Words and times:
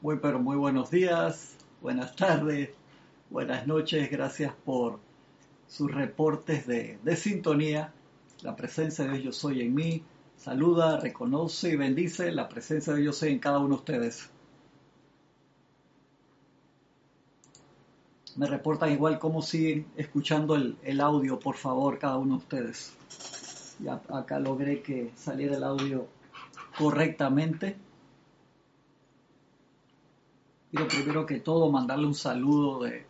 Muy 0.00 0.18
pero 0.20 0.38
muy 0.38 0.56
buenos 0.56 0.92
días, 0.92 1.56
buenas 1.82 2.14
tardes, 2.14 2.70
buenas 3.30 3.66
noches, 3.66 4.08
gracias 4.08 4.54
por 4.64 5.00
sus 5.66 5.92
reportes 5.92 6.68
de, 6.68 7.00
de 7.02 7.16
sintonía. 7.16 7.92
La 8.42 8.54
presencia 8.54 9.06
de 9.06 9.18
Dios 9.18 9.24
yo 9.24 9.32
soy 9.32 9.62
en 9.62 9.74
mí. 9.74 10.04
Saluda, 10.36 11.00
reconoce 11.00 11.70
y 11.70 11.76
bendice 11.76 12.30
la 12.30 12.48
presencia 12.48 12.92
de 12.92 13.02
yo 13.02 13.12
soy 13.12 13.32
en 13.32 13.40
cada 13.40 13.58
uno 13.58 13.70
de 13.70 13.74
ustedes. 13.74 14.30
Me 18.36 18.46
reportan 18.46 18.92
igual 18.92 19.18
cómo 19.18 19.42
siguen 19.42 19.84
escuchando 19.96 20.54
el, 20.54 20.76
el 20.84 21.00
audio, 21.00 21.40
por 21.40 21.56
favor, 21.56 21.98
cada 21.98 22.18
uno 22.18 22.36
de 22.36 22.42
ustedes. 22.42 22.94
Ya 23.80 24.00
acá 24.10 24.38
logré 24.38 24.80
que 24.80 25.10
saliera 25.16 25.56
el 25.56 25.64
audio 25.64 26.06
correctamente. 26.78 27.87
Quiero 30.70 30.86
primero 30.86 31.24
que 31.24 31.40
todo 31.40 31.70
mandarle 31.70 32.06
un 32.06 32.14
saludo 32.14 32.82
de, 32.82 33.06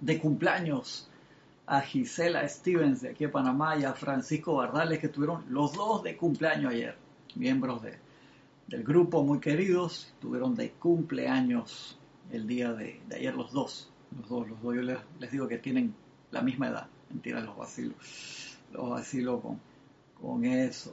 de 0.00 0.18
cumpleaños 0.18 1.08
a 1.66 1.80
Gisela 1.80 2.46
Stevens 2.48 3.02
de 3.02 3.10
aquí 3.10 3.24
de 3.24 3.30
Panamá 3.30 3.76
y 3.78 3.84
a 3.84 3.92
Francisco 3.92 4.56
Bardales 4.56 4.98
que 4.98 5.08
tuvieron 5.08 5.44
los 5.48 5.74
dos 5.74 6.02
de 6.02 6.16
cumpleaños 6.16 6.72
ayer, 6.72 6.96
miembros 7.36 7.82
de, 7.82 7.98
del 8.66 8.82
grupo 8.82 9.22
muy 9.22 9.38
queridos, 9.38 10.12
tuvieron 10.20 10.56
de 10.56 10.72
cumpleaños 10.72 11.96
el 12.32 12.48
día 12.48 12.72
de, 12.72 13.00
de 13.08 13.16
ayer 13.16 13.34
los 13.34 13.52
dos, 13.52 13.88
los 14.18 14.28
dos, 14.28 14.48
los 14.48 14.60
dos, 14.60 14.74
yo 14.74 14.82
les, 14.82 14.98
digo 15.30 15.46
que 15.46 15.58
tienen 15.58 15.94
la 16.32 16.42
misma 16.42 16.68
edad, 16.68 16.88
mentira, 17.10 17.40
los 17.40 17.56
vacilos, 17.56 18.58
los 18.72 18.90
vacilo 18.90 19.40
con, 19.40 19.60
con 20.20 20.44
eso. 20.44 20.92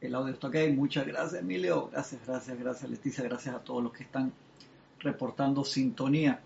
El 0.00 0.14
audio 0.14 0.34
está 0.34 0.48
ok, 0.48 0.56
muchas 0.74 1.06
gracias 1.06 1.40
Emilio, 1.40 1.88
gracias, 1.90 2.20
gracias, 2.26 2.58
gracias 2.58 2.90
Leticia, 2.90 3.24
gracias 3.24 3.54
a 3.54 3.60
todos 3.60 3.82
los 3.82 3.92
que 3.92 4.02
están 4.02 4.32
reportando 5.00 5.64
sintonía. 5.64 6.40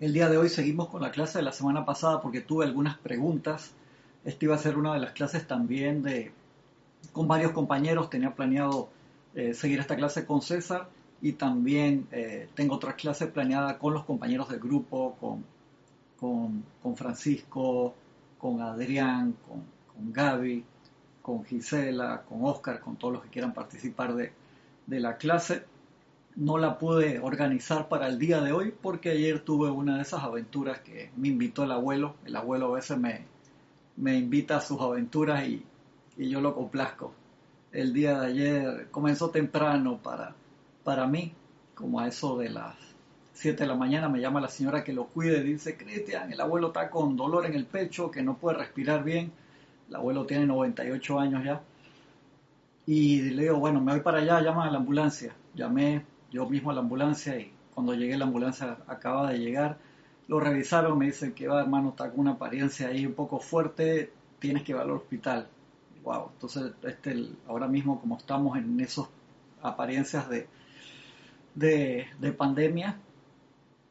El 0.00 0.12
día 0.12 0.28
de 0.28 0.36
hoy 0.36 0.48
seguimos 0.48 0.88
con 0.88 1.00
la 1.00 1.12
clase 1.12 1.38
de 1.38 1.44
la 1.44 1.52
semana 1.52 1.84
pasada 1.84 2.20
porque 2.20 2.40
tuve 2.40 2.64
algunas 2.64 2.98
preguntas. 2.98 3.72
Esta 4.24 4.44
iba 4.44 4.56
a 4.56 4.58
ser 4.58 4.76
una 4.76 4.94
de 4.94 5.00
las 5.00 5.12
clases 5.12 5.46
también 5.46 6.02
de 6.02 6.32
con 7.12 7.28
varios 7.28 7.52
compañeros. 7.52 8.10
Tenía 8.10 8.34
planeado 8.34 8.88
eh, 9.34 9.54
seguir 9.54 9.78
esta 9.78 9.94
clase 9.94 10.26
con 10.26 10.42
César 10.42 10.88
y 11.22 11.32
también 11.32 12.06
eh, 12.10 12.48
tengo 12.54 12.74
otra 12.74 12.96
clase 12.96 13.28
planeada 13.28 13.78
con 13.78 13.94
los 13.94 14.04
compañeros 14.04 14.48
del 14.48 14.58
grupo, 14.58 15.16
con, 15.20 15.44
con, 16.18 16.64
con 16.82 16.96
Francisco, 16.96 17.94
con 18.38 18.60
Adrián, 18.60 19.36
con, 19.48 19.62
con, 19.94 20.12
Gaby, 20.12 20.64
con 21.24 21.42
Gisela, 21.42 22.22
con 22.28 22.44
Oscar, 22.44 22.80
con 22.80 22.96
todos 22.96 23.14
los 23.14 23.22
que 23.22 23.30
quieran 23.30 23.54
participar 23.54 24.14
de, 24.14 24.30
la 24.86 25.16
clase 25.16 25.64
no 26.36 26.58
la 26.58 26.78
pude 26.78 27.18
organizar 27.18 27.88
para 27.88 28.08
el 28.08 28.18
día 28.18 28.42
de 28.42 28.52
hoy 28.52 28.74
porque 28.78 29.12
ayer 29.12 29.40
tuve 29.40 29.70
una 29.70 29.96
de 29.96 30.02
esas 30.02 30.22
aventuras 30.22 30.80
que 30.80 31.10
me 31.16 31.28
invitó 31.28 31.64
el 31.64 31.72
abuelo. 31.72 32.16
El 32.26 32.36
abuelo 32.36 32.66
a 32.66 32.74
veces 32.74 32.98
me, 32.98 33.24
me 33.96 34.18
invita 34.18 34.58
a 34.58 34.60
sus 34.60 34.78
aventuras 34.82 35.48
y, 35.48 35.64
yo 36.18 36.42
lo 36.42 36.54
complazco. 36.54 37.14
El 37.72 37.94
día 37.94 38.20
de 38.20 38.26
ayer 38.26 38.88
comenzó 38.90 39.30
temprano 39.30 40.00
para, 40.02 40.34
para 40.84 41.06
mí, 41.06 41.32
como 41.74 42.00
a 42.00 42.08
eso 42.08 42.36
de 42.36 42.50
las 42.50 42.76
7 43.32 43.62
de 43.62 43.66
la 43.66 43.76
mañana 43.76 44.10
me 44.10 44.20
llama 44.20 44.42
la 44.42 44.48
señora 44.48 44.84
que 44.84 44.92
lo 44.92 45.06
cuide 45.06 45.42
dice, 45.42 45.78
Cristian, 45.78 46.30
el 46.30 46.40
abuelo 46.42 46.66
está 46.66 46.90
con 46.90 47.16
dolor 47.16 47.46
en 47.46 47.54
el 47.54 47.64
pecho, 47.64 48.10
que 48.10 48.22
no 48.22 48.36
puede 48.36 48.58
respirar 48.58 49.02
bien. 49.02 49.32
El 49.88 49.96
abuelo 49.96 50.26
tiene 50.26 50.46
98 50.46 51.18
años 51.18 51.44
ya. 51.44 51.62
Y 52.86 53.22
le 53.30 53.44
digo, 53.44 53.58
bueno, 53.58 53.80
me 53.80 53.92
voy 53.92 54.00
para 54.00 54.18
allá, 54.18 54.40
llama 54.40 54.66
a 54.66 54.70
la 54.70 54.78
ambulancia. 54.78 55.34
Llamé 55.54 56.04
yo 56.30 56.48
mismo 56.48 56.70
a 56.70 56.74
la 56.74 56.80
ambulancia 56.80 57.38
y 57.38 57.52
cuando 57.74 57.94
llegué 57.94 58.16
la 58.16 58.24
ambulancia 58.24 58.78
acaba 58.86 59.30
de 59.30 59.38
llegar, 59.38 59.78
lo 60.28 60.40
revisaron, 60.40 60.98
me 60.98 61.06
dicen 61.06 61.32
que 61.32 61.48
va 61.48 61.60
hermano, 61.60 61.90
está 61.90 62.10
con 62.10 62.20
una 62.20 62.32
apariencia 62.32 62.88
ahí 62.88 63.04
un 63.04 63.14
poco 63.14 63.40
fuerte, 63.40 64.12
tienes 64.38 64.62
que 64.62 64.72
ir 64.72 64.78
al 64.78 64.90
hospital. 64.90 65.48
Wow, 66.02 66.30
entonces 66.34 66.72
este, 66.82 67.30
ahora 67.46 67.66
mismo 67.66 68.00
como 68.00 68.16
estamos 68.16 68.56
en 68.58 68.78
esas 68.80 69.06
apariencias 69.62 70.28
de, 70.28 70.46
de, 71.54 72.06
de 72.18 72.32
pandemia, 72.32 72.98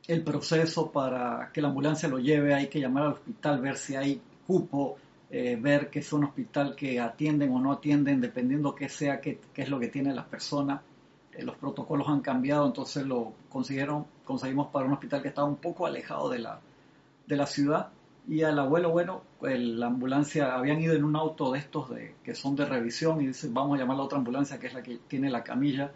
el 0.07 0.23
proceso 0.23 0.91
para 0.91 1.49
que 1.53 1.61
la 1.61 1.69
ambulancia 1.69 2.09
lo 2.09 2.19
lleve, 2.19 2.53
hay 2.53 2.67
que 2.67 2.79
llamar 2.79 3.03
al 3.03 3.13
hospital, 3.13 3.61
ver 3.61 3.77
si 3.77 3.95
hay 3.95 4.21
cupo, 4.45 4.97
eh, 5.33 5.57
ver 5.59 5.89
que 5.89 5.99
es 5.99 6.13
un 6.13 6.23
hospital 6.23 6.75
que 6.77 7.01
atienden 7.01 7.51
o 7.51 7.59
no 7.59 7.73
atienden, 7.73 8.21
dependiendo 8.21 8.73
qué 8.73 8.87
sea, 8.87 9.19
qué, 9.19 9.41
qué 9.53 9.63
es 9.63 9.69
lo 9.69 9.79
que 9.79 9.89
tiene 9.89 10.13
la 10.13 10.25
persona 10.25 10.81
los 11.41 11.55
protocolos 11.55 12.07
han 12.07 12.21
cambiado, 12.21 12.65
entonces 12.65 13.05
lo 13.05 13.33
consiguieron, 13.49 14.05
conseguimos 14.23 14.67
para 14.67 14.85
un 14.85 14.93
hospital 14.93 15.21
que 15.21 15.29
estaba 15.29 15.47
un 15.47 15.57
poco 15.57 15.85
alejado 15.85 16.29
de 16.29 16.39
la, 16.39 16.59
de 17.25 17.35
la 17.35 17.47
ciudad. 17.47 17.89
Y 18.27 18.43
al 18.43 18.57
abuelo, 18.59 18.91
bueno, 18.91 19.21
el, 19.41 19.79
la 19.79 19.87
ambulancia, 19.87 20.55
habían 20.55 20.79
ido 20.79 20.93
en 20.93 21.03
un 21.03 21.15
auto 21.15 21.51
de 21.51 21.59
estos 21.59 21.89
de, 21.89 22.15
que 22.23 22.35
son 22.35 22.55
de 22.55 22.65
revisión 22.65 23.21
y 23.21 23.27
dicen, 23.27 23.53
vamos 23.53 23.75
a 23.75 23.81
llamar 23.81 23.95
a 23.95 23.97
la 23.97 24.03
otra 24.03 24.17
ambulancia 24.17 24.59
que 24.59 24.67
es 24.67 24.73
la 24.73 24.83
que 24.83 24.99
tiene 25.07 25.29
la 25.29 25.43
camilla. 25.43 25.91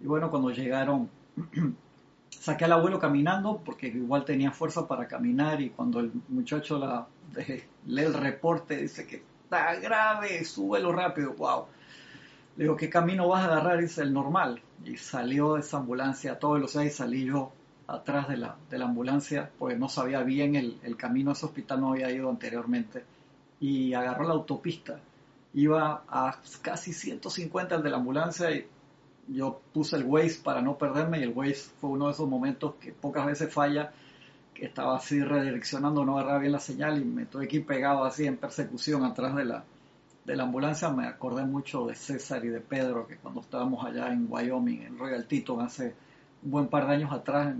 Y 0.00 0.06
bueno, 0.06 0.30
cuando 0.30 0.50
llegaron, 0.50 1.08
saqué 2.30 2.64
al 2.64 2.72
abuelo 2.72 2.98
caminando 2.98 3.60
porque 3.64 3.88
igual 3.88 4.24
tenía 4.24 4.50
fuerza 4.50 4.86
para 4.86 5.06
caminar 5.06 5.60
y 5.60 5.70
cuando 5.70 6.00
el 6.00 6.12
muchacho 6.28 6.78
la, 6.78 7.06
de, 7.32 7.64
lee 7.86 8.02
el 8.02 8.14
reporte 8.14 8.76
dice 8.76 9.06
que 9.06 9.22
está 9.44 9.74
grave, 9.76 10.44
súbelo 10.44 10.92
rápido, 10.92 11.34
wow 11.34 11.66
le 12.58 12.64
digo, 12.64 12.76
¿qué 12.76 12.90
camino 12.90 13.28
vas 13.28 13.42
a 13.44 13.52
agarrar? 13.52 13.80
Dice, 13.80 14.02
el 14.02 14.12
normal. 14.12 14.60
Y 14.84 14.96
salió 14.96 15.58
esa 15.58 15.76
ambulancia, 15.76 16.40
todos 16.40 16.60
los 16.60 16.72
días 16.72 16.86
y 16.86 16.90
salí 16.90 17.24
yo 17.24 17.52
atrás 17.86 18.28
de 18.28 18.36
la, 18.36 18.56
de 18.68 18.78
la 18.78 18.86
ambulancia, 18.86 19.52
porque 19.60 19.76
no 19.76 19.88
sabía 19.88 20.24
bien 20.24 20.56
el, 20.56 20.76
el 20.82 20.96
camino 20.96 21.30
a 21.30 21.34
ese 21.34 21.46
hospital, 21.46 21.80
no 21.80 21.92
había 21.92 22.10
ido 22.10 22.28
anteriormente. 22.28 23.04
Y 23.60 23.94
agarró 23.94 24.24
la 24.24 24.34
autopista. 24.34 24.98
Iba 25.54 26.02
a 26.08 26.36
casi 26.60 26.92
150 26.92 27.76
el 27.76 27.82
de 27.84 27.90
la 27.90 27.98
ambulancia 27.98 28.50
y 28.50 28.66
yo 29.28 29.60
puse 29.72 29.96
el 29.96 30.04
Waze 30.04 30.40
para 30.42 30.62
no 30.62 30.78
perderme 30.78 31.20
y 31.20 31.22
el 31.22 31.32
Waze 31.34 31.70
fue 31.80 31.90
uno 31.90 32.06
de 32.06 32.12
esos 32.12 32.28
momentos 32.28 32.74
que 32.76 32.92
pocas 32.92 33.26
veces 33.26 33.52
falla, 33.52 33.92
que 34.54 34.66
estaba 34.66 34.96
así 34.96 35.22
redireccionando, 35.22 36.04
no 36.04 36.18
agarraba 36.18 36.38
bien 36.40 36.52
la 36.52 36.60
señal 36.60 37.00
y 37.00 37.04
me 37.04 37.26
tuve 37.26 37.44
aquí 37.44 37.60
pegado 37.60 38.04
así 38.04 38.26
en 38.26 38.36
persecución 38.36 39.04
atrás 39.04 39.36
de 39.36 39.44
la, 39.44 39.64
de 40.24 40.36
la 40.36 40.44
ambulancia 40.44 40.90
me 40.90 41.06
acordé 41.06 41.44
mucho 41.44 41.86
de 41.86 41.94
César 41.94 42.44
y 42.44 42.48
de 42.48 42.60
Pedro, 42.60 43.06
que 43.06 43.16
cuando 43.16 43.40
estábamos 43.40 43.84
allá 43.84 44.12
en 44.12 44.26
Wyoming, 44.28 44.82
en 44.82 44.98
Royal 44.98 45.26
Teton, 45.26 45.60
hace 45.60 45.94
un 46.42 46.50
buen 46.50 46.68
par 46.68 46.86
de 46.86 46.94
años 46.94 47.12
atrás, 47.12 47.54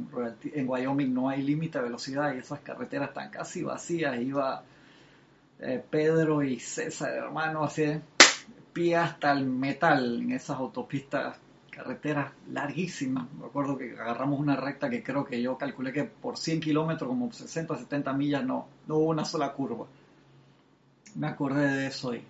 en 0.44 0.68
Wyoming 0.68 1.12
no 1.12 1.28
hay 1.28 1.42
límite 1.42 1.78
de 1.78 1.84
velocidad 1.84 2.34
y 2.34 2.38
esas 2.38 2.60
carreteras 2.60 3.08
están 3.08 3.30
casi 3.30 3.62
vacías. 3.62 4.20
Iba 4.20 4.62
eh, 5.60 5.82
Pedro 5.90 6.42
y 6.42 6.60
César, 6.60 7.12
hermano, 7.12 7.64
así 7.64 8.00
pie 8.72 8.96
hasta 8.96 9.32
el 9.32 9.44
metal 9.46 10.22
en 10.22 10.32
esas 10.32 10.56
autopistas, 10.58 11.36
carreteras 11.78 12.32
larguísimas. 12.50 13.32
Me 13.38 13.46
acuerdo 13.46 13.78
que 13.78 13.92
agarramos 13.92 14.40
una 14.40 14.56
recta 14.56 14.90
que 14.90 15.02
creo 15.02 15.24
que 15.24 15.40
yo 15.40 15.56
calculé 15.56 15.92
que 15.92 16.04
por 16.04 16.36
100 16.36 16.60
kilómetros, 16.60 17.08
como 17.08 17.32
60, 17.32 17.76
70 17.76 18.12
millas, 18.14 18.44
no, 18.44 18.66
no 18.88 18.96
hubo 18.96 19.10
una 19.10 19.24
sola 19.24 19.52
curva. 19.52 19.86
Me 21.14 21.28
acordé 21.28 21.68
de 21.68 21.86
eso 21.86 22.14
y 22.14 22.22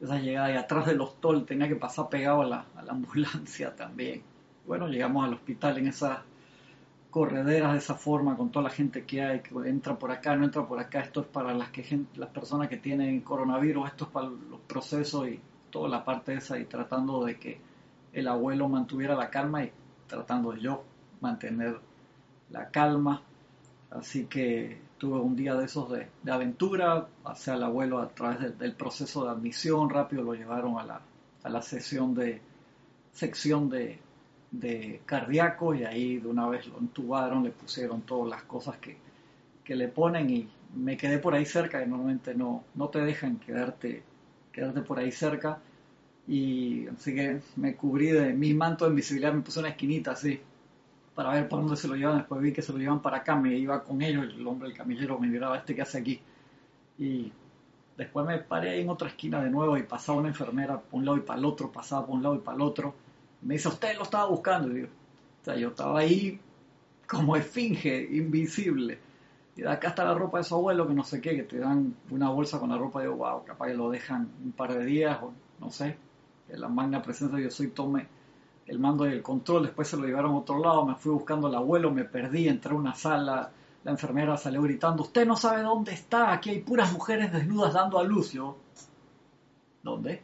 esa 0.00 0.18
llegada 0.18 0.52
y 0.52 0.56
atrás 0.56 0.86
de 0.86 0.94
los 0.94 1.20
tol 1.20 1.44
tenía 1.44 1.68
que 1.68 1.76
pasar 1.76 2.08
pegado 2.08 2.42
a 2.42 2.46
la, 2.46 2.66
a 2.76 2.82
la 2.82 2.92
ambulancia 2.98 3.76
también. 3.76 4.22
Bueno, 4.66 4.88
llegamos 4.88 5.26
al 5.26 5.34
hospital 5.34 5.76
en 5.78 5.88
esas 5.88 6.20
correderas 7.10 7.72
de 7.72 7.78
esa 7.78 7.94
forma 7.94 8.36
con 8.36 8.50
toda 8.50 8.64
la 8.64 8.70
gente 8.70 9.04
que 9.04 9.22
hay, 9.22 9.40
que 9.40 9.54
entra 9.68 9.98
por 9.98 10.10
acá, 10.10 10.34
no 10.34 10.46
entra 10.46 10.66
por 10.66 10.80
acá, 10.80 11.00
esto 11.00 11.20
es 11.20 11.26
para 11.26 11.52
las, 11.52 11.68
que, 11.68 12.00
las 12.16 12.30
personas 12.30 12.68
que 12.68 12.78
tienen 12.78 13.20
coronavirus, 13.20 13.86
esto 13.88 14.04
es 14.06 14.10
para 14.10 14.28
los 14.28 14.60
procesos 14.66 15.28
y 15.28 15.38
toda 15.70 15.90
la 15.90 16.04
parte 16.04 16.34
esa 16.34 16.58
y 16.58 16.64
tratando 16.64 17.24
de 17.24 17.38
que 17.38 17.73
el 18.14 18.28
abuelo 18.28 18.68
mantuviera 18.68 19.14
la 19.14 19.28
calma 19.28 19.64
y 19.64 19.72
tratando 20.06 20.52
de 20.52 20.60
yo 20.60 20.84
mantener 21.20 21.78
la 22.50 22.70
calma. 22.70 23.22
Así 23.90 24.26
que 24.26 24.78
tuve 24.98 25.20
un 25.20 25.36
día 25.36 25.54
de 25.54 25.66
esos 25.66 25.90
de, 25.90 26.08
aventura, 26.30 27.06
pasé 27.22 27.50
al 27.50 27.62
abuelo 27.62 27.98
a 27.98 28.08
través 28.08 28.40
de, 28.40 28.50
del 28.50 28.74
proceso 28.74 29.24
de 29.24 29.30
admisión, 29.30 29.90
rápido 29.90 30.22
lo 30.22 30.34
llevaron 30.34 30.78
a 30.78 30.84
la, 30.84 31.00
a 31.42 31.48
la 31.48 31.62
sesión 31.62 32.14
de, 32.14 32.40
sección 33.12 33.68
de, 33.68 33.98
de 34.50 35.00
cardíaco 35.04 35.74
y 35.74 35.84
ahí 35.84 36.18
de 36.18 36.28
una 36.28 36.48
vez 36.48 36.66
lo 36.66 36.78
entubaron, 36.78 37.44
le 37.44 37.50
pusieron 37.50 38.02
todas 38.02 38.30
las 38.30 38.42
cosas 38.44 38.76
que, 38.78 38.96
que 39.64 39.74
le 39.74 39.88
ponen 39.88 40.30
y 40.30 40.48
me 40.74 40.96
quedé 40.96 41.18
por 41.18 41.34
ahí 41.34 41.46
cerca, 41.46 41.84
normalmente 41.86 42.34
no, 42.34 42.64
no 42.74 42.88
te 42.88 43.00
dejan 43.00 43.36
quedarte, 43.36 44.02
quedarte 44.52 44.80
por 44.82 44.98
ahí 44.98 45.12
cerca 45.12 45.58
y 46.26 46.86
así 46.88 47.14
que 47.14 47.40
me 47.56 47.76
cubrí 47.76 48.08
de 48.08 48.32
mi 48.32 48.54
manto 48.54 48.84
de 48.84 48.90
invisibilidad, 48.90 49.32
me 49.32 49.42
puse 49.42 49.60
una 49.60 49.68
esquinita 49.70 50.12
así 50.12 50.40
para 51.14 51.32
ver 51.32 51.48
por 51.48 51.60
dónde 51.60 51.76
se 51.76 51.88
lo 51.88 51.94
llevan. 51.94 52.18
Después 52.18 52.40
vi 52.40 52.52
que 52.52 52.62
se 52.62 52.72
lo 52.72 52.78
llevan 52.78 53.02
para 53.02 53.18
acá, 53.18 53.36
me 53.36 53.56
iba 53.56 53.82
con 53.84 54.02
ellos, 54.02 54.24
el 54.24 54.46
hombre, 54.46 54.68
el 54.68 54.74
camillero, 54.74 55.18
me 55.18 55.28
miraba 55.28 55.58
este 55.58 55.74
que 55.74 55.82
hace 55.82 55.98
aquí. 55.98 56.20
Y 56.98 57.32
después 57.96 58.26
me 58.26 58.38
paré 58.38 58.70
ahí 58.70 58.80
en 58.80 58.88
otra 58.88 59.08
esquina 59.08 59.42
de 59.42 59.50
nuevo 59.50 59.76
y 59.76 59.82
pasaba 59.82 60.18
una 60.18 60.28
enfermera 60.28 60.80
por 60.80 60.98
un 60.98 61.04
lado 61.04 61.18
y 61.18 61.20
para 61.20 61.38
el 61.38 61.44
otro, 61.44 61.70
pasaba 61.70 62.06
por 62.06 62.16
un 62.16 62.22
lado 62.22 62.34
y 62.36 62.38
para 62.38 62.56
el 62.56 62.62
otro. 62.62 62.94
Me 63.42 63.54
dice, 63.54 63.68
usted 63.68 63.96
lo 63.96 64.04
estaba 64.04 64.26
buscando. 64.26 64.70
Y 64.70 64.74
digo, 64.74 64.88
O 65.42 65.44
sea, 65.44 65.56
yo 65.56 65.68
estaba 65.68 66.00
ahí 66.00 66.40
como 67.06 67.36
esfinge, 67.36 68.08
invisible. 68.10 68.98
Y 69.56 69.62
de 69.62 69.68
acá 69.68 69.88
está 69.88 70.04
la 70.04 70.14
ropa 70.14 70.38
de 70.38 70.44
su 70.44 70.54
abuelo, 70.54 70.88
que 70.88 70.94
no 70.94 71.04
sé 71.04 71.20
qué, 71.20 71.36
que 71.36 71.44
te 71.44 71.58
dan 71.58 71.94
una 72.10 72.30
bolsa 72.30 72.58
con 72.58 72.70
la 72.70 72.78
ropa 72.78 73.02
de, 73.02 73.08
wow, 73.08 73.44
capaz 73.44 73.68
que 73.68 73.74
lo 73.74 73.90
dejan 73.90 74.28
un 74.44 74.52
par 74.52 74.74
de 74.74 74.84
días, 74.84 75.18
o 75.22 75.32
no 75.60 75.70
sé. 75.70 75.96
La 76.48 76.68
magna 76.68 77.02
presencia 77.02 77.38
yo 77.38 77.50
soy, 77.50 77.68
tome 77.68 78.06
el 78.66 78.78
mando 78.78 79.06
y 79.06 79.12
el 79.12 79.22
control, 79.22 79.64
después 79.64 79.88
se 79.88 79.96
lo 79.96 80.06
llevaron 80.06 80.32
a 80.32 80.38
otro 80.38 80.58
lado, 80.58 80.86
me 80.86 80.94
fui 80.94 81.12
buscando 81.12 81.48
al 81.48 81.54
abuelo, 81.54 81.90
me 81.90 82.04
perdí, 82.04 82.48
entré 82.48 82.72
a 82.72 82.76
una 82.76 82.94
sala, 82.94 83.50
la 83.84 83.90
enfermera 83.90 84.36
salió 84.36 84.62
gritando, 84.62 85.02
usted 85.02 85.26
no 85.26 85.36
sabe 85.36 85.62
dónde 85.62 85.92
está, 85.92 86.32
aquí 86.32 86.50
hay 86.50 86.60
puras 86.60 86.92
mujeres 86.92 87.32
desnudas 87.32 87.74
dando 87.74 87.98
a 87.98 88.04
luz. 88.04 88.32
Yo, 88.32 88.56
¿dónde? 89.82 90.22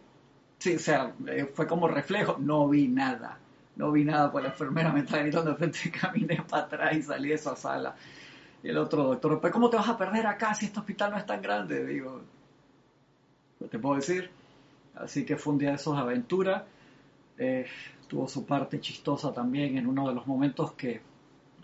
Sí, 0.58 0.76
o 0.76 0.78
sea, 0.78 1.12
eh, 1.26 1.50
fue 1.52 1.66
como 1.66 1.86
reflejo, 1.88 2.36
no 2.38 2.68
vi 2.68 2.88
nada, 2.88 3.38
no 3.76 3.92
vi 3.92 4.04
nada, 4.04 4.32
pues 4.32 4.44
la 4.44 4.50
enfermera 4.50 4.92
me 4.92 5.00
estaba 5.00 5.22
gritando 5.22 5.50
de 5.50 5.56
frente, 5.56 5.90
caminé 6.00 6.42
para 6.48 6.64
atrás 6.64 6.96
y 6.96 7.02
salí 7.02 7.28
de 7.28 7.34
esa 7.34 7.56
sala. 7.56 7.94
Y 8.62 8.68
el 8.68 8.78
otro 8.78 9.04
doctor, 9.04 9.38
pero 9.40 9.52
¿cómo 9.52 9.70
te 9.70 9.76
vas 9.76 9.88
a 9.88 9.96
perder 9.96 10.26
acá 10.26 10.54
si 10.54 10.66
este 10.66 10.80
hospital 10.80 11.12
no 11.12 11.18
es 11.18 11.26
tan 11.26 11.40
grande? 11.42 11.84
Digo, 11.86 12.20
¿qué 13.58 13.68
te 13.68 13.78
puedo 13.78 13.96
decir? 13.96 14.30
Así 14.94 15.24
que 15.24 15.36
fue 15.36 15.54
un 15.54 15.58
día 15.58 15.70
de 15.70 15.76
esos 15.76 15.96
aventuras. 15.96 16.64
Eh, 17.38 17.66
tuvo 18.08 18.28
su 18.28 18.44
parte 18.44 18.80
chistosa 18.80 19.32
también 19.32 19.78
en 19.78 19.86
uno 19.86 20.08
de 20.08 20.14
los 20.14 20.26
momentos 20.26 20.72
que 20.72 21.00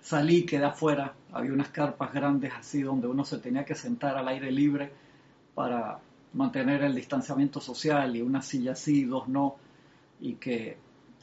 salí, 0.00 0.46
quedé 0.46 0.64
afuera, 0.64 1.12
había 1.32 1.52
unas 1.52 1.70
carpas 1.70 2.12
grandes 2.12 2.52
así 2.55 2.82
donde 2.82 3.08
uno 3.08 3.25
se 3.25 3.38
tenía 3.38 3.64
que 3.64 3.75
sentar 3.75 4.17
al 4.17 4.28
aire 4.28 4.52
libre 4.52 4.93
para 5.55 5.99
mantener 6.34 6.82
el 6.84 6.94
distanciamiento 6.94 7.61
social 7.61 8.14
y 8.14 8.23
una 8.23 8.43
silla 8.43 8.73
así, 8.73 9.05
dos 9.05 9.26
no, 9.26 9.56
y 10.20 10.34
que 10.34 10.76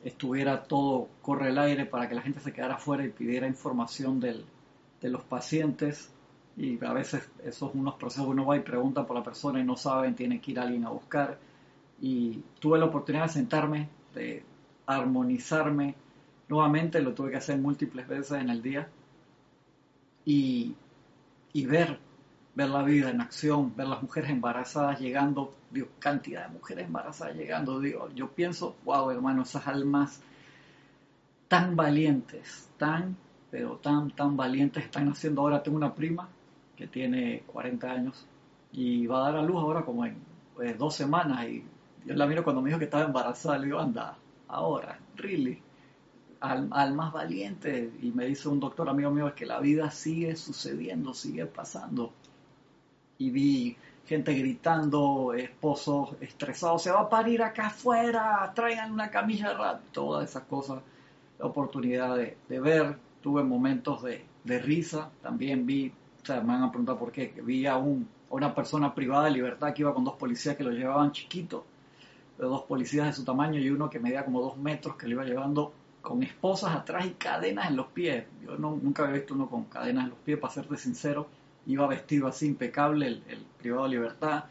estuviera 0.04 0.64
todo, 0.64 1.08
corre 1.22 1.50
el 1.50 1.58
aire 1.58 1.86
para 1.86 2.10
que 2.10 2.16
la 2.16 2.22
gente 2.22 2.40
se 2.40 2.52
quedara 2.52 2.76
afuera 2.76 3.06
y 3.06 3.10
pidiera 3.10 3.48
información 3.48 4.20
de 4.20 4.44
los 5.02 5.24
pacientes. 5.24 6.10
Y 6.56 6.84
a 6.84 6.94
veces 6.94 7.28
esos 7.44 7.74
unos 7.74 7.96
procesos, 7.96 8.28
uno 8.28 8.46
va 8.46 8.58
y 8.58 8.60
pregunta 8.60 9.08
por 9.08 9.16
la 9.16 9.24
persona 9.24 9.60
y 9.60 9.64
no 9.64 9.76
saben, 9.76 10.14
tiene 10.16 10.40
que 10.42 10.52
ir 10.52 10.60
alguien 10.60 10.86
a 10.86 10.90
buscar. 10.90 11.40
Y 12.04 12.44
tuve 12.60 12.78
la 12.80 12.86
oportunidad 12.86 13.24
de 13.24 13.30
sentarme, 13.30 13.88
de 14.14 14.44
armonizarme 14.86 15.96
nuevamente, 16.50 17.02
lo 17.02 17.14
tuve 17.14 17.32
que 17.32 17.38
hacer 17.38 17.58
múltiples 17.58 18.06
veces 18.06 18.42
en 18.42 18.50
el 18.50 18.62
día 18.62 18.90
y, 20.26 20.76
y 21.54 21.66
ver, 21.66 21.98
ver 22.56 22.70
la 22.70 22.84
vida 22.84 23.10
en 23.10 23.22
acción, 23.22 23.74
ver 23.74 23.88
las 23.88 24.04
mujeres 24.04 24.32
embarazadas 24.32 25.00
llegando, 25.00 25.56
digo, 25.72 25.88
cantidad 26.00 26.48
de 26.48 26.54
mujeres 26.54 26.88
embarazadas 26.88 27.38
llegando, 27.38 27.80
digo, 27.80 28.10
yo 28.14 28.30
pienso, 28.32 28.76
wow, 28.84 29.10
hermano, 29.10 29.44
esas 29.44 29.66
almas 29.66 30.22
tan 31.48 31.78
valientes, 31.78 32.70
tan, 32.78 33.16
pero 33.50 33.78
tan, 33.78 34.12
tan 34.12 34.36
valientes 34.36 34.84
están 34.84 35.08
haciendo 35.10 35.42
ahora. 35.42 35.64
Tengo 35.64 35.78
una 35.78 35.94
prima 35.94 36.28
que 36.76 36.88
tiene 36.88 37.44
40 37.48 37.90
años 37.90 38.26
y 38.72 39.06
va 39.08 39.20
a 39.20 39.32
dar 39.32 39.38
a 39.38 39.44
luz 39.44 39.58
ahora 39.58 39.86
como 39.86 40.06
en 40.06 40.18
pues, 40.56 40.78
dos 40.78 40.96
semanas 40.96 41.48
y 41.48 41.64
yo 42.06 42.16
la 42.16 42.26
miro 42.26 42.44
cuando 42.44 42.62
me 42.62 42.70
dijo 42.70 42.80
que 42.80 42.86
estaba 42.86 43.06
embarazada, 43.06 43.58
le 43.58 43.66
digo, 43.66 43.80
anda, 43.80 44.18
ahora, 44.48 45.00
really, 45.16 45.62
al, 46.42 46.94
más 46.94 47.14
valiente. 47.14 47.92
Y 48.02 48.12
me 48.12 48.26
dice 48.26 48.50
un 48.50 48.60
doctor 48.60 48.90
amigo 48.90 49.12
mío, 49.12 49.28
es 49.28 49.34
que 49.34 49.46
la 49.46 49.60
vida 49.60 49.90
sigue 49.92 50.36
sucediendo, 50.36 51.14
sigue 51.14 51.46
pasando. 51.46 52.12
Y 53.18 53.30
vi 53.30 53.78
gente 54.06 54.34
gritando, 54.34 55.34
esposos 55.34 56.16
estresados, 56.20 56.84
se 56.84 56.92
va 56.92 57.02
a 57.02 57.10
parir 57.10 57.42
acá 57.42 57.68
afuera, 57.68 58.52
traigan 58.54 58.92
una 58.92 59.10
camilla 59.10 59.52
de 59.52 59.80
todas 59.94 60.30
esas 60.30 60.44
cosas. 60.44 60.82
La 61.40 61.46
oportunidad 61.46 62.18
de, 62.18 62.60
ver, 62.60 62.98
tuve 63.22 63.44
momentos 63.44 64.04
de, 64.04 64.26
risa, 64.60 65.10
también 65.22 65.66
vi, 65.66 65.94
o 66.22 66.26
sea, 66.26 66.42
me 66.42 66.48
van 66.48 66.64
a 66.64 66.70
preguntar 66.70 66.98
por 66.98 67.12
qué, 67.14 67.34
vi 67.44 67.66
a, 67.66 67.78
un, 67.78 68.08
a 68.30 68.36
una 68.36 68.54
persona 68.54 68.94
privada 68.94 69.26
de 69.26 69.32
libertad 69.32 69.74
que 69.74 69.84
iba 69.84 69.94
con 69.94 70.04
dos 70.04 70.16
policías 70.16 70.58
que 70.58 70.66
lo 70.66 70.72
llevaban 70.72 71.14
chiquito 71.14 71.66
de 72.38 72.46
dos 72.46 72.64
policías 72.64 73.08
de 73.08 73.14
su 73.14 73.24
tamaño 73.24 73.60
y 73.60 73.70
uno 73.70 73.90
que 73.90 74.00
medía 74.00 74.26
como 74.26 74.42
dos 74.42 74.58
metros 74.58 74.96
que 74.96 75.08
lo 75.08 75.14
iba 75.14 75.26
llevando 75.26 75.74
con 76.02 76.22
esposas 76.22 76.76
atrás 76.76 77.06
y 77.06 77.12
cadenas 77.12 77.70
en 77.70 77.78
los 77.78 77.88
pies. 77.88 78.26
Yo 78.44 78.58
no, 78.58 78.78
nunca 78.82 79.04
había 79.04 79.16
visto 79.16 79.34
uno 79.34 79.50
con 79.50 79.66
cadenas 79.66 80.04
en 80.06 80.10
los 80.12 80.20
pies, 80.20 80.38
para 80.38 80.54
serte 80.54 80.78
sincero. 80.78 81.28
Iba 81.66 81.88
vestido 81.88 82.28
así 82.28 82.48
impecable, 82.48 83.08
el, 83.08 83.46
privado 83.58 83.84
de 83.84 83.90
libertad, 83.92 84.46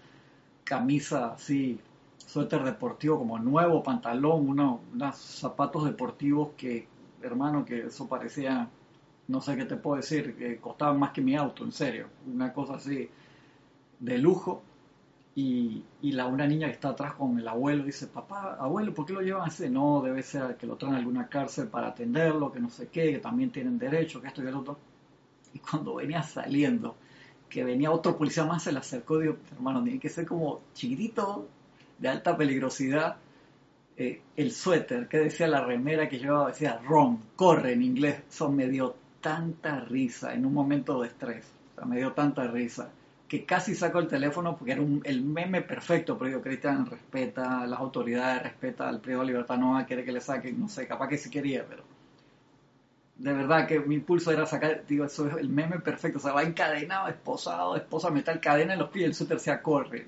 camisa 0.65 1.33
así, 1.35 1.79
suéter 2.17 2.65
deportivo 2.65 3.19
como 3.19 3.39
nuevo, 3.39 3.83
pantalón, 3.83 4.49
unos 4.49 5.17
zapatos 5.17 5.85
deportivos 5.85 6.51
que, 6.57 6.89
hermano, 7.21 7.67
que 7.67 7.87
eso 7.89 8.09
parecía, 8.09 8.69
no 9.29 9.43
sé 9.43 9.55
qué 9.57 9.67
te 9.67 9.77
puedo 9.77 9.97
decir, 9.97 10.35
que 10.37 10.57
costaban 10.57 10.99
más 10.99 11.11
que 11.11 11.21
mi 11.21 11.37
auto, 11.37 11.65
en 11.65 11.73
serio. 11.73 12.07
Una 12.27 12.53
cosa 12.55 12.77
así 12.77 13.11
de 14.01 14.19
lujo 14.19 14.63
y, 15.35 15.83
la, 16.03 16.27
una 16.27 16.47
niña 16.47 16.67
que 16.67 16.75
está 16.75 16.91
atrás 16.91 17.15
con 17.15 17.39
el 17.39 17.49
abuelo 17.49 17.85
dice, 17.85 18.07
papá, 18.07 18.57
abuelo, 18.61 18.93
¿por 18.93 19.07
qué 19.07 19.15
lo 19.15 19.23
llevan 19.23 19.49
así? 19.49 19.69
No, 19.71 20.03
debe 20.03 20.23
ser 20.23 20.57
que 20.57 20.67
lo 20.67 20.77
traen 20.77 20.95
a 20.95 20.99
alguna 20.99 21.29
cárcel 21.29 21.69
para 21.69 21.89
atenderlo, 21.89 22.53
que 22.53 22.61
no 22.61 22.69
sé 22.69 22.89
qué, 22.89 23.13
que 23.13 23.19
también 23.19 23.51
tienen 23.51 23.79
derecho, 23.79 24.21
que 24.21 24.29
esto 24.29 24.43
y 24.43 24.47
el 24.47 24.55
otro. 24.55 24.79
Y 25.55 25.59
cuando 25.59 25.95
venía 25.95 26.23
saliendo, 26.23 26.97
que 27.49 27.65
venía 27.65 27.91
otro 27.91 28.17
policía 28.17 28.45
más, 28.45 28.63
se 28.63 28.73
le 28.73 28.79
acercó 28.79 29.21
y 29.21 29.29
dijo, 29.29 29.39
hermano, 29.53 29.83
tiene 29.83 29.99
que 29.99 30.09
ser 30.11 30.27
como 30.27 30.61
chiquitito, 30.75 31.49
de 31.99 32.09
alta 32.09 32.37
peligrosidad. 32.37 33.17
Eh, 33.97 34.23
el 34.37 34.53
suéter, 34.53 35.09
que 35.09 35.19
decía 35.19 35.47
la 35.47 35.65
remera 35.65 36.09
que 36.09 36.19
llevaba, 36.19 36.49
decía 36.49 36.81
ron, 36.85 37.21
corre 37.37 37.73
en 37.73 37.83
inglés. 37.83 38.23
Eso 38.29 38.51
me 38.51 38.69
dio 38.69 38.97
tanta 39.21 39.81
risa 39.81 40.35
en 40.35 40.45
un 40.45 40.53
momento 40.53 41.01
de 41.01 41.09
estrés. 41.09 41.47
O 41.73 41.75
sea, 41.77 41.85
me 41.87 41.97
dio 41.97 42.13
tanta 42.13 42.47
risa 42.49 42.91
que 43.33 43.47
casi 43.47 43.75
sacó 43.75 43.99
el 43.99 44.09
teléfono 44.09 44.59
porque 44.59 44.73
era 44.73 44.83
el 45.05 45.23
meme 45.23 45.63
perfecto, 45.63 46.19
pero 46.19 46.31
yo, 46.31 46.43
Cristian 46.43 46.85
respeta 46.85 47.63
a 47.63 47.67
las 47.67 47.81
autoridades, 47.81 48.43
respeta 48.43 48.87
al 48.87 49.01
privado 49.01 49.23
de 49.25 49.29
libertad, 49.29 49.57
no 49.57 49.87
querer 49.87 50.05
que 50.05 50.13
le 50.13 50.21
saquen, 50.21 50.61
no 50.61 50.69
sé, 50.69 50.87
capaz 50.87 51.09
que 51.09 51.17
sí 51.17 51.31
quería, 51.31 51.65
pero 51.67 51.83
de 53.17 53.33
verdad 53.33 53.67
que 53.67 53.81
mi 53.81 53.95
impulso 53.95 54.33
era 54.33 54.45
sacar, 54.45 54.85
digo, 54.87 55.07
eso 55.07 55.29
es 55.29 55.37
el 55.39 55.49
meme 55.49 55.79
perfecto, 55.79 56.19
o 56.19 56.21
sea, 56.21 56.35
va 56.35 56.43
encadenado, 56.43 57.09
esposado, 57.09 57.75
esposa, 57.75 58.11
metal, 58.11 58.39
cadena 58.39 58.75
en 58.75 58.81
los 58.81 58.91
pies, 58.91 59.07
el 59.07 59.15
súper 59.15 59.41
se 59.41 59.63
corre. 59.63 60.07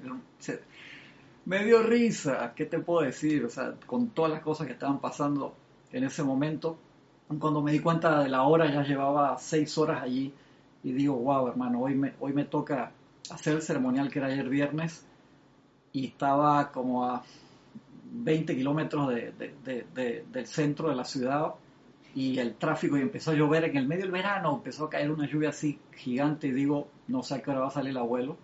me 1.47 1.65
dio 1.65 1.83
risa, 1.83 2.53
¿qué 2.55 2.67
te 2.67 2.79
puedo 2.79 3.07
decir? 3.07 3.43
O 3.47 3.49
sea, 3.49 3.73
con 3.87 4.11
todas 4.11 4.33
las 4.33 4.43
cosas 4.43 4.67
que 4.67 4.75
estaban 4.75 4.99
pasando 4.99 5.55
en 5.93 6.05
ese 6.05 6.23
momento, 6.23 6.77
cuando 7.39 7.63
me 7.63 7.73
di 7.73 7.81
cuenta 7.81 8.23
de 8.23 8.29
la 8.29 8.43
hora, 8.43 8.71
ya 8.71 8.83
llevaba 8.83 9.39
seis 9.39 9.79
horas 9.79 10.03
allí, 10.03 10.31
y 10.83 10.93
digo, 10.93 11.15
wow, 11.15 11.49
hermano, 11.49 11.81
hoy 11.81 11.95
me, 11.95 12.13
hoy 12.21 12.35
me 12.35 12.45
toca 12.45 12.93
hacer 13.31 13.55
el 13.55 13.63
ceremonial 13.63 14.11
que 14.11 14.19
era 14.19 14.29
ayer 14.29 14.49
viernes 14.49 15.07
y 15.93 16.07
estaba 16.07 16.71
como 16.73 17.05
a 17.05 17.23
20 18.13 18.55
kilómetros 18.55 19.13
del 19.15 20.47
centro 20.47 20.89
de 20.89 20.95
la 20.95 21.05
ciudad 21.05 21.55
y 22.15 22.39
el 22.39 22.55
tráfico 22.55 22.97
y 22.97 23.01
empezó 23.01 23.33
a 23.33 23.35
llover 23.35 23.65
en 23.65 23.77
el 23.77 23.89
medio 23.89 24.03
del 24.03 24.13
verano, 24.13 24.55
empezó 24.55 24.85
a 24.85 24.91
caer 24.91 25.11
una 25.11 25.27
lluvia 25.27 25.49
así 25.49 25.81
gigante 25.97 26.47
y 26.47 26.53
digo, 26.53 26.89
no 27.09 27.23
sé 27.23 27.35
a 27.35 27.43
qué 27.43 27.51
hora 27.51 27.61
va 27.61 27.69
a 27.69 27.71
salir 27.71 27.91
el 27.91 27.97
abuelo, 27.97 28.37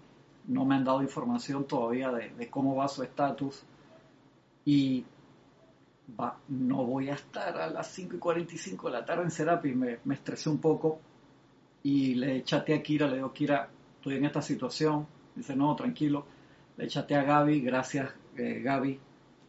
no 0.48 0.64
me 0.64 0.74
han 0.74 0.84
dado 0.84 1.02
información 1.02 1.64
todavía 1.64 2.10
de, 2.10 2.50
cómo 2.50 2.74
va 2.74 2.88
su 2.88 3.04
estatus 3.04 3.62
y 4.64 5.04
va, 6.18 6.36
no 6.48 6.84
voy 6.84 7.10
a 7.10 7.14
estar 7.14 7.56
a 7.58 7.70
las 7.70 7.86
5 7.92 8.16
y 8.16 8.18
45 8.18 8.88
de 8.88 8.92
la 8.92 9.04
tarde 9.04 9.22
en 9.22 9.30
Serapi, 9.30 9.72
me, 9.72 9.98
me 10.04 10.14
estresé 10.14 10.50
un 10.50 10.58
poco 10.58 10.98
y 11.84 12.14
le 12.14 12.42
chateé 12.42 12.74
a 12.74 12.82
Kira, 12.82 13.06
le 13.06 13.16
digo, 13.16 13.32
Kira, 13.32 13.68
estoy 14.00 14.16
en 14.16 14.24
esta 14.24 14.40
situación. 14.40 15.06
Dice, 15.36 15.54
no, 15.54 15.76
tranquilo. 15.76 16.24
Le 16.78 16.88
chateé 16.88 17.18
a 17.18 17.22
Gaby, 17.22 17.60
gracias 17.60 18.10
eh, 18.36 18.62
Gaby 18.64 18.98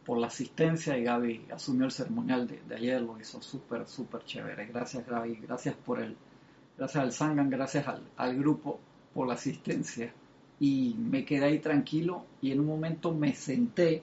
por 0.04 0.18
la 0.18 0.26
asistencia 0.26 0.98
y 0.98 1.04
Gaby 1.04 1.46
asumió 1.52 1.86
el 1.86 1.90
ceremonial 1.90 2.46
de, 2.46 2.74
ayer, 2.74 3.00
lo 3.00 3.18
hizo 3.18 3.40
súper, 3.40 3.86
súper 3.86 4.24
chévere. 4.24 4.66
Gracias 4.66 5.06
Gaby, 5.06 5.36
gracias 5.36 5.74
por 5.74 6.00
el, 6.00 6.16
gracias 6.76 7.02
al 7.02 7.12
Sangan, 7.12 7.48
gracias 7.48 7.88
al, 7.88 8.02
al 8.16 8.36
grupo 8.36 8.78
por 9.14 9.26
la 9.26 9.34
asistencia. 9.34 10.12
Y 10.60 10.94
me 10.98 11.24
quedé 11.24 11.46
ahí 11.46 11.58
tranquilo 11.58 12.26
y 12.42 12.52
en 12.52 12.60
un 12.60 12.66
momento 12.66 13.14
me 13.14 13.34
senté 13.34 14.02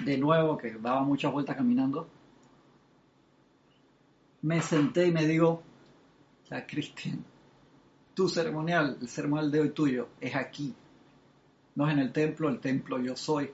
de 0.00 0.18
nuevo, 0.18 0.58
que 0.58 0.72
daba 0.72 1.02
muchas 1.02 1.32
vueltas 1.32 1.56
caminando. 1.56 2.06
Me 4.42 4.60
senté 4.60 5.06
y 5.06 5.12
me 5.12 5.26
digo, 5.26 5.62
la 6.50 6.66
Cristian, 6.66 7.24
tu 8.18 8.28
ceremonial, 8.28 8.98
el 9.00 9.08
ceremonial 9.08 9.48
de 9.52 9.60
hoy 9.60 9.70
tuyo, 9.70 10.08
es 10.20 10.34
aquí. 10.34 10.74
No 11.76 11.86
es 11.86 11.92
en 11.92 12.00
el 12.00 12.10
templo, 12.10 12.48
el 12.48 12.58
templo 12.58 12.98
yo 12.98 13.14
soy. 13.14 13.48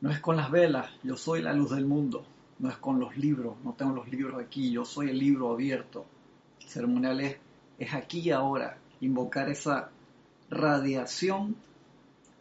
No 0.00 0.10
es 0.10 0.18
con 0.18 0.38
las 0.38 0.50
velas, 0.50 0.88
yo 1.02 1.14
soy 1.14 1.42
la 1.42 1.52
luz 1.52 1.72
del 1.72 1.84
mundo. 1.84 2.24
No 2.58 2.70
es 2.70 2.78
con 2.78 2.98
los 2.98 3.18
libros, 3.18 3.56
no 3.62 3.74
tengo 3.74 3.94
los 3.94 4.08
libros 4.08 4.42
aquí, 4.42 4.72
yo 4.72 4.86
soy 4.86 5.10
el 5.10 5.18
libro 5.18 5.52
abierto. 5.52 6.06
El 6.62 6.68
ceremonial 6.68 7.20
es, 7.20 7.36
es 7.78 7.92
aquí 7.92 8.20
y 8.20 8.30
ahora. 8.30 8.78
Invocar 9.02 9.50
esa 9.50 9.90
radiación 10.48 11.54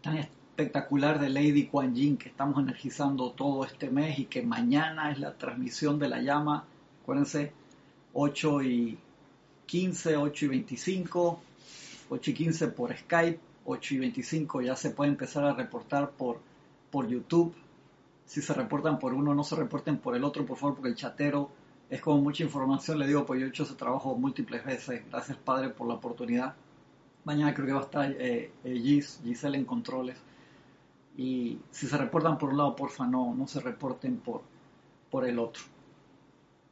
tan 0.01 0.19
espectacular 0.19 1.19
de 1.19 1.27
Lady 1.27 1.67
Kuan 1.67 1.93
Yin 1.95 2.15
que 2.15 2.29
estamos 2.29 2.63
energizando 2.63 3.31
todo 3.31 3.65
este 3.65 3.89
mes 3.89 4.19
y 4.19 4.25
que 4.27 4.41
mañana 4.41 5.11
es 5.11 5.19
la 5.19 5.37
transmisión 5.37 5.99
de 5.99 6.07
la 6.07 6.21
llama. 6.21 6.63
Acuérdense, 7.01 7.51
8 8.13 8.63
y 8.63 8.97
15, 9.69 10.17
8 10.17 10.45
y 10.45 10.47
25, 10.47 11.39
8 12.09 12.31
y 12.31 12.33
15 12.33 12.67
por 12.69 12.91
Skype, 12.97 13.39
8 13.65 13.93
y 13.93 13.97
25 13.99 14.61
ya 14.61 14.75
se 14.75 14.89
puede 14.89 15.11
empezar 15.11 15.43
a 15.43 15.53
reportar 15.53 16.09
por, 16.09 16.39
por 16.89 17.07
YouTube. 17.07 17.53
Si 18.25 18.41
se 18.41 18.55
reportan 18.55 18.97
por 18.97 19.13
uno, 19.13 19.35
no 19.35 19.43
se 19.43 19.55
reporten 19.55 19.99
por 19.99 20.15
el 20.15 20.23
otro, 20.23 20.43
por 20.43 20.57
favor, 20.57 20.73
porque 20.73 20.89
el 20.89 20.95
chatero 20.95 21.51
es 21.87 22.01
como 22.01 22.19
mucha 22.19 22.43
información. 22.43 22.97
Le 22.97 23.05
digo, 23.05 23.27
pues 23.27 23.39
yo 23.39 23.45
he 23.45 23.49
hecho 23.49 23.61
ese 23.61 23.75
trabajo 23.75 24.15
múltiples 24.15 24.65
veces. 24.65 25.03
Gracias, 25.07 25.37
Padre, 25.37 25.69
por 25.69 25.87
la 25.87 25.93
oportunidad. 25.93 26.55
Mañana 27.23 27.53
creo 27.53 27.67
que 27.67 27.73
va 27.73 27.81
a 27.81 27.83
estar 27.83 28.11
eh, 28.11 28.51
eh 28.63 28.73
Gis, 28.73 29.21
Giselle 29.23 29.55
en 29.55 29.65
controles. 29.65 30.17
Y 31.15 31.59
si 31.69 31.85
se 31.85 31.95
reportan 31.95 32.39
por 32.39 32.49
un 32.49 32.57
lado, 32.57 32.75
porfa, 32.75 33.05
no, 33.05 33.35
no 33.35 33.45
se 33.45 33.59
reporten 33.59 34.17
por, 34.17 34.41
por 35.11 35.27
el 35.27 35.37
otro. 35.37 35.61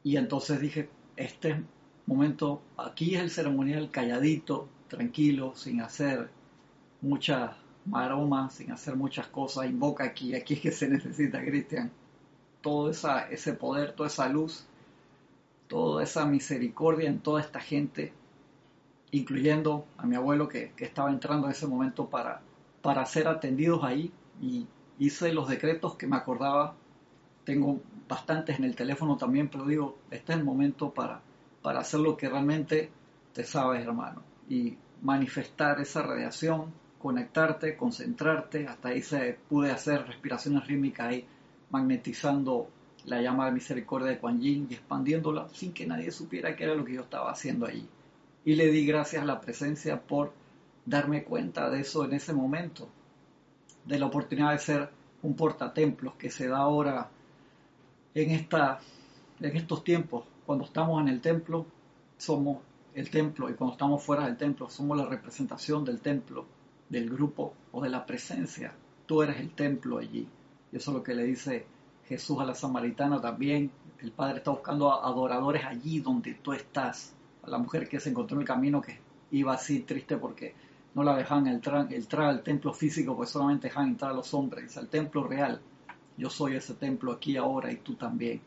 Y 0.02 0.18
entonces 0.18 0.60
dije, 0.60 0.90
este 1.16 1.64
momento, 2.08 2.62
aquí 2.78 3.16
es 3.16 3.22
el 3.22 3.30
ceremonial 3.30 3.92
calladito, 3.92 4.68
tranquilo, 4.88 5.54
sin 5.56 5.82
hacer 5.82 6.30
muchas 7.02 7.52
maromas, 7.86 8.56
sin 8.56 8.72
hacer 8.72 8.96
muchas 8.96 9.28
cosas, 9.28 9.66
invoca 9.66 10.06
aquí, 10.06 10.34
aquí 10.34 10.56
es 10.56 10.62
que 10.62 10.72
se 10.72 10.90
necesita, 10.90 11.44
Cristian, 11.44 11.92
todo 12.62 12.90
esa, 12.90 13.30
ese 13.30 13.54
poder, 13.54 13.94
toda 13.94 14.08
esa 14.08 14.28
luz, 14.30 14.66
toda 15.68 16.04
esa 16.04 16.26
misericordia 16.26 17.10
en 17.10 17.20
toda 17.20 17.42
esta 17.42 17.60
gente, 17.60 18.14
incluyendo 19.12 19.86
a 19.98 20.06
mi 20.06 20.16
abuelo 20.16 20.48
que, 20.48 20.72
que 20.76 20.86
estaba 20.86 21.12
entrando 21.12 21.48
en 21.48 21.52
ese 21.52 21.68
momento 21.68 22.10
para, 22.10 22.42
para 22.82 23.06
ser 23.06 23.28
atendidos 23.28 23.84
ahí. 23.84 24.12
Y 24.42 24.68
hice 25.00 25.34
los 25.34 25.48
decretos 25.48 25.96
que 25.96 26.08
me 26.08 26.16
acordaba, 26.16 26.76
tengo 27.44 27.80
bastantes 28.08 28.60
en 28.60 28.66
el 28.66 28.76
teléfono 28.76 29.18
también, 29.18 29.50
pero 29.50 29.66
digo, 29.66 29.98
este 30.12 30.34
es 30.34 30.40
el 30.40 30.46
momento 30.46 30.94
para, 30.94 31.22
para 31.62 31.80
hacer 31.80 32.00
lo 32.00 32.16
que 32.18 32.30
realmente 32.30 32.90
te 33.34 33.44
sabes, 33.44 33.86
hermano, 33.86 34.22
y 34.50 34.78
manifestar 35.02 35.80
esa 35.80 36.02
radiación 36.02 36.74
conectarte, 36.98 37.78
concentrarte, 37.78 38.68
hasta 38.68 38.90
ahí 38.90 39.02
se 39.02 39.38
pude 39.48 39.72
hacer 39.72 40.06
respiraciones 40.08 40.68
rítmicas 40.68 41.08
ahí, 41.08 41.26
magnetizando 41.70 42.70
la 43.06 43.22
llama 43.22 43.46
de 43.46 43.52
misericordia 43.52 44.10
de 44.10 44.20
Kuan 44.20 44.42
Yin 44.42 44.68
y 44.70 44.74
expandiéndola 44.74 45.48
sin 45.50 45.74
que 45.74 45.86
nadie 45.86 46.12
supiera 46.12 46.56
qué 46.56 46.66
era 46.66 46.76
lo 46.76 46.84
que 46.84 46.94
yo 46.94 47.02
estaba 47.02 47.32
haciendo 47.32 47.66
allí. 47.66 47.88
Y 48.44 48.56
le 48.56 48.72
di 48.72 48.86
gracias 48.86 49.24
a 49.24 49.26
la 49.26 49.40
presencia 49.40 50.02
por 50.02 50.34
darme 50.86 51.24
cuenta 51.24 51.70
de 51.70 51.82
eso 51.82 52.06
en 52.06 52.14
ese 52.14 52.34
momento, 52.34 52.88
de 53.86 54.00
la 54.00 54.08
oportunidad 54.08 54.52
de 54.52 54.60
ser 54.60 54.90
un 55.22 55.36
portatemplos 55.36 56.16
que 56.16 56.30
se 56.30 56.48
da 56.48 56.58
ahora 56.58 57.10
en, 58.14 58.32
esta, 58.32 58.80
en 59.40 59.56
estos 59.56 59.84
tiempos. 59.84 60.26
Cuando 60.48 60.64
estamos 60.64 61.02
en 61.02 61.10
el 61.10 61.20
templo, 61.20 61.66
somos 62.18 62.60
el 62.96 63.10
templo 63.10 63.50
y 63.50 63.56
cuando 63.56 63.74
estamos 63.74 64.02
fuera 64.02 64.24
del 64.24 64.38
templo, 64.38 64.70
somos 64.70 64.98
la 64.98 65.06
representación 65.06 65.84
del 65.84 66.00
templo 66.00 66.46
del 66.88 67.10
grupo 67.10 67.54
o 67.74 67.82
de 67.82 67.90
la 67.90 68.06
presencia. 68.06 68.74
Tú 69.06 69.22
eres 69.22 69.42
el 69.42 69.50
templo 69.52 69.98
allí. 69.98 70.26
Y 70.72 70.78
eso 70.78 70.92
es 70.92 70.96
lo 70.96 71.04
que 71.04 71.16
le 71.16 71.26
dice 71.26 71.66
Jesús 72.06 72.40
a 72.40 72.46
la 72.46 72.56
samaritana 72.56 73.20
también. 73.20 73.70
El 74.00 74.14
Padre 74.14 74.38
está 74.38 74.52
buscando 74.52 74.94
adoradores 74.94 75.66
allí 75.66 76.00
donde 76.00 76.36
tú 76.36 76.54
estás. 76.54 77.14
A 77.44 77.50
la 77.50 77.58
mujer 77.58 77.90
que 77.90 78.00
se 78.00 78.12
encontró 78.12 78.38
en 78.38 78.44
el 78.44 78.48
camino 78.48 78.82
que 78.82 79.02
iba 79.32 79.54
así 79.54 79.82
triste 79.82 80.16
porque 80.16 80.56
no 80.96 81.04
la 81.04 81.18
dejan 81.18 81.48
entrar, 81.48 81.92
entrar 81.92 82.28
al 82.28 82.42
templo 82.42 82.74
físico, 82.74 83.18
pues 83.18 83.32
solamente 83.32 83.68
dejan 83.68 83.90
entrar 83.90 84.12
a 84.12 84.16
los 84.16 84.34
hombres, 84.34 84.78
al 84.78 84.88
templo 84.88 85.26
real. 85.26 85.60
Yo 86.16 86.30
soy 86.30 86.56
ese 86.56 86.74
templo 86.76 87.12
aquí 87.12 87.36
ahora 87.36 87.70
y 87.70 87.76
tú 87.76 87.96
también. 87.96 88.40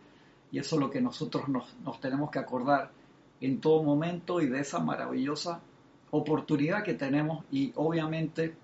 Y 0.52 0.58
eso 0.58 0.76
es 0.76 0.80
lo 0.80 0.90
que 0.90 1.00
nosotros 1.00 1.48
nos, 1.48 2.00
tenemos 2.00 2.30
que 2.30 2.38
acordar 2.38 2.90
en 3.40 3.60
todo 3.60 3.82
momento 3.82 4.40
y 4.40 4.48
de 4.48 4.60
esa 4.60 4.80
maravillosa 4.80 5.60
oportunidad 6.10 6.82
que 6.82 6.94
tenemos 6.94 7.44
y 7.50 7.72
obviamente 7.76 8.56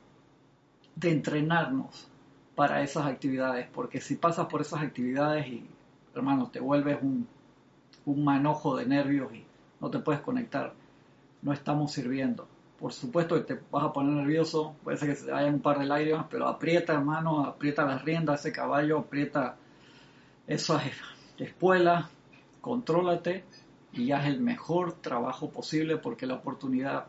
de 0.96 1.10
entrenarnos 1.10 2.08
para 2.54 2.82
esas 2.82 3.06
actividades, 3.06 3.68
porque 3.72 4.00
si 4.00 4.16
pasas 4.16 4.46
por 4.46 4.62
esas 4.62 4.82
actividades 4.82 5.46
y, 5.46 5.68
hermano, 6.14 6.50
te 6.50 6.58
vuelves 6.58 6.98
un, 7.02 7.28
un 8.06 8.24
manojo 8.24 8.76
de 8.76 8.86
nervios 8.86 9.32
y 9.34 9.44
no 9.80 9.90
te 9.90 9.98
puedes 9.98 10.22
conectar, 10.22 10.72
no 11.42 11.52
estamos 11.52 11.92
sirviendo. 11.92 12.48
Por 12.78 12.92
supuesto 12.92 13.36
que 13.36 13.54
te 13.54 13.60
vas 13.70 13.84
a 13.84 13.92
poner 13.92 14.14
nervioso, 14.14 14.74
puede 14.82 14.96
ser 14.96 15.10
que 15.10 15.16
se 15.16 15.32
un 15.32 15.60
par 15.60 15.78
de 15.78 15.86
lágrimas, 15.86 16.26
pero 16.30 16.48
aprieta, 16.48 16.94
hermano, 16.94 17.44
aprieta 17.44 17.84
las 17.84 18.04
riendas, 18.04 18.40
ese 18.40 18.52
caballo, 18.52 18.98
aprieta 18.98 19.56
esas 20.46 20.86
espuelas, 21.44 22.06
contrólate 22.60 23.44
y 23.92 24.12
haz 24.12 24.26
el 24.26 24.40
mejor 24.40 24.92
trabajo 24.94 25.50
posible 25.50 25.96
porque 25.96 26.26
la 26.26 26.34
oportunidad 26.34 27.06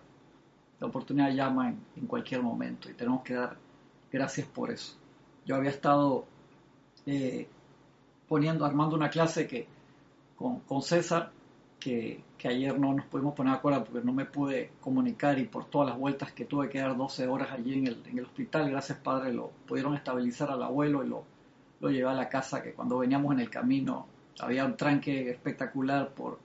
la 0.80 0.88
oportunidad 0.88 1.32
llama 1.32 1.74
en, 1.96 2.06
cualquier 2.08 2.42
momento 2.42 2.90
y 2.90 2.94
tenemos 2.94 3.24
que 3.24 3.34
dar 3.34 3.58
gracias 4.12 4.48
por 4.48 4.72
eso. 4.72 4.96
Yo 5.46 5.56
había 5.56 5.72
estado 5.72 6.26
eh, 7.06 7.48
poniendo, 8.28 8.66
armando 8.66 8.96
una 8.96 9.10
clase 9.10 9.48
que 9.48 9.68
con, 10.36 10.60
con 10.62 10.82
César, 10.82 11.32
que, 11.80 12.24
que, 12.38 12.48
ayer 12.48 12.78
no 12.80 12.94
nos 12.94 13.06
pudimos 13.06 13.34
poner 13.34 13.54
de 13.54 13.58
acuerdo 13.60 13.84
porque 13.86 14.06
no 14.06 14.14
me 14.14 14.26
pude 14.26 14.72
comunicar 14.82 15.40
y 15.40 15.46
por 15.46 15.66
todas 15.66 15.90
las 15.90 15.98
vueltas 15.98 16.32
que 16.32 16.46
tuve 16.46 16.70
que 16.70 16.80
dar 16.80 16.96
12 16.96 17.28
horas 17.28 17.52
allí 17.52 17.74
en 17.74 17.88
el, 17.88 18.04
en 18.06 18.20
el 18.20 18.26
hospital, 18.26 18.70
gracias 18.70 19.00
Padre, 19.00 19.34
lo 19.34 19.52
pudieron 19.68 19.96
estabilizar 19.96 20.52
al 20.52 20.62
abuelo 20.62 21.04
y 21.04 21.08
lo, 21.08 21.24
lo 21.80 21.90
llevé 21.90 22.10
a 22.10 22.14
la 22.14 22.30
casa, 22.30 22.62
que 22.62 22.74
cuando 22.74 22.98
veníamos 23.00 23.34
en 23.34 23.40
el 23.40 23.50
camino 23.50 24.08
había 24.40 24.66
un 24.66 24.78
tranque 24.78 25.30
espectacular 25.30 26.10
por 26.10 26.40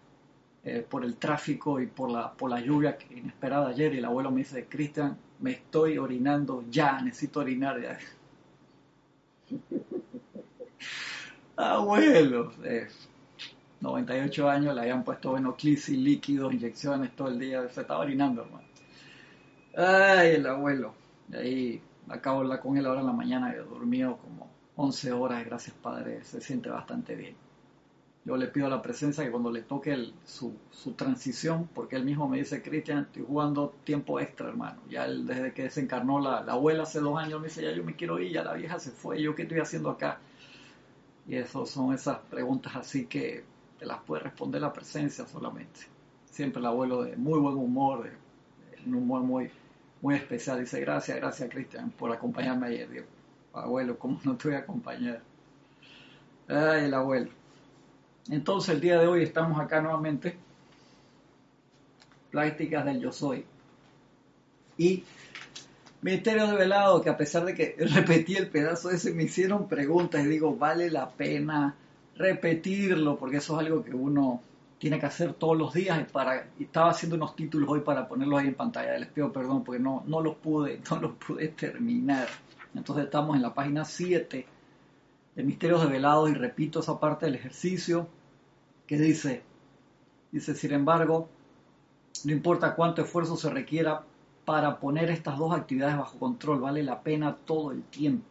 eh, 0.65 0.87
por 0.89 1.05
el 1.05 1.17
tráfico 1.17 1.81
y 1.81 1.89
por 1.89 2.09
la, 2.09 2.33
por 2.33 2.49
la 2.49 2.61
lluvia 2.61 2.97
inesperada 3.11 3.71
ayer 3.71 3.95
y 3.95 3.99
el 3.99 4.05
abuelo 4.05 4.31
me 4.31 4.39
dice, 4.39 4.67
Cristian, 4.67 5.19
me 5.41 5.51
estoy 5.51 5.99
orinando 5.99 6.63
ya, 6.71 7.01
necesito 7.01 7.41
orinar 7.41 7.83
ya. 7.83 7.99
abuelo, 11.57 12.53
98 13.81 14.49
años, 14.49 14.73
le 14.73 14.83
habían 14.83 15.03
puesto 15.03 15.33
venoclisis, 15.33 15.99
líquidos, 15.99 16.55
inyecciones 16.55 17.17
todo 17.17 17.27
el 17.27 17.41
día, 17.41 17.69
se 17.69 17.81
estaba 17.81 17.99
orinando, 17.99 18.43
hermano. 18.43 18.69
Ay, 19.77 20.37
el 20.37 20.47
abuelo. 20.47 20.95
De 21.27 21.39
ahí 21.39 21.83
acabo 22.09 22.39
de 22.39 22.45
hablar 22.45 22.61
con 22.61 22.77
él 22.77 22.87
ahora 22.87 23.01
en 23.01 23.07
la 23.07 23.13
mañana, 23.13 23.53
he 23.53 23.57
dormido 23.57 24.17
como 24.17 24.49
11 24.77 25.11
horas, 25.11 25.45
gracias 25.45 25.75
padre, 25.75 26.23
se 26.23 26.41
siente 26.41 26.69
bastante 26.69 27.17
bien. 27.17 27.42
Yo 28.25 28.37
le 28.37 28.47
pido 28.47 28.67
a 28.67 28.71
la 28.71 28.83
presencia 28.83 29.25
que 29.25 29.31
cuando 29.33 29.51
le 29.51 29.63
toque 29.63 30.13
su, 30.25 30.55
transición, 30.97 31.69
porque 31.75 31.97
él 31.97 32.05
mismo 32.05 32.29
me 32.29 32.39
dice, 32.39 32.63
Cristian, 32.63 33.01
estoy 33.01 33.25
jugando 33.27 33.75
tiempo 33.85 34.21
extra, 34.21 34.49
hermano. 34.49 34.81
Ya 34.89 35.07
él, 35.07 35.27
desde 35.27 35.53
que 35.53 35.65
desencarnó 35.65 36.21
la, 36.21 36.43
la 36.43 36.53
abuela 36.53 36.85
hace 36.85 37.01
dos 37.01 37.19
años, 37.19 37.41
me 37.41 37.49
dice, 37.49 37.63
ya 37.63 37.73
yo 37.73 37.83
me 37.83 37.97
quiero 37.97 38.21
ir, 38.21 38.33
ya 38.33 38.45
la 38.45 38.55
vieja 38.55 38.79
se 38.79 38.93
fue, 38.93 39.21
¿yo 39.21 39.35
qué 39.35 39.43
estoy 39.43 39.59
haciendo 39.59 39.91
acá? 39.91 40.21
Y 41.27 41.37
eso 41.37 41.67
son 41.67 41.93
esas 41.95 42.19
preguntas 42.19 42.75
así 42.77 43.07
que 43.07 43.45
te 43.79 43.87
las 43.87 43.99
puede 44.03 44.23
responder 44.23 44.61
la 44.61 44.73
presencia 44.73 45.27
solamente. 45.27 45.81
Siempre 46.27 46.61
el 46.61 46.67
abuelo 46.67 47.03
de 47.03 47.17
muy 47.17 47.41
buen 47.41 47.57
humor, 47.57 48.05
de, 48.05 48.13
un 48.87 48.95
humor 48.95 49.23
muy, 49.23 49.51
muy 50.01 50.15
especial. 50.15 50.61
Dice, 50.61 50.81
gracias, 50.81 51.17
gracias 51.17 51.51
Cristian 51.51 51.91
por 51.91 52.13
acompañarme 52.13 52.69
ayer. 52.69 52.89
Digo, 52.89 53.07
abuelo, 53.53 53.99
¿cómo 53.99 54.21
no 54.25 54.37
te 54.37 54.49
voy 54.49 54.57
a 54.57 54.61
acompañar? 54.61 55.23
Ay, 56.49 56.85
el 56.85 56.95
abuelo. 56.95 57.42
Entonces 58.31 58.75
el 58.75 58.81
día 58.81 58.99
de 58.99 59.07
hoy 59.07 59.23
estamos 59.23 59.61
acá 59.61 59.81
nuevamente, 59.81 60.37
prácticas 62.31 62.85
del 62.85 63.01
yo 63.01 63.13
soy. 63.13 63.45
Y 64.79 65.05
misterio 66.03 66.47
de 66.47 66.57
velado, 66.57 67.03
que 67.03 67.11
a 67.11 67.17
pesar 67.17 67.45
de 67.45 67.55
que 67.55 67.77
repetí 67.95 68.37
el 68.37 68.49
pedazo 68.49 68.91
ese, 68.91 69.13
me 69.13 69.25
hicieron 69.25 69.69
preguntas 69.69 70.25
y 70.25 70.29
digo, 70.29 70.57
vale 70.57 70.91
la 70.91 71.11
pena 71.11 71.75
repetirlo, 72.17 73.19
porque 73.19 73.39
eso 73.39 73.55
es 73.55 73.67
algo 73.67 73.83
que 73.83 73.95
uno 73.95 74.41
tiene 74.79 74.99
que 74.99 75.07
hacer 75.07 75.35
todos 75.35 75.57
los 75.57 75.75
días. 75.75 76.01
Y 76.01 76.05
para 76.05 76.47
estaba 76.59 76.91
haciendo 76.91 77.17
unos 77.17 77.35
títulos 77.35 77.69
hoy 77.71 77.81
para 77.81 78.07
ponerlos 78.07 78.41
ahí 78.41 78.49
en 78.49 78.55
pantalla. 78.55 78.99
Les 78.99 79.09
pido 79.09 79.33
perdón 79.33 79.65
porque 79.65 79.81
no, 79.81 80.03
no 80.07 80.21
los 80.21 80.37
pude 80.37 80.81
no 80.91 81.01
los 81.01 81.13
pude 81.13 81.49
terminar. 81.49 82.29
Entonces 82.75 83.05
estamos 83.05 83.37
en 83.37 83.43
la 83.43 83.55
página 83.55 83.85
7 83.85 84.47
de 85.35 85.43
Misterios 85.43 85.83
de 85.83 85.89
Velados 85.89 86.31
y 86.31 86.35
repito 86.35 86.81
esa 86.81 87.01
parte 87.01 87.27
del 87.27 87.35
ejercicio 87.35 88.09
que 88.87 88.99
dice, 88.99 89.43
dice, 90.31 90.55
sin 90.55 90.73
embargo, 90.73 91.29
no 92.25 92.33
importa 92.33 92.75
cuánto 92.75 93.03
esfuerzo 93.03 93.37
se 93.37 93.51
requiera 93.51 94.05
para 94.45 94.79
poner 94.79 95.11
estas 95.11 95.39
dos 95.39 95.55
actividades 95.55 95.97
bajo 95.97 96.19
control, 96.19 96.61
vale 96.61 96.83
la 96.83 97.03
pena 97.03 97.37
todo 97.45 97.73
el 97.73 97.83
tiempo. 97.83 98.27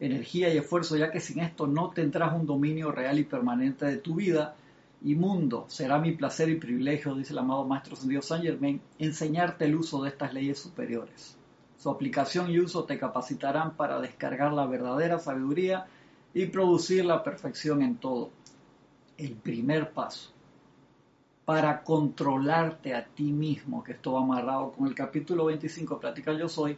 Energía 0.00 0.52
y 0.52 0.56
esfuerzo, 0.56 0.96
ya 0.96 1.10
que 1.10 1.20
sin 1.20 1.40
esto 1.40 1.66
no 1.66 1.90
tendrás 1.90 2.34
un 2.34 2.46
dominio 2.46 2.92
real 2.92 3.18
y 3.18 3.24
permanente 3.24 3.86
de 3.86 3.96
tu 3.96 4.16
vida 4.16 4.54
y 5.02 5.14
mundo. 5.14 5.64
Será 5.68 5.98
mi 5.98 6.12
placer 6.12 6.48
y 6.48 6.56
privilegio, 6.56 7.14
dice 7.14 7.32
el 7.32 7.38
amado 7.38 7.64
Maestro 7.64 7.96
Dios 8.04 8.26
Saint 8.26 8.44
Germain, 8.44 8.80
enseñarte 8.98 9.64
el 9.64 9.76
uso 9.76 10.02
de 10.02 10.10
estas 10.10 10.32
leyes 10.32 10.58
superiores. 10.58 11.37
Su 11.78 11.90
aplicación 11.90 12.50
y 12.50 12.58
uso 12.58 12.84
te 12.84 12.98
capacitarán 12.98 13.76
para 13.76 14.00
descargar 14.00 14.52
la 14.52 14.66
verdadera 14.66 15.20
sabiduría 15.20 15.86
y 16.34 16.46
producir 16.46 17.04
la 17.04 17.22
perfección 17.22 17.82
en 17.82 17.96
todo. 17.96 18.30
El 19.16 19.34
primer 19.34 19.92
paso 19.92 20.32
para 21.44 21.82
controlarte 21.82 22.94
a 22.94 23.06
ti 23.06 23.32
mismo, 23.32 23.82
que 23.82 23.92
esto 23.92 24.12
va 24.12 24.20
amarrado 24.20 24.72
con 24.72 24.86
el 24.86 24.94
capítulo 24.94 25.46
25, 25.46 25.98
Plática 25.98 26.32
Yo 26.32 26.48
Soy, 26.48 26.76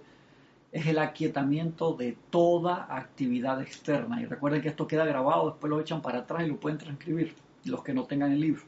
es 0.71 0.87
el 0.87 0.99
aquietamiento 0.99 1.95
de 1.95 2.16
toda 2.28 2.87
actividad 2.88 3.61
externa. 3.62 4.21
Y 4.21 4.26
recuerden 4.26 4.61
que 4.62 4.69
esto 4.69 4.87
queda 4.87 5.07
grabado, 5.07 5.50
después 5.50 5.71
lo 5.71 5.80
echan 5.80 6.02
para 6.02 6.19
atrás 6.21 6.45
y 6.45 6.49
lo 6.50 6.61
pueden 6.61 6.78
transcribir, 6.78 7.35
los 7.64 7.83
que 7.83 7.95
no 7.95 8.04
tengan 8.04 8.33
el 8.33 8.40
libro. 8.40 8.62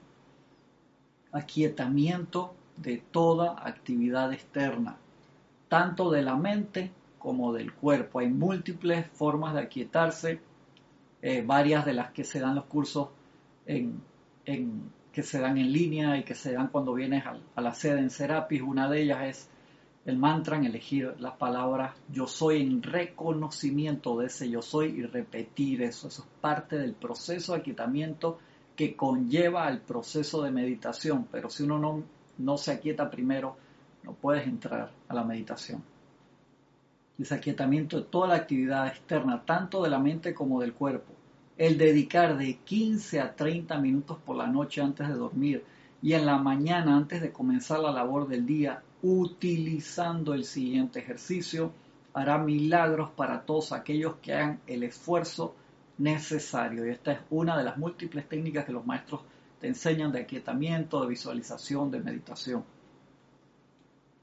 Aquietamiento 1.30 2.54
de 2.78 2.96
toda 3.12 3.64
actividad 3.64 4.32
externa, 4.32 4.96
tanto 5.72 6.10
de 6.10 6.20
la 6.20 6.36
mente 6.36 6.90
como 7.18 7.50
del 7.54 7.72
cuerpo. 7.72 8.18
Hay 8.18 8.28
múltiples 8.28 9.06
formas 9.06 9.54
de 9.54 9.60
aquietarse, 9.60 10.38
eh, 11.22 11.42
varias 11.46 11.86
de 11.86 11.94
las 11.94 12.10
que 12.10 12.24
se 12.24 12.40
dan 12.40 12.56
los 12.56 12.66
cursos 12.66 13.08
en, 13.64 14.02
que 14.44 15.22
se 15.22 15.40
dan 15.40 15.56
en 15.56 15.72
línea 15.72 16.18
y 16.18 16.24
que 16.24 16.34
se 16.34 16.52
dan 16.52 16.68
cuando 16.68 16.92
vienes 16.92 17.24
a, 17.24 17.60
la 17.62 17.72
sede 17.72 18.00
en 18.00 18.10
Serapis. 18.10 18.60
Una 18.60 18.90
de 18.90 19.00
ellas 19.00 19.22
es 19.24 19.48
el 20.04 20.18
mantra 20.18 20.58
en 20.58 20.64
elegir 20.64 21.14
las 21.20 21.36
palabras 21.36 21.96
yo 22.12 22.26
soy 22.26 22.60
en 22.60 22.82
reconocimiento 22.82 24.18
de 24.18 24.26
ese 24.26 24.50
yo 24.50 24.60
soy 24.60 24.88
y 24.88 25.04
repetir 25.04 25.80
eso. 25.80 26.08
Eso 26.08 26.20
es 26.20 26.28
parte 26.42 26.76
del 26.76 26.92
proceso 26.92 27.54
de 27.54 27.60
aquietamiento 27.60 28.38
que 28.76 28.94
conlleva 28.94 29.66
al 29.66 29.80
proceso 29.80 30.42
de 30.42 30.50
meditación. 30.50 31.28
Pero 31.32 31.48
si 31.48 31.62
uno 31.62 31.78
no, 31.78 32.02
no 32.36 32.58
se 32.58 32.72
aquieta 32.72 33.10
primero, 33.10 33.56
no 34.02 34.12
puedes 34.12 34.47
entrar 34.47 34.92
a 35.09 35.14
la 35.14 35.25
meditación. 35.25 35.82
Ese 37.18 37.35
aquietamiento 37.35 37.99
de 37.99 38.04
toda 38.04 38.28
la 38.28 38.35
actividad 38.35 38.88
externa, 38.88 39.44
tanto 39.44 39.82
de 39.82 39.90
la 39.90 39.99
mente 39.99 40.35
como 40.35 40.61
del 40.61 40.73
cuerpo. 40.73 41.12
El 41.56 41.78
dedicar 41.78 42.37
de 42.37 42.56
15 42.59 43.21
a 43.21 43.37
30 43.37 43.78
minutos 43.78 44.18
por 44.25 44.37
la 44.37 44.47
noche 44.47 44.80
antes 44.80 45.06
de 45.06 45.14
dormir 45.14 45.64
y 46.00 46.14
en 46.14 46.26
la 46.26 46.38
mañana 46.38 46.97
antes 46.97 47.21
de 47.21 47.30
comenzar 47.30 47.78
la 47.78 47.92
labor 47.92 48.26
del 48.26 48.44
día 48.44 48.82
utilizando 49.02 50.35
el 50.35 50.44
siguiente 50.44 50.99
ejercicio 50.99 51.73
hará 52.14 52.38
milagros 52.38 53.11
para 53.11 53.42
todos 53.42 53.73
aquellos 53.73 54.16
que 54.16 54.35
hagan 54.35 54.61
el 54.66 54.82
esfuerzo 54.82 55.54
necesario. 55.99 56.87
Y 56.87 56.90
esta 56.90 57.12
es 57.12 57.21
una 57.30 57.56
de 57.56 57.64
las 57.64 57.78
múltiples 57.78 58.28
técnicas 58.28 58.64
que 58.64 58.73
los 58.73 58.87
maestros 58.87 59.23
te 59.61 59.68
enseñan 59.68 60.12
de 60.12 60.21
aquietamiento, 60.21 61.00
de 61.00 61.09
visualización, 61.09 61.90
de 61.90 62.00
meditación. 62.00 62.64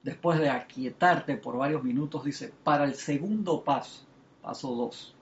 Después 0.09 0.39
de 0.39 0.49
aquietarte 0.49 1.35
por 1.35 1.55
varios 1.55 1.83
minutos, 1.83 2.25
dice, 2.25 2.51
para 2.63 2.85
el 2.85 2.95
segundo 2.95 3.63
paso, 3.63 4.07
paso 4.41 4.73
2, 4.73 5.15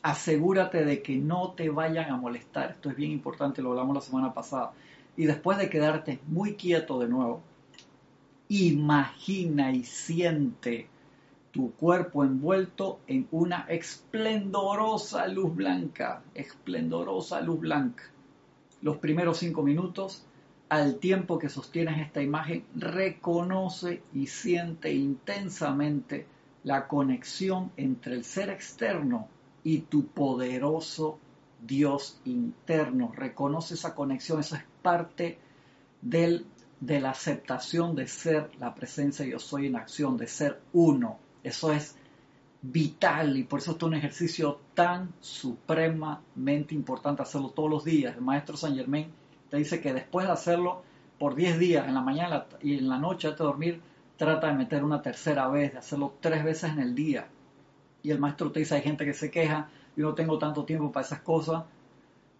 asegúrate 0.00 0.86
de 0.86 1.02
que 1.02 1.16
no 1.16 1.52
te 1.52 1.68
vayan 1.68 2.10
a 2.10 2.16
molestar. 2.16 2.70
Esto 2.70 2.88
es 2.88 2.96
bien 2.96 3.10
importante, 3.10 3.60
lo 3.60 3.72
hablamos 3.72 3.94
la 3.94 4.00
semana 4.00 4.32
pasada. 4.32 4.72
Y 5.18 5.26
después 5.26 5.58
de 5.58 5.68
quedarte 5.68 6.18
muy 6.28 6.54
quieto 6.54 6.98
de 6.98 7.08
nuevo, 7.08 7.42
imagina 8.48 9.70
y 9.70 9.84
siente 9.84 10.88
tu 11.50 11.72
cuerpo 11.72 12.24
envuelto 12.24 13.00
en 13.06 13.28
una 13.30 13.66
esplendorosa 13.68 15.28
luz 15.28 15.54
blanca, 15.54 16.22
esplendorosa 16.34 17.42
luz 17.42 17.60
blanca. 17.60 18.04
Los 18.80 18.96
primeros 18.96 19.36
cinco 19.36 19.62
minutos, 19.62 20.24
al 20.70 20.96
tiempo 20.96 21.38
que 21.38 21.48
sostienes 21.48 22.00
esta 22.00 22.22
imagen, 22.22 22.64
reconoce 22.74 24.02
y 24.14 24.28
siente 24.28 24.92
intensamente 24.92 26.26
la 26.64 26.86
conexión 26.86 27.72
entre 27.76 28.14
el 28.14 28.24
ser 28.24 28.50
externo 28.50 29.28
y 29.64 29.80
tu 29.80 30.06
poderoso 30.06 31.18
Dios 31.60 32.20
interno. 32.24 33.12
Reconoce 33.14 33.74
esa 33.74 33.94
conexión, 33.94 34.40
eso 34.40 34.56
es 34.56 34.62
parte 34.80 35.38
del 36.00 36.46
de 36.80 36.98
la 36.98 37.10
aceptación 37.10 37.94
de 37.94 38.06
ser 38.06 38.50
la 38.58 38.74
presencia 38.74 39.26
yo 39.26 39.38
soy 39.38 39.66
en 39.66 39.76
acción, 39.76 40.16
de 40.16 40.26
ser 40.26 40.60
uno. 40.72 41.18
Eso 41.42 41.72
es 41.72 41.94
vital 42.62 43.36
y 43.36 43.44
por 43.44 43.60
eso 43.60 43.76
es 43.76 43.82
un 43.82 43.94
ejercicio 43.94 44.60
tan 44.74 45.12
supremamente 45.20 46.74
importante 46.74 47.22
hacerlo 47.22 47.50
todos 47.50 47.70
los 47.70 47.84
días. 47.84 48.16
El 48.16 48.22
maestro 48.22 48.56
Saint 48.56 48.76
Germain 48.76 49.12
te 49.50 49.56
dice 49.56 49.80
que 49.80 49.92
después 49.92 50.26
de 50.26 50.32
hacerlo 50.32 50.82
por 51.18 51.34
10 51.34 51.58
días, 51.58 51.86
en 51.86 51.94
la 51.94 52.00
mañana 52.00 52.46
y 52.62 52.78
en 52.78 52.88
la 52.88 52.98
noche 52.98 53.28
antes 53.28 53.40
de 53.40 53.44
dormir, 53.44 53.80
trata 54.16 54.46
de 54.46 54.54
meter 54.54 54.84
una 54.84 55.02
tercera 55.02 55.48
vez, 55.48 55.72
de 55.72 55.78
hacerlo 55.78 56.14
tres 56.20 56.44
veces 56.44 56.70
en 56.70 56.78
el 56.78 56.94
día. 56.94 57.28
Y 58.02 58.10
el 58.10 58.18
maestro 58.18 58.50
te 58.50 58.60
dice, 58.60 58.76
hay 58.76 58.82
gente 58.82 59.04
que 59.04 59.12
se 59.12 59.30
queja, 59.30 59.68
yo 59.96 60.06
no 60.06 60.14
tengo 60.14 60.38
tanto 60.38 60.64
tiempo 60.64 60.90
para 60.90 61.04
esas 61.04 61.20
cosas, 61.20 61.64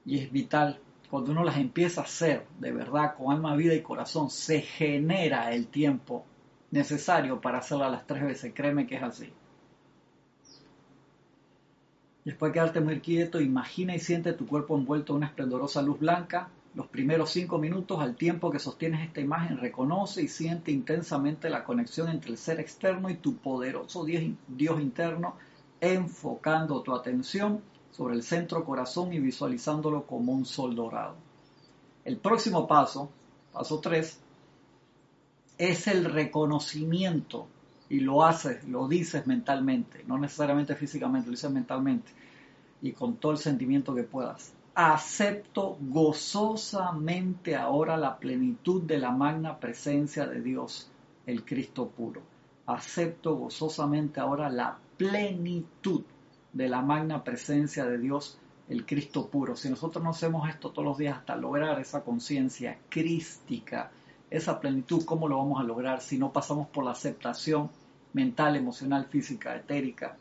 y 0.07 0.19
es 0.19 0.33
vital 0.33 0.81
cuando 1.11 1.33
uno 1.33 1.43
las 1.43 1.57
empieza 1.57 2.03
a 2.03 2.05
hacer 2.05 2.47
de 2.61 2.71
verdad, 2.71 3.17
con 3.17 3.35
alma, 3.35 3.57
vida 3.57 3.75
y 3.75 3.83
corazón, 3.83 4.31
se 4.31 4.61
genera 4.61 5.53
el 5.53 5.67
tiempo 5.67 6.25
necesario 6.71 7.41
para 7.41 7.59
hacerlas 7.59 7.91
las 7.91 8.07
tres 8.07 8.23
veces. 8.23 8.53
Créeme 8.55 8.87
que 8.87 8.95
es 8.95 9.03
así. 9.03 9.33
Después 12.25 12.51
de 12.51 12.55
quedarte 12.55 12.81
muy 12.81 13.01
quieto, 13.01 13.41
imagina 13.41 13.95
y 13.97 13.99
siente 13.99 14.33
tu 14.35 14.47
cuerpo 14.47 14.77
envuelto 14.77 15.13
en 15.13 15.17
una 15.19 15.27
esplendorosa 15.27 15.83
luz 15.83 15.99
blanca. 15.99 16.49
Los 16.75 16.87
primeros 16.87 17.31
cinco 17.31 17.59
minutos, 17.59 17.99
al 18.01 18.15
tiempo 18.15 18.51
que 18.51 18.61
sostienes 18.61 19.05
esta 19.05 19.21
imagen, 19.21 19.59
reconoce 19.59 20.23
y 20.23 20.29
siente 20.29 20.71
intensamente 20.71 21.51
la 21.51 21.65
conexión 21.65 22.09
entre 22.09 22.31
el 22.31 22.39
ser 22.39 22.61
externo 22.61 23.11
y 23.11 23.17
tu 23.17 23.37
poderoso 23.37 24.05
Dios 24.05 24.81
interno, 24.81 25.35
enfocando 25.81 26.83
tu 26.83 26.95
atención 26.95 27.61
sobre 27.91 28.15
el 28.15 28.23
centro 28.23 28.65
corazón 28.65 29.13
y 29.13 29.19
visualizándolo 29.19 30.07
como 30.07 30.33
un 30.33 30.45
sol 30.45 30.77
dorado. 30.77 31.17
El 32.05 32.19
próximo 32.19 32.69
paso, 32.69 33.11
paso 33.53 33.81
3, 33.81 34.21
es 35.59 35.87
el 35.89 36.05
reconocimiento 36.05 37.49
y 37.89 38.01
lo 38.01 38.25
haces, 38.25 38.63
lo 38.69 38.87
dices 38.87 39.27
mentalmente, 39.27 40.05
no 40.07 40.19
necesariamente 40.19 40.77
físicamente, 40.77 41.27
lo 41.27 41.33
dices 41.33 41.51
mentalmente 41.51 42.13
y 42.81 42.93
con 42.93 43.17
todo 43.17 43.33
el 43.33 43.39
sentimiento 43.39 43.95
que 43.95 44.05
puedas. 44.05 44.55
Acepto 44.75 45.77
gozosamente 45.81 47.57
ahora 47.57 47.97
la 47.97 48.19
plenitud 48.19 48.83
de 48.83 48.99
la 48.99 49.11
magna 49.11 49.59
presencia 49.59 50.27
de 50.27 50.41
Dios, 50.41 50.89
el 51.27 51.45
Cristo 51.45 51.89
puro. 51.89 52.23
Acepto 52.67 53.35
gozosamente 53.35 54.21
ahora 54.21 54.49
la 54.49 54.79
plenitud 54.97 56.03
de 56.53 56.69
la 56.69 56.83
magna 56.83 57.25
presencia 57.25 57.85
de 57.85 57.99
Dios, 57.99 58.39
el 58.69 58.87
Cristo 58.87 59.27
puro. 59.27 59.57
Si 59.57 59.69
nosotros 59.69 60.05
no 60.05 60.11
hacemos 60.11 60.49
esto 60.49 60.71
todos 60.71 60.87
los 60.87 60.99
días 60.99 61.19
hasta 61.19 61.35
lograr 61.35 61.81
esa 61.81 62.05
conciencia 62.05 62.79
crística, 62.89 63.91
esa 64.31 64.61
plenitud, 64.61 65.05
¿cómo 65.05 65.27
lo 65.27 65.39
vamos 65.39 65.61
a 65.61 65.65
lograr 65.65 66.01
si 66.01 66.17
no 66.17 66.33
pasamos 66.33 66.69
por 66.69 66.85
la 66.85 66.93
aceptación 66.93 67.71
mental, 68.13 68.55
emocional, 68.55 69.07
física, 69.07 69.57
etérica? 69.57 70.17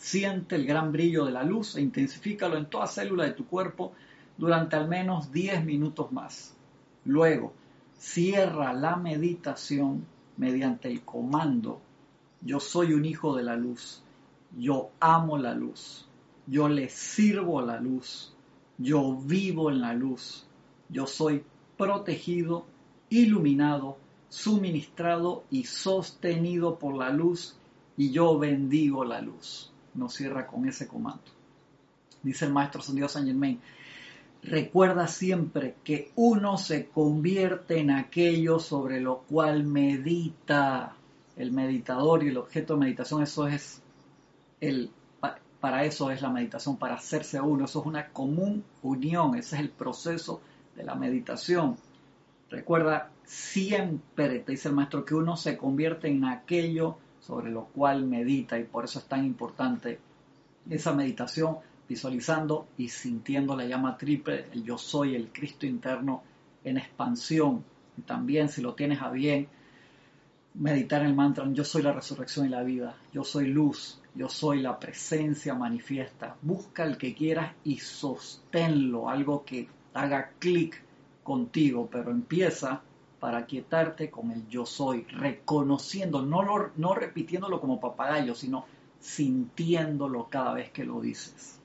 Siente 0.00 0.56
el 0.56 0.66
gran 0.66 0.90
brillo 0.90 1.26
de 1.26 1.32
la 1.32 1.44
luz 1.44 1.76
e 1.76 1.80
intensifícalo 1.80 2.56
en 2.56 2.66
toda 2.66 2.88
célula 2.88 3.24
de 3.26 3.34
tu 3.34 3.46
cuerpo 3.46 3.92
durante 4.36 4.74
al 4.74 4.88
menos 4.88 5.30
10 5.30 5.64
minutos 5.64 6.10
más. 6.10 6.56
Luego, 7.04 7.52
cierra 7.96 8.72
la 8.72 8.96
meditación 8.96 10.04
mediante 10.36 10.88
el 10.88 11.02
comando 11.02 11.80
Yo 12.40 12.58
soy 12.58 12.94
un 12.94 13.04
hijo 13.04 13.36
de 13.36 13.42
la 13.42 13.56
luz 13.56 14.02
yo 14.58 14.90
amo 15.00 15.38
la 15.38 15.54
luz, 15.54 16.06
yo 16.46 16.68
le 16.68 16.88
sirvo 16.88 17.62
la 17.62 17.80
luz, 17.80 18.32
yo 18.78 19.16
vivo 19.16 19.70
en 19.70 19.80
la 19.80 19.94
luz, 19.94 20.46
yo 20.88 21.06
soy 21.06 21.44
protegido, 21.76 22.66
iluminado, 23.08 23.98
suministrado 24.28 25.44
y 25.50 25.64
sostenido 25.64 26.78
por 26.78 26.96
la 26.96 27.10
luz 27.10 27.56
y 27.96 28.10
yo 28.10 28.38
bendigo 28.38 29.04
la 29.04 29.20
luz. 29.20 29.72
Nos 29.94 30.14
cierra 30.14 30.46
con 30.46 30.68
ese 30.68 30.86
comando. 30.86 31.22
Dice 32.22 32.44
el 32.44 32.52
maestro 32.52 32.82
San 32.82 32.96
Dios 32.96 33.12
San 33.12 33.26
Germain, 33.26 33.60
recuerda 34.42 35.06
siempre 35.08 35.76
que 35.82 36.12
uno 36.16 36.58
se 36.58 36.88
convierte 36.88 37.78
en 37.78 37.90
aquello 37.90 38.58
sobre 38.58 39.00
lo 39.00 39.20
cual 39.20 39.64
medita. 39.64 40.96
El 41.36 41.52
meditador 41.52 42.22
y 42.22 42.28
el 42.28 42.36
objeto 42.36 42.74
de 42.74 42.80
meditación, 42.80 43.22
eso 43.22 43.46
es 43.46 43.80
el, 44.60 44.90
para 45.60 45.84
eso 45.84 46.10
es 46.10 46.22
la 46.22 46.30
meditación, 46.30 46.76
para 46.76 46.94
hacerse 46.94 47.40
uno. 47.40 47.64
Eso 47.64 47.80
es 47.80 47.86
una 47.86 48.08
común 48.08 48.64
unión, 48.82 49.34
ese 49.36 49.56
es 49.56 49.62
el 49.62 49.70
proceso 49.70 50.40
de 50.74 50.84
la 50.84 50.94
meditación. 50.94 51.76
Recuerda 52.50 53.10
siempre, 53.24 54.40
te 54.40 54.52
dice 54.52 54.68
el 54.68 54.74
maestro, 54.74 55.04
que 55.04 55.14
uno 55.14 55.36
se 55.36 55.56
convierte 55.56 56.08
en 56.08 56.24
aquello 56.24 56.96
sobre 57.20 57.50
lo 57.50 57.66
cual 57.66 58.06
medita 58.06 58.58
y 58.58 58.64
por 58.64 58.84
eso 58.84 58.98
es 58.98 59.06
tan 59.06 59.24
importante 59.24 59.98
esa 60.68 60.94
meditación, 60.94 61.58
visualizando 61.88 62.68
y 62.76 62.88
sintiendo 62.88 63.56
la 63.56 63.64
llama 63.64 63.96
triple, 63.96 64.46
el 64.52 64.64
yo 64.64 64.78
soy, 64.78 65.14
el 65.14 65.32
Cristo 65.32 65.66
interno 65.66 66.22
en 66.64 66.78
expansión. 66.78 67.64
Y 67.96 68.02
también 68.02 68.48
si 68.48 68.62
lo 68.62 68.74
tienes 68.74 69.02
a 69.02 69.10
bien, 69.10 69.48
meditar 70.54 71.02
el 71.02 71.14
mantra, 71.14 71.44
yo 71.52 71.64
soy 71.64 71.82
la 71.82 71.92
resurrección 71.92 72.46
y 72.46 72.50
la 72.50 72.62
vida, 72.62 72.96
yo 73.12 73.24
soy 73.24 73.48
luz, 73.48 74.00
yo 74.14 74.28
soy 74.28 74.60
la 74.60 74.78
presencia 74.78 75.54
manifiesta. 75.54 76.36
Busca 76.42 76.84
el 76.84 76.96
que 76.96 77.14
quieras 77.14 77.54
y 77.64 77.78
sosténlo, 77.78 79.08
algo 79.08 79.44
que 79.44 79.68
haga 79.94 80.32
clic 80.38 80.82
contigo, 81.22 81.88
pero 81.90 82.10
empieza 82.10 82.82
para 83.20 83.46
quietarte 83.46 84.10
con 84.10 84.30
el 84.32 84.48
yo 84.48 84.66
soy, 84.66 85.02
reconociendo, 85.04 86.22
no, 86.22 86.42
no 86.76 86.94
repitiéndolo 86.94 87.60
como 87.60 87.78
papagayo, 87.78 88.34
sino 88.34 88.64
sintiéndolo 88.98 90.28
cada 90.28 90.54
vez 90.54 90.70
que 90.70 90.84
lo 90.84 91.00
dices. 91.00 91.60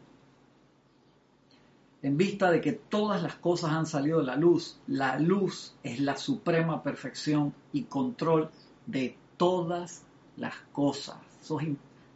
En 2.01 2.17
vista 2.17 2.51
de 2.51 2.61
que 2.61 2.73
todas 2.73 3.23
las 3.23 3.35
cosas 3.35 3.71
han 3.71 3.87
salido 3.87 4.19
de 4.19 4.25
la 4.25 4.35
luz, 4.35 4.79
la 4.85 5.17
luz 5.17 5.75
es 5.81 5.99
la 5.99 6.17
suprema 6.17 6.83
perfección 6.83 7.53
y 7.73 7.85
control 7.85 8.51
de 8.85 9.17
todas 9.37 10.03
las 10.37 10.53
cosas. 10.71 11.17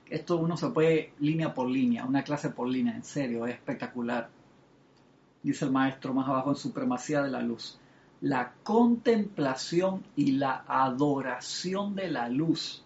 Esto 0.10 0.38
uno 0.38 0.58
se 0.58 0.70
puede 0.70 1.14
línea 1.20 1.54
por 1.54 1.70
línea, 1.70 2.06
una 2.06 2.24
clase 2.24 2.50
por 2.50 2.68
línea, 2.68 2.96
en 2.96 3.04
serio, 3.04 3.48
es 3.48 3.56
espectacular. 3.56 4.30
Dice 5.42 5.66
el 5.66 5.72
maestro 5.72 6.14
más 6.14 6.28
abajo 6.28 6.50
en 6.50 6.56
Supremacía 6.56 7.22
de 7.22 7.32
la 7.32 7.42
Luz. 7.42 7.79
La 8.22 8.54
contemplación 8.64 10.04
y 10.18 10.34
la 10.34 10.66
adoración 10.68 11.96
de 11.96 12.10
la 12.10 12.28
luz 12.28 12.84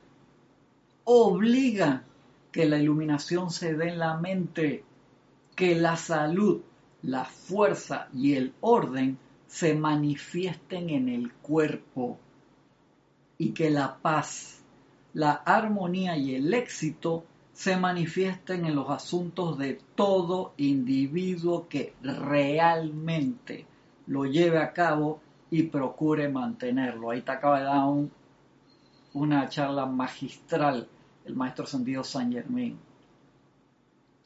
obliga 1.06 2.04
que 2.52 2.66
la 2.66 2.78
iluminación 2.78 3.50
se 3.50 3.74
dé 3.74 3.90
en 3.90 4.00
la 4.00 4.18
mente, 4.18 4.84
que 5.56 5.76
la 5.76 5.98
salud, 5.98 6.62
la 7.02 7.26
fuerza 7.26 8.10
y 8.14 8.34
el 8.36 8.54
orden 8.62 9.18
se 9.48 9.74
manifiesten 9.74 10.92
en 10.92 11.10
el 11.10 11.34
cuerpo 11.34 12.20
y 13.40 13.54
que 13.54 13.72
la 13.72 13.98
paz, 13.98 14.62
la 15.14 15.32
armonía 15.32 16.16
y 16.16 16.36
el 16.36 16.54
éxito 16.54 17.24
se 17.54 17.76
manifiesten 17.78 18.66
en 18.66 18.76
los 18.76 18.90
asuntos 18.90 19.58
de 19.58 19.80
todo 19.96 20.54
individuo 20.58 21.68
que 21.68 21.94
realmente 22.02 23.66
lo 24.08 24.26
lleve 24.26 24.60
a 24.60 24.74
cabo 24.74 25.23
y 25.54 25.62
procure 25.62 26.30
mantenerlo. 26.30 27.12
Ahí 27.12 27.22
te 27.22 27.32
acaba 27.32 27.60
de 27.60 27.66
dar 27.66 27.88
una 29.14 29.48
charla 29.50 29.86
magistral 29.86 30.88
el 31.26 31.36
maestro 31.36 31.68
sentido 31.68 32.04
Saint 32.04 32.34
Germain. 32.34 32.80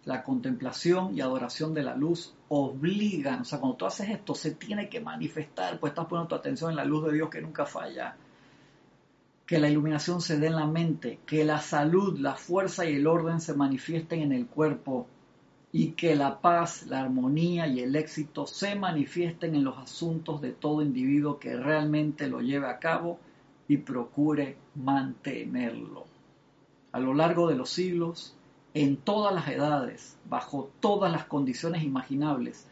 La 0.06 0.24
contemplación 0.24 1.18
y 1.18 1.20
adoración 1.20 1.74
de 1.74 1.84
la 1.84 1.98
luz 1.98 2.34
obligan, 2.48 3.42
o 3.42 3.44
sea, 3.44 3.60
cuando 3.60 3.76
tú 3.76 3.86
haces 3.86 4.10
esto 4.10 4.34
se 4.36 4.52
tiene 4.52 4.88
que 4.88 5.02
manifestar, 5.02 5.82
pues 5.82 5.92
estás 5.92 6.06
poniendo 6.06 6.30
tu 6.30 6.36
atención 6.36 6.70
en 6.70 6.78
la 6.78 6.86
luz 6.86 7.06
de 7.06 7.12
Dios 7.12 7.30
que 7.30 7.42
nunca 7.42 7.66
falla. 7.66 8.16
Que 9.46 9.60
la 9.60 9.68
iluminación 9.68 10.22
se 10.22 10.40
dé 10.40 10.48
en 10.48 10.56
la 10.56 10.66
mente, 10.66 11.20
que 11.26 11.44
la 11.44 11.60
salud, 11.60 12.18
la 12.20 12.36
fuerza 12.36 12.86
y 12.86 12.96
el 12.96 13.06
orden 13.06 13.42
se 13.42 13.54
manifiesten 13.54 14.22
en 14.22 14.32
el 14.32 14.48
cuerpo 14.48 15.08
y 15.78 15.92
que 15.92 16.16
la 16.16 16.42
paz, 16.42 16.88
la 16.88 17.02
armonía 17.02 17.68
y 17.68 17.82
el 17.82 17.96
éxito 17.96 18.48
se 18.48 18.74
manifiesten 18.74 19.54
en 19.54 19.64
los 19.64 19.78
asuntos 19.78 20.42
de 20.42 20.52
todo 20.52 20.82
individuo 20.82 21.38
que 21.38 21.56
realmente 21.56 22.28
lo 22.28 22.42
lleve 22.42 22.68
a 22.68 22.80
cabo 22.80 23.20
y 23.68 23.78
procure 23.78 24.58
mantenerlo. 24.74 26.06
A 26.94 27.00
lo 27.00 27.14
largo 27.14 27.48
de 27.48 27.56
los 27.56 27.70
siglos, 27.70 28.36
en 28.74 28.98
todas 28.98 29.36
las 29.36 29.48
edades, 29.50 30.18
bajo 30.28 30.72
todas 30.80 31.12
las 31.12 31.26
condiciones 31.26 31.84
imaginables, 31.84 32.66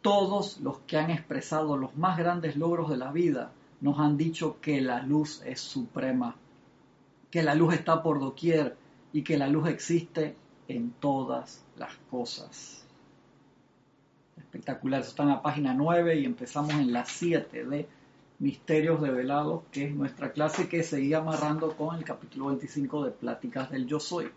todos 0.00 0.60
los 0.60 0.78
que 0.86 0.98
han 0.98 1.10
expresado 1.10 1.76
los 1.76 1.96
más 1.96 2.16
grandes 2.16 2.54
logros 2.54 2.88
de 2.88 2.96
la 2.96 3.10
vida 3.10 3.50
nos 3.80 3.98
han 3.98 4.16
dicho 4.16 4.58
que 4.60 4.80
la 4.80 5.02
luz 5.02 5.42
es 5.44 5.58
suprema, 5.60 6.36
que 7.28 7.42
la 7.42 7.56
luz 7.56 7.74
está 7.74 8.04
por 8.04 8.20
doquier 8.20 8.76
y 9.12 9.22
que 9.22 9.36
la 9.36 9.48
luz 9.48 9.68
existe 9.68 10.36
en 10.68 10.90
todas 10.92 11.64
las 11.76 11.94
cosas. 12.10 12.84
Espectacular, 14.36 15.00
eso 15.00 15.10
está 15.10 15.22
en 15.22 15.30
la 15.30 15.42
página 15.42 15.74
9 15.74 16.20
y 16.20 16.24
empezamos 16.24 16.72
en 16.72 16.92
la 16.92 17.04
7 17.04 17.64
de 17.64 17.88
Misterios 18.38 19.00
Develados, 19.00 19.62
que 19.70 19.84
es 19.86 19.94
nuestra 19.94 20.32
clase 20.32 20.68
que 20.68 20.82
seguía 20.82 21.18
amarrando 21.18 21.74
con 21.76 21.96
el 21.96 22.04
capítulo 22.04 22.46
25 22.46 23.04
de 23.04 23.10
Pláticas 23.10 23.70
del 23.70 23.86
Yo 23.86 23.98
Soy, 23.98 24.30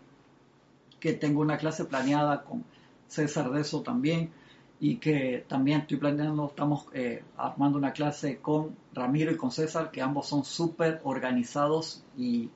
que 0.98 1.12
tengo 1.12 1.40
una 1.40 1.58
clase 1.58 1.84
planeada 1.84 2.42
con 2.44 2.64
César 3.08 3.50
de 3.50 3.60
eso 3.60 3.82
también 3.82 4.30
y 4.78 4.96
que 4.96 5.44
también 5.46 5.82
estoy 5.82 5.98
planeando, 5.98 6.46
estamos 6.46 6.86
eh, 6.94 7.22
armando 7.36 7.76
una 7.76 7.92
clase 7.92 8.38
con 8.38 8.74
Ramiro 8.94 9.30
y 9.30 9.36
con 9.36 9.50
César, 9.50 9.90
que 9.90 10.00
ambos 10.00 10.26
son 10.26 10.44
súper 10.44 11.00
organizados 11.04 12.02
y, 12.16 12.48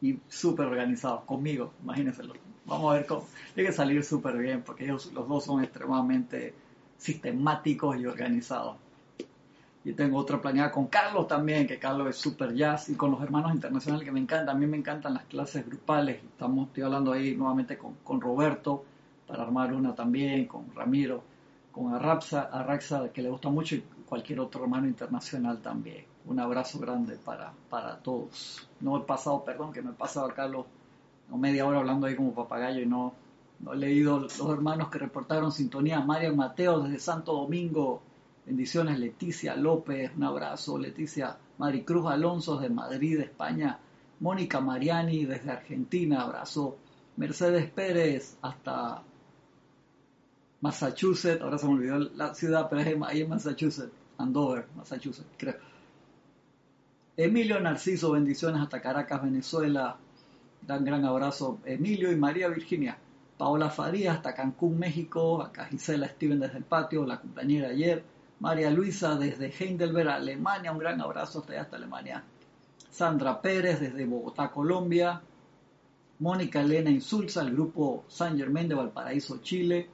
y 0.00 0.18
súper 0.28 0.66
organizados 0.66 1.24
conmigo, 1.24 1.74
imagínense. 1.82 2.22
Vamos 2.64 2.92
a 2.92 2.94
ver 2.96 3.06
cómo, 3.06 3.26
tiene 3.54 3.70
que 3.70 3.76
salir 3.76 4.04
súper 4.04 4.36
bien, 4.38 4.62
porque 4.62 4.84
ellos 4.84 5.12
los 5.12 5.28
dos 5.28 5.44
son 5.44 5.62
extremadamente 5.62 6.54
sistemáticos 6.96 7.98
y 7.98 8.06
organizados. 8.06 8.76
Y 9.84 9.92
tengo 9.94 10.18
otra 10.18 10.40
planeada 10.40 10.70
con 10.70 10.86
Carlos 10.86 11.26
también, 11.26 11.66
que 11.66 11.78
Carlos 11.78 12.08
es 12.10 12.16
super 12.16 12.54
jazz, 12.54 12.88
y 12.88 12.94
con 12.94 13.10
los 13.10 13.20
hermanos 13.20 13.52
internacionales 13.52 14.04
que 14.04 14.12
me 14.12 14.20
encantan. 14.20 14.56
A 14.56 14.58
mí 14.58 14.66
me 14.66 14.76
encantan 14.76 15.14
las 15.14 15.24
clases 15.24 15.66
grupales. 15.66 16.22
Estamos, 16.22 16.68
estoy 16.68 16.84
hablando 16.84 17.12
ahí 17.12 17.34
nuevamente 17.34 17.76
con, 17.76 17.94
con 18.04 18.20
Roberto 18.20 18.84
para 19.26 19.42
armar 19.42 19.72
una 19.72 19.94
también, 19.94 20.46
con 20.46 20.72
Ramiro, 20.74 21.24
con 21.72 21.92
Arraxa, 21.92 22.42
Arraxa, 22.42 23.08
que 23.12 23.22
le 23.22 23.30
gusta 23.30 23.48
mucho, 23.48 23.74
y 23.74 23.84
cualquier 24.06 24.38
otro 24.38 24.62
hermano 24.62 24.86
internacional 24.86 25.60
también. 25.60 26.04
Un 26.26 26.38
abrazo 26.38 26.78
grande 26.78 27.16
para, 27.16 27.52
para 27.68 27.96
todos. 27.96 28.68
No 28.80 28.96
he 28.98 29.00
pasado, 29.00 29.44
perdón, 29.44 29.72
que 29.72 29.82
me 29.82 29.90
he 29.90 29.94
pasado 29.94 30.26
a 30.26 30.34
Carlos 30.34 30.66
media 31.38 31.66
hora 31.66 31.78
hablando 31.78 32.06
ahí 32.06 32.16
como 32.16 32.34
papagayo 32.34 32.80
y 32.80 32.86
no, 32.86 33.14
he 33.72 33.76
leído 33.76 34.18
los 34.18 34.40
hermanos 34.40 34.90
que 34.90 34.98
reportaron 34.98 35.52
sintonía. 35.52 36.00
Mario 36.00 36.34
Mateo 36.34 36.80
desde 36.80 36.98
Santo 36.98 37.32
Domingo, 37.32 38.02
Bendiciones 38.44 38.98
Leticia 38.98 39.54
López, 39.54 40.10
un 40.16 40.24
abrazo. 40.24 40.76
Leticia 40.78 41.36
Maricruz 41.58 42.06
Alonso 42.06 42.56
de 42.58 42.68
Madrid, 42.68 43.20
España. 43.20 43.78
Mónica 44.20 44.60
Mariani 44.60 45.24
desde 45.24 45.50
Argentina, 45.50 46.22
abrazo. 46.22 46.76
Mercedes 47.16 47.70
Pérez 47.70 48.36
hasta 48.42 49.02
Massachusetts, 50.60 51.42
ahora 51.42 51.58
se 51.58 51.66
me 51.66 51.74
olvidó 51.74 51.98
la 51.98 52.34
ciudad, 52.34 52.68
pero 52.70 52.82
es 52.82 53.02
ahí 53.02 53.22
en 53.22 53.28
Massachusetts, 53.28 53.92
Andover, 54.18 54.66
Massachusetts, 54.76 55.28
creo. 55.36 55.56
Emilio 57.16 57.60
Narciso, 57.60 58.12
bendiciones 58.12 58.62
hasta 58.62 58.80
Caracas, 58.80 59.22
Venezuela. 59.22 59.96
Dan 60.66 60.84
gran 60.84 61.04
abrazo. 61.04 61.60
Emilio 61.64 62.12
y 62.12 62.16
María 62.16 62.48
Virginia. 62.48 62.96
Paola 63.36 63.70
Farías 63.70 64.16
hasta 64.16 64.34
Cancún, 64.34 64.78
México. 64.78 65.42
Acá 65.42 65.66
Gisela 65.66 66.08
Steven 66.08 66.40
desde 66.40 66.58
el 66.58 66.64
patio, 66.64 67.04
la 67.04 67.20
compañera 67.20 67.68
ayer. 67.68 68.04
María 68.40 68.70
Luisa 68.70 69.16
desde 69.16 69.52
Heidelberg, 69.56 70.08
Alemania, 70.08 70.72
un 70.72 70.78
gran 70.78 71.00
abrazo 71.00 71.44
hasta 71.58 71.76
Alemania. 71.76 72.24
Sandra 72.90 73.40
Pérez 73.40 73.80
desde 73.80 74.04
Bogotá, 74.04 74.50
Colombia. 74.50 75.22
Mónica 76.18 76.60
Elena 76.60 76.90
Insulza, 76.90 77.42
el 77.42 77.52
grupo 77.52 78.04
San 78.06 78.36
Germán 78.38 78.68
de 78.68 78.76
Valparaíso, 78.76 79.38
Chile. 79.42 79.88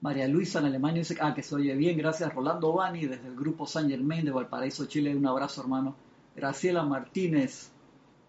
María 0.00 0.26
Luisa 0.26 0.58
en 0.58 0.66
Alemania 0.66 1.00
dice, 1.00 1.16
ah, 1.20 1.32
que 1.32 1.42
se 1.42 1.54
oye 1.54 1.74
bien, 1.74 1.96
gracias. 1.96 2.34
Rolando 2.34 2.72
Bani 2.72 3.06
desde 3.06 3.28
el 3.28 3.36
grupo 3.36 3.66
San 3.66 3.88
Germán 3.88 4.24
de 4.24 4.32
Valparaíso, 4.32 4.86
Chile, 4.86 5.14
un 5.14 5.26
abrazo 5.26 5.60
hermano. 5.60 5.94
Graciela 6.34 6.82
Martínez 6.82 7.70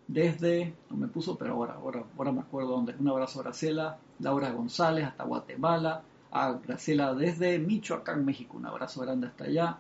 desde, 0.07 0.73
no 0.89 0.97
me 0.97 1.07
puso, 1.07 1.37
pero 1.37 1.53
ahora, 1.53 1.73
ahora, 1.73 2.03
ahora 2.17 2.31
me 2.31 2.41
acuerdo 2.41 2.71
dónde. 2.71 2.95
Un 2.99 3.07
abrazo 3.09 3.41
Graciela. 3.41 3.97
Laura 4.19 4.51
González 4.51 5.05
hasta 5.05 5.23
Guatemala 5.23 6.03
a 6.31 6.51
Graciela 6.53 7.13
desde 7.13 7.59
Michoacán, 7.59 8.25
México. 8.25 8.57
Un 8.57 8.65
abrazo 8.65 9.01
grande 9.01 9.27
hasta 9.27 9.45
allá. 9.45 9.79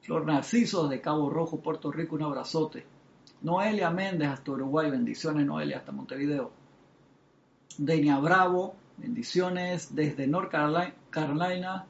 Flor 0.00 0.26
Narciso 0.26 0.88
de 0.88 1.00
Cabo 1.00 1.28
Rojo, 1.28 1.60
Puerto 1.60 1.92
Rico, 1.92 2.16
un 2.16 2.22
abrazote. 2.22 2.86
Noelia 3.42 3.90
Méndez 3.90 4.28
hasta 4.28 4.52
Uruguay, 4.52 4.90
bendiciones 4.90 5.46
Noelia 5.46 5.78
hasta 5.78 5.92
Montevideo. 5.92 6.50
Denia 7.76 8.18
Bravo, 8.18 8.74
bendiciones 8.96 9.94
desde 9.94 10.26
North 10.26 10.50
Carolina, 10.50 11.86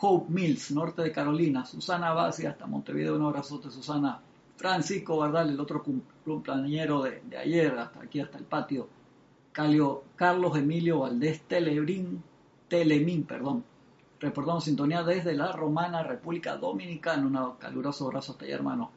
Hope 0.00 0.32
Mills, 0.32 0.70
norte 0.72 1.02
de 1.02 1.12
Carolina. 1.12 1.64
Susana 1.64 2.12
Basi 2.12 2.46
hasta 2.46 2.66
Montevideo, 2.66 3.16
un 3.16 3.24
abrazote 3.24 3.70
Susana. 3.70 4.20
Francisco 4.58 5.18
Bardal, 5.18 5.50
el 5.50 5.60
otro 5.60 5.84
cumpleañero 6.24 7.02
de, 7.02 7.22
ayer, 7.38 7.78
hasta 7.78 8.02
aquí, 8.02 8.18
hasta 8.18 8.38
el 8.38 8.44
patio. 8.44 8.88
Calio, 9.52 10.02
Carlos 10.16 10.56
Emilio 10.58 10.98
Valdés 11.00 11.42
Telebrín, 11.42 12.22
Telemín, 12.68 13.22
perdón. 13.24 13.64
Reportamos 14.18 14.64
sintonía 14.64 15.04
desde 15.04 15.34
la 15.34 15.52
Romana 15.52 16.02
República 16.02 16.56
Dominicana. 16.56 17.24
Un 17.24 17.56
caluroso 17.58 18.06
abrazo 18.06 18.32
hasta 18.32 18.46
allá, 18.46 18.56
hermano. 18.56 18.90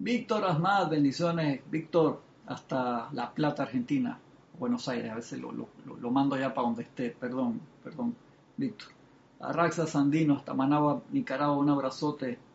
Víctor 0.00 0.44
Asmad, 0.46 0.90
bendiciones. 0.90 1.60
Víctor, 1.70 2.20
hasta 2.46 3.08
La 3.12 3.32
Plata, 3.32 3.62
Argentina. 3.62 4.18
Buenos 4.58 4.88
Aires, 4.88 5.12
a 5.12 5.14
veces 5.14 5.38
lo, 5.38 5.52
lo, 5.52 6.10
mando 6.10 6.36
ya 6.36 6.52
para 6.52 6.66
donde 6.66 6.82
esté. 6.82 7.10
Perdón, 7.10 7.60
perdón, 7.84 8.16
Víctor. 8.56 8.88
Arraxa 9.38 9.86
Sandino, 9.86 10.34
hasta 10.34 10.54
Managua, 10.54 11.02
Nicaragua. 11.12 11.56
Un 11.56 11.70
abrazote. 11.70 12.49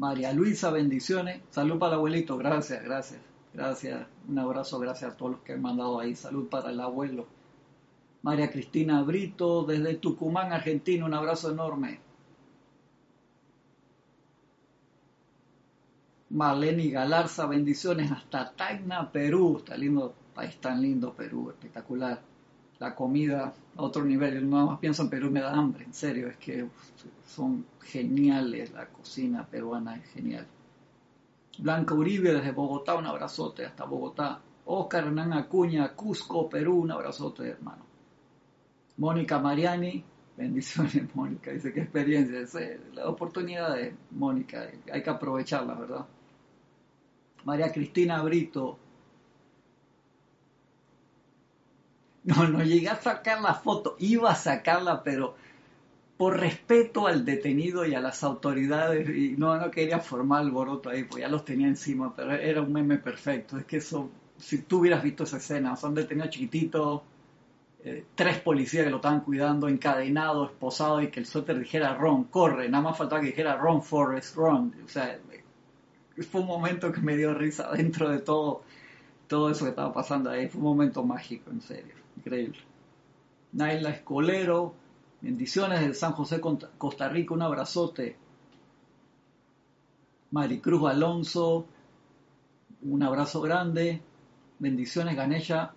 María 0.00 0.32
Luisa, 0.32 0.70
bendiciones. 0.70 1.42
Salud 1.50 1.78
para 1.78 1.92
el 1.92 1.98
abuelito. 1.98 2.38
Gracias, 2.38 2.82
gracias. 2.82 3.20
Gracias, 3.52 4.06
un 4.28 4.38
abrazo, 4.38 4.78
gracias 4.78 5.12
a 5.12 5.16
todos 5.18 5.32
los 5.32 5.40
que 5.42 5.52
han 5.52 5.60
mandado 5.60 6.00
ahí. 6.00 6.14
Salud 6.16 6.48
para 6.48 6.70
el 6.70 6.80
abuelo. 6.80 7.26
María 8.22 8.50
Cristina 8.50 9.02
Brito, 9.02 9.64
desde 9.64 9.96
Tucumán, 9.96 10.54
Argentina, 10.54 11.04
un 11.04 11.12
abrazo 11.12 11.50
enorme. 11.50 12.00
Marlene 16.30 16.88
Galarza, 16.88 17.44
bendiciones 17.44 18.10
hasta 18.10 18.52
Tacna, 18.52 19.12
Perú. 19.12 19.58
Está 19.58 19.76
lindo, 19.76 20.14
país 20.34 20.56
tan 20.62 20.80
lindo, 20.80 21.12
Perú, 21.12 21.50
espectacular. 21.50 22.22
La 22.80 22.94
comida 22.94 23.54
a 23.76 23.82
otro 23.82 24.04
nivel. 24.04 24.34
Yo 24.34 24.40
nada 24.40 24.64
más 24.64 24.78
pienso 24.80 25.02
en 25.02 25.10
Perú 25.10 25.30
me 25.30 25.40
da 25.40 25.52
hambre, 25.52 25.84
en 25.84 25.94
serio. 25.94 26.28
Es 26.28 26.36
que 26.38 26.66
son 27.26 27.64
geniales, 27.80 28.72
la 28.72 28.86
cocina 28.86 29.46
peruana 29.46 29.96
es 29.96 30.06
genial. 30.10 30.46
Blanca 31.58 31.94
Uribe 31.94 32.32
desde 32.32 32.52
Bogotá, 32.52 32.96
un 32.96 33.06
abrazote 33.06 33.66
hasta 33.66 33.84
Bogotá. 33.84 34.40
Oscar 34.64 35.04
Hernán 35.04 35.32
Acuña, 35.32 35.94
Cusco, 35.94 36.48
Perú, 36.48 36.80
un 36.80 36.90
abrazote, 36.90 37.48
hermano. 37.48 37.84
Mónica 38.96 39.38
Mariani, 39.38 40.04
bendiciones, 40.36 41.04
Mónica. 41.14 41.50
Dice 41.50 41.72
qué 41.72 41.82
experiencia. 41.82 42.40
la 42.94 43.08
oportunidad 43.08 43.74
de 43.74 43.94
Mónica, 44.10 44.68
hay 44.92 45.02
que 45.02 45.10
aprovecharla, 45.10 45.74
¿verdad? 45.74 46.06
María 47.44 47.72
Cristina 47.72 48.22
Brito. 48.22 48.78
No, 52.24 52.46
no 52.48 52.62
llegué 52.62 52.88
a 52.88 53.00
sacar 53.00 53.40
la 53.40 53.54
foto, 53.54 53.96
iba 53.98 54.30
a 54.30 54.34
sacarla, 54.34 55.02
pero 55.02 55.36
por 56.18 56.38
respeto 56.38 57.06
al 57.06 57.24
detenido 57.24 57.86
y 57.86 57.94
a 57.94 58.00
las 58.00 58.22
autoridades, 58.24 59.08
y 59.08 59.36
no, 59.38 59.56
no 59.56 59.70
quería 59.70 60.00
formar 60.00 60.42
alboroto 60.42 60.90
ahí, 60.90 61.04
pues 61.04 61.22
ya 61.22 61.28
los 61.28 61.46
tenía 61.46 61.66
encima, 61.66 62.14
pero 62.14 62.32
era 62.32 62.60
un 62.60 62.72
meme 62.72 62.98
perfecto. 62.98 63.56
Es 63.56 63.64
que 63.64 63.78
eso, 63.78 64.10
si 64.36 64.58
tú 64.62 64.80
hubieras 64.80 65.02
visto 65.02 65.24
esa 65.24 65.38
escena, 65.38 65.76
son 65.76 65.94
detenidos 65.94 66.30
chiquititos, 66.30 67.02
eh, 67.82 68.04
tres 68.14 68.38
policías 68.40 68.84
que 68.84 68.90
lo 68.90 68.96
estaban 68.96 69.20
cuidando, 69.20 69.66
encadenado, 69.68 70.44
esposado, 70.44 71.00
y 71.00 71.08
que 71.10 71.20
el 71.20 71.26
suéter 71.26 71.58
dijera 71.58 71.94
Ron, 71.94 72.24
corre, 72.24 72.68
nada 72.68 72.84
más 72.84 72.98
faltaba 72.98 73.22
que 73.22 73.28
dijera 73.28 73.56
Ron 73.56 73.82
Forrest, 73.82 74.36
Ron. 74.36 74.74
O 74.84 74.88
sea, 74.88 75.18
fue 76.30 76.42
un 76.42 76.46
momento 76.46 76.92
que 76.92 77.00
me 77.00 77.16
dio 77.16 77.32
risa 77.32 77.70
dentro 77.72 78.10
de 78.10 78.18
todo, 78.18 78.62
todo 79.26 79.50
eso 79.50 79.64
que 79.64 79.70
estaba 79.70 79.92
pasando 79.94 80.30
ahí. 80.30 80.48
Fue 80.48 80.58
un 80.60 80.66
momento 80.66 81.02
mágico, 81.02 81.50
en 81.50 81.62
serio, 81.62 81.94
increíble. 82.20 82.58
Naila 83.52 83.90
Escolero, 83.90 84.74
Bendiciones 85.20 85.86
de 85.86 85.92
San 85.92 86.12
José, 86.12 86.40
Costa 86.78 87.08
Rica, 87.10 87.34
un 87.34 87.42
abrazote. 87.42 88.16
Maricruz 90.30 90.88
Alonso, 90.88 91.66
un 92.82 93.02
abrazo 93.02 93.42
grande. 93.42 94.00
Bendiciones, 94.58 95.16
Ganesha. 95.16 95.74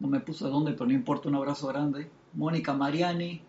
No 0.00 0.08
me 0.08 0.18
puso 0.18 0.46
de 0.46 0.50
dónde, 0.50 0.72
pero 0.72 0.86
no 0.86 0.94
importa, 0.94 1.28
un 1.28 1.36
abrazo 1.36 1.68
grande. 1.68 2.10
Mónica 2.32 2.74
Mariani, 2.74 3.40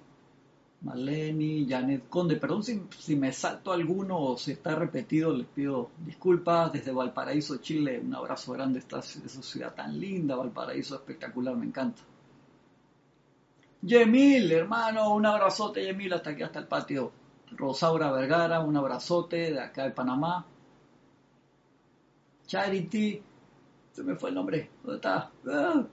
Maleni, 0.85 1.65
Janet 1.67 2.07
Conde. 2.09 2.35
Perdón 2.35 2.63
si, 2.63 3.15
me 3.15 3.33
salto 3.33 3.71
alguno 3.71 4.19
o 4.19 4.37
si 4.37 4.51
está 4.51 4.75
repetido, 4.75 5.33
les 5.33 5.47
pido 5.47 5.89
disculpas. 6.05 6.71
Desde 6.71 6.91
Valparaíso, 6.91 7.57
Chile, 7.57 7.99
un 7.99 8.13
abrazo 8.13 8.53
grande. 8.53 8.79
Esta, 8.79 9.01
ciudad 9.01 9.73
tan 9.73 9.99
linda, 9.99 10.35
Valparaíso 10.35 10.95
espectacular, 10.95 11.55
me 11.55 11.65
encanta. 11.65 12.03
Yemil, 13.81 14.51
hermano, 14.51 15.13
un 15.15 15.25
abrazote, 15.25 15.83
Yemil, 15.83 16.13
hasta 16.13 16.29
aquí, 16.29 16.43
hasta 16.43 16.59
el 16.59 16.67
patio. 16.67 17.11
Rosaura 17.51 18.11
Vergara, 18.11 18.59
un 18.59 18.77
abrazote 18.77 19.53
de 19.53 19.59
acá 19.59 19.85
de 19.85 19.91
Panamá. 19.91 20.45
Charity, 22.45 23.23
se 23.91 24.03
me 24.03 24.15
fue 24.15 24.29
el 24.29 24.35
nombre, 24.35 24.69
¿dónde 24.83 24.97
está? 24.97 25.31
Ah. 25.47 25.83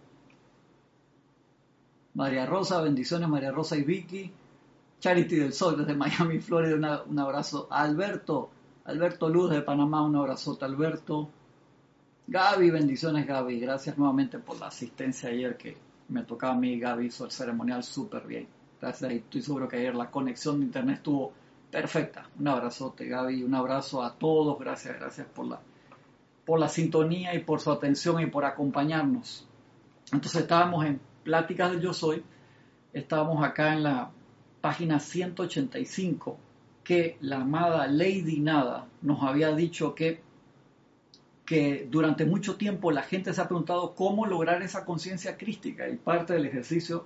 María 2.14 2.44
Rosa, 2.44 2.82
bendiciones 2.82 3.26
María 3.28 3.52
Rosa 3.52 3.76
y 3.76 3.84
Vicky. 3.84 4.32
Charity 5.02 5.34
del 5.34 5.52
Sol 5.52 5.76
desde 5.78 5.96
Miami, 5.96 6.38
Florida, 6.38 7.02
un 7.04 7.18
abrazo. 7.18 7.66
Alberto, 7.68 8.50
Alberto 8.84 9.28
Luz 9.28 9.50
de 9.50 9.60
Panamá, 9.62 10.00
un 10.06 10.14
abrazote 10.14 10.64
Alberto. 10.64 11.28
Gaby, 12.28 12.70
bendiciones 12.70 13.26
Gaby, 13.26 13.58
gracias 13.58 13.98
nuevamente 13.98 14.38
por 14.38 14.60
la 14.60 14.68
asistencia 14.68 15.28
ayer 15.28 15.56
que 15.56 15.76
me 16.08 16.22
tocaba 16.22 16.52
a 16.52 16.56
mí, 16.56 16.78
Gaby 16.78 17.06
hizo 17.06 17.24
el 17.24 17.32
ceremonial 17.32 17.82
súper 17.82 18.24
bien. 18.28 18.46
Gracias, 18.80 19.10
estoy 19.10 19.42
seguro 19.42 19.66
que 19.66 19.78
ayer 19.78 19.92
la 19.92 20.08
conexión 20.08 20.60
de 20.60 20.66
internet 20.66 20.98
estuvo 20.98 21.32
perfecta. 21.68 22.28
Un 22.38 22.46
abrazote, 22.46 23.04
Gaby, 23.06 23.42
un 23.42 23.56
abrazo 23.56 24.04
a 24.04 24.14
todos, 24.14 24.56
gracias, 24.60 25.00
gracias 25.00 25.26
por 25.26 25.46
la, 25.46 25.58
por 26.46 26.60
la 26.60 26.68
sintonía 26.68 27.34
y 27.34 27.40
por 27.40 27.58
su 27.58 27.72
atención 27.72 28.20
y 28.20 28.26
por 28.26 28.44
acompañarnos. 28.44 29.48
Entonces 30.12 30.42
estábamos 30.42 30.86
en 30.86 31.00
Pláticas 31.24 31.72
del 31.72 31.80
Yo 31.80 31.92
Soy, 31.92 32.22
estábamos 32.92 33.44
acá 33.44 33.74
en 33.74 33.82
la 33.82 34.12
página 34.62 34.98
185, 34.98 36.38
que 36.82 37.18
la 37.20 37.42
amada 37.42 37.86
Lady 37.86 38.40
Nada 38.40 38.86
nos 39.02 39.22
había 39.22 39.54
dicho 39.54 39.94
que 39.94 40.22
que 41.44 41.86
durante 41.90 42.24
mucho 42.24 42.56
tiempo 42.56 42.90
la 42.90 43.02
gente 43.02 43.32
se 43.34 43.40
ha 43.40 43.48
preguntado 43.48 43.94
cómo 43.94 44.26
lograr 44.26 44.62
esa 44.62 44.84
conciencia 44.84 45.36
crística 45.36 45.88
y 45.88 45.96
parte 45.96 46.32
del 46.32 46.46
ejercicio 46.46 47.04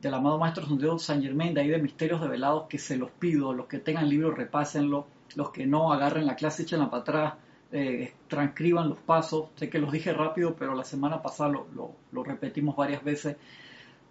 del 0.00 0.14
amado 0.14 0.38
Maestro 0.38 0.66
Santiago 0.66 0.98
San 0.98 1.22
Germain, 1.22 1.54
de 1.54 1.62
ahí 1.62 1.68
de 1.68 1.78
Misterios 1.78 2.20
Develados, 2.20 2.68
que 2.68 2.78
se 2.78 2.96
los 2.96 3.10
pido, 3.10 3.52
los 3.52 3.66
que 3.66 3.78
tengan 3.78 4.08
libros 4.08 4.36
repásenlo, 4.36 5.06
los 5.34 5.50
que 5.50 5.66
no 5.66 5.92
agarren 5.92 6.26
la 6.26 6.36
clase, 6.36 6.62
échenla 6.62 6.90
para 6.90 7.02
atrás, 7.02 7.34
eh, 7.72 8.14
transcriban 8.28 8.88
los 8.88 8.98
pasos, 8.98 9.48
sé 9.56 9.68
que 9.68 9.78
los 9.78 9.92
dije 9.92 10.12
rápido, 10.12 10.54
pero 10.56 10.74
la 10.74 10.84
semana 10.84 11.20
pasada 11.20 11.50
lo, 11.50 11.96
lo 12.12 12.24
repetimos 12.24 12.76
varias 12.76 13.04
veces, 13.04 13.36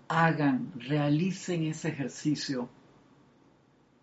hagan, 0.07 0.71
realicen 0.75 1.63
ese 1.67 1.89
ejercicio 1.89 2.69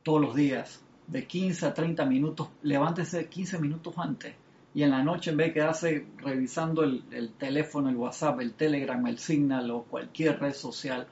todos 0.06 0.20
los 0.20 0.36
días, 0.36 0.80
de 1.08 1.26
15 1.26 1.66
a 1.66 1.74
30 1.74 2.04
minutos, 2.04 2.48
levántese 2.62 3.26
15 3.26 3.58
minutos 3.58 3.92
antes 3.98 4.36
y 4.72 4.84
en 4.84 4.90
la 4.90 5.02
noche 5.02 5.32
en 5.32 5.36
vez 5.36 5.48
de 5.48 5.54
quedarse 5.54 6.06
revisando 6.18 6.84
el, 6.84 7.32
teléfono, 7.36 7.88
el 7.88 7.96
WhatsApp, 7.96 8.38
el 8.38 8.52
Telegram, 8.52 9.04
el 9.08 9.18
Signal 9.18 9.68
o 9.72 9.82
cualquier 9.82 10.38
red 10.38 10.52
social, 10.52 11.08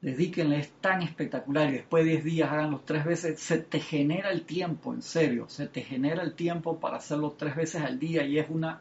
dedíquenle, 0.00 0.60
es 0.60 0.70
tan 0.80 1.02
espectacular 1.02 1.68
y 1.68 1.72
después 1.72 2.06
de 2.06 2.12
10 2.12 2.24
días 2.24 2.50
háganlo 2.50 2.80
tres 2.82 3.04
veces, 3.04 3.38
se 3.40 3.58
te 3.58 3.78
genera 3.78 4.30
el 4.30 4.46
tiempo, 4.46 4.94
en 4.94 5.02
serio, 5.02 5.44
se 5.50 5.66
te 5.66 5.82
genera 5.82 6.22
el 6.22 6.32
tiempo 6.32 6.80
para 6.80 6.96
hacerlo 6.96 7.34
tres 7.36 7.54
veces 7.54 7.82
al 7.82 7.98
día 7.98 8.24
y 8.24 8.38
es 8.38 8.46
una, 8.48 8.80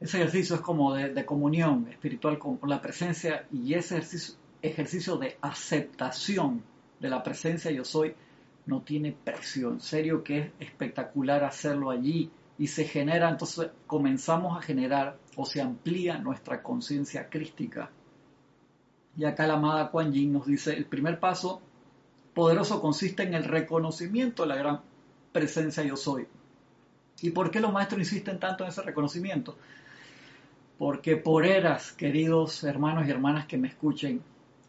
ese 0.00 0.16
ejercicio 0.16 0.56
es 0.56 0.62
como 0.62 0.94
de, 0.94 1.24
comunión 1.24 1.86
espiritual 1.88 2.40
con, 2.40 2.58
la 2.66 2.82
presencia 2.82 3.46
y 3.52 3.74
ese 3.74 3.98
ejercicio, 3.98 4.34
ejercicio 4.62 5.16
de 5.16 5.36
aceptación 5.42 6.73
de 7.04 7.10
la 7.10 7.22
presencia 7.22 7.70
yo 7.70 7.84
soy 7.84 8.14
no 8.64 8.80
tiene 8.80 9.12
precio, 9.12 9.70
en 9.70 9.82
serio 9.82 10.24
que 10.24 10.38
es 10.38 10.50
espectacular 10.58 11.44
hacerlo 11.44 11.90
allí 11.90 12.30
y 12.56 12.66
se 12.68 12.84
genera, 12.84 13.28
entonces 13.28 13.68
comenzamos 13.86 14.56
a 14.56 14.62
generar 14.62 15.18
o 15.36 15.44
se 15.44 15.60
amplía 15.60 16.16
nuestra 16.16 16.62
conciencia 16.62 17.28
crística. 17.28 17.90
Y 19.18 19.26
acá 19.26 19.46
la 19.46 19.54
amada 19.54 19.90
Kuan 19.90 20.14
Yin 20.14 20.32
nos 20.32 20.46
dice, 20.46 20.72
el 20.74 20.86
primer 20.86 21.20
paso 21.20 21.60
poderoso 22.32 22.80
consiste 22.80 23.22
en 23.22 23.34
el 23.34 23.44
reconocimiento 23.44 24.44
de 24.44 24.48
la 24.48 24.56
gran 24.56 24.80
presencia 25.30 25.84
yo 25.84 25.98
soy. 25.98 26.26
¿Y 27.20 27.32
por 27.32 27.50
qué 27.50 27.60
los 27.60 27.70
maestros 27.70 28.00
insisten 28.00 28.40
tanto 28.40 28.64
en 28.64 28.70
ese 28.70 28.80
reconocimiento? 28.80 29.58
Porque 30.78 31.18
por 31.18 31.44
eras, 31.44 31.92
queridos 31.92 32.64
hermanos 32.64 33.06
y 33.06 33.10
hermanas 33.10 33.44
que 33.44 33.58
me 33.58 33.68
escuchen, 33.68 34.22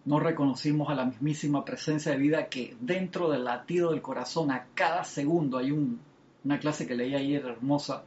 no 0.05 0.19
reconocimos 0.19 0.89
a 0.89 0.95
la 0.95 1.05
mismísima 1.05 1.65
presencia 1.65 2.11
de 2.11 2.17
vida 2.17 2.47
que 2.47 2.77
dentro 2.79 3.29
del 3.29 3.43
latido 3.43 3.91
del 3.91 4.01
corazón 4.01 4.51
a 4.51 4.67
cada 4.75 5.03
segundo 5.03 5.57
hay 5.57 5.71
un 5.71 5.99
una 6.45 6.59
clase 6.59 6.87
que 6.87 6.95
leí 6.95 7.15
ayer 7.15 7.43
hermosa 7.43 8.03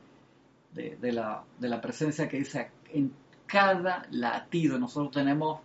de, 0.73 1.13
la, 1.13 1.43
de 1.59 1.69
la 1.69 1.81
presencia 1.81 2.29
que 2.29 2.39
dice 2.39 2.71
en 2.93 3.13
cada 3.47 4.07
latido, 4.11 4.79
nosotros 4.79 5.11
tenemos 5.11 5.61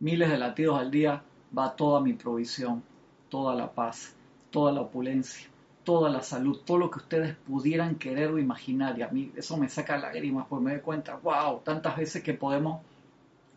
miles 0.00 0.28
de 0.28 0.36
latidos 0.36 0.78
al 0.78 0.90
día, 0.90 1.22
va 1.56 1.74
toda 1.74 2.00
mi 2.00 2.12
provisión, 2.12 2.82
toda 3.30 3.54
la 3.54 3.72
paz, 3.72 4.14
toda 4.50 4.70
la 4.72 4.82
opulencia, 4.82 5.48
toda 5.82 6.10
la 6.10 6.22
salud, 6.22 6.60
todo 6.66 6.76
lo 6.76 6.90
que 6.90 6.98
ustedes 6.98 7.36
pudieran 7.36 7.94
querer 7.94 8.30
o 8.30 8.38
imaginar. 8.38 8.98
Y 8.98 9.02
a 9.02 9.08
mí 9.08 9.32
eso 9.34 9.56
me 9.56 9.68
saca 9.68 9.96
lágrimas 9.96 10.46
porque 10.46 10.64
me 10.64 10.72
doy 10.72 10.80
cuenta, 10.80 11.16
wow, 11.16 11.60
tantas 11.64 11.96
veces 11.96 12.22
que 12.22 12.34
podemos 12.34 12.82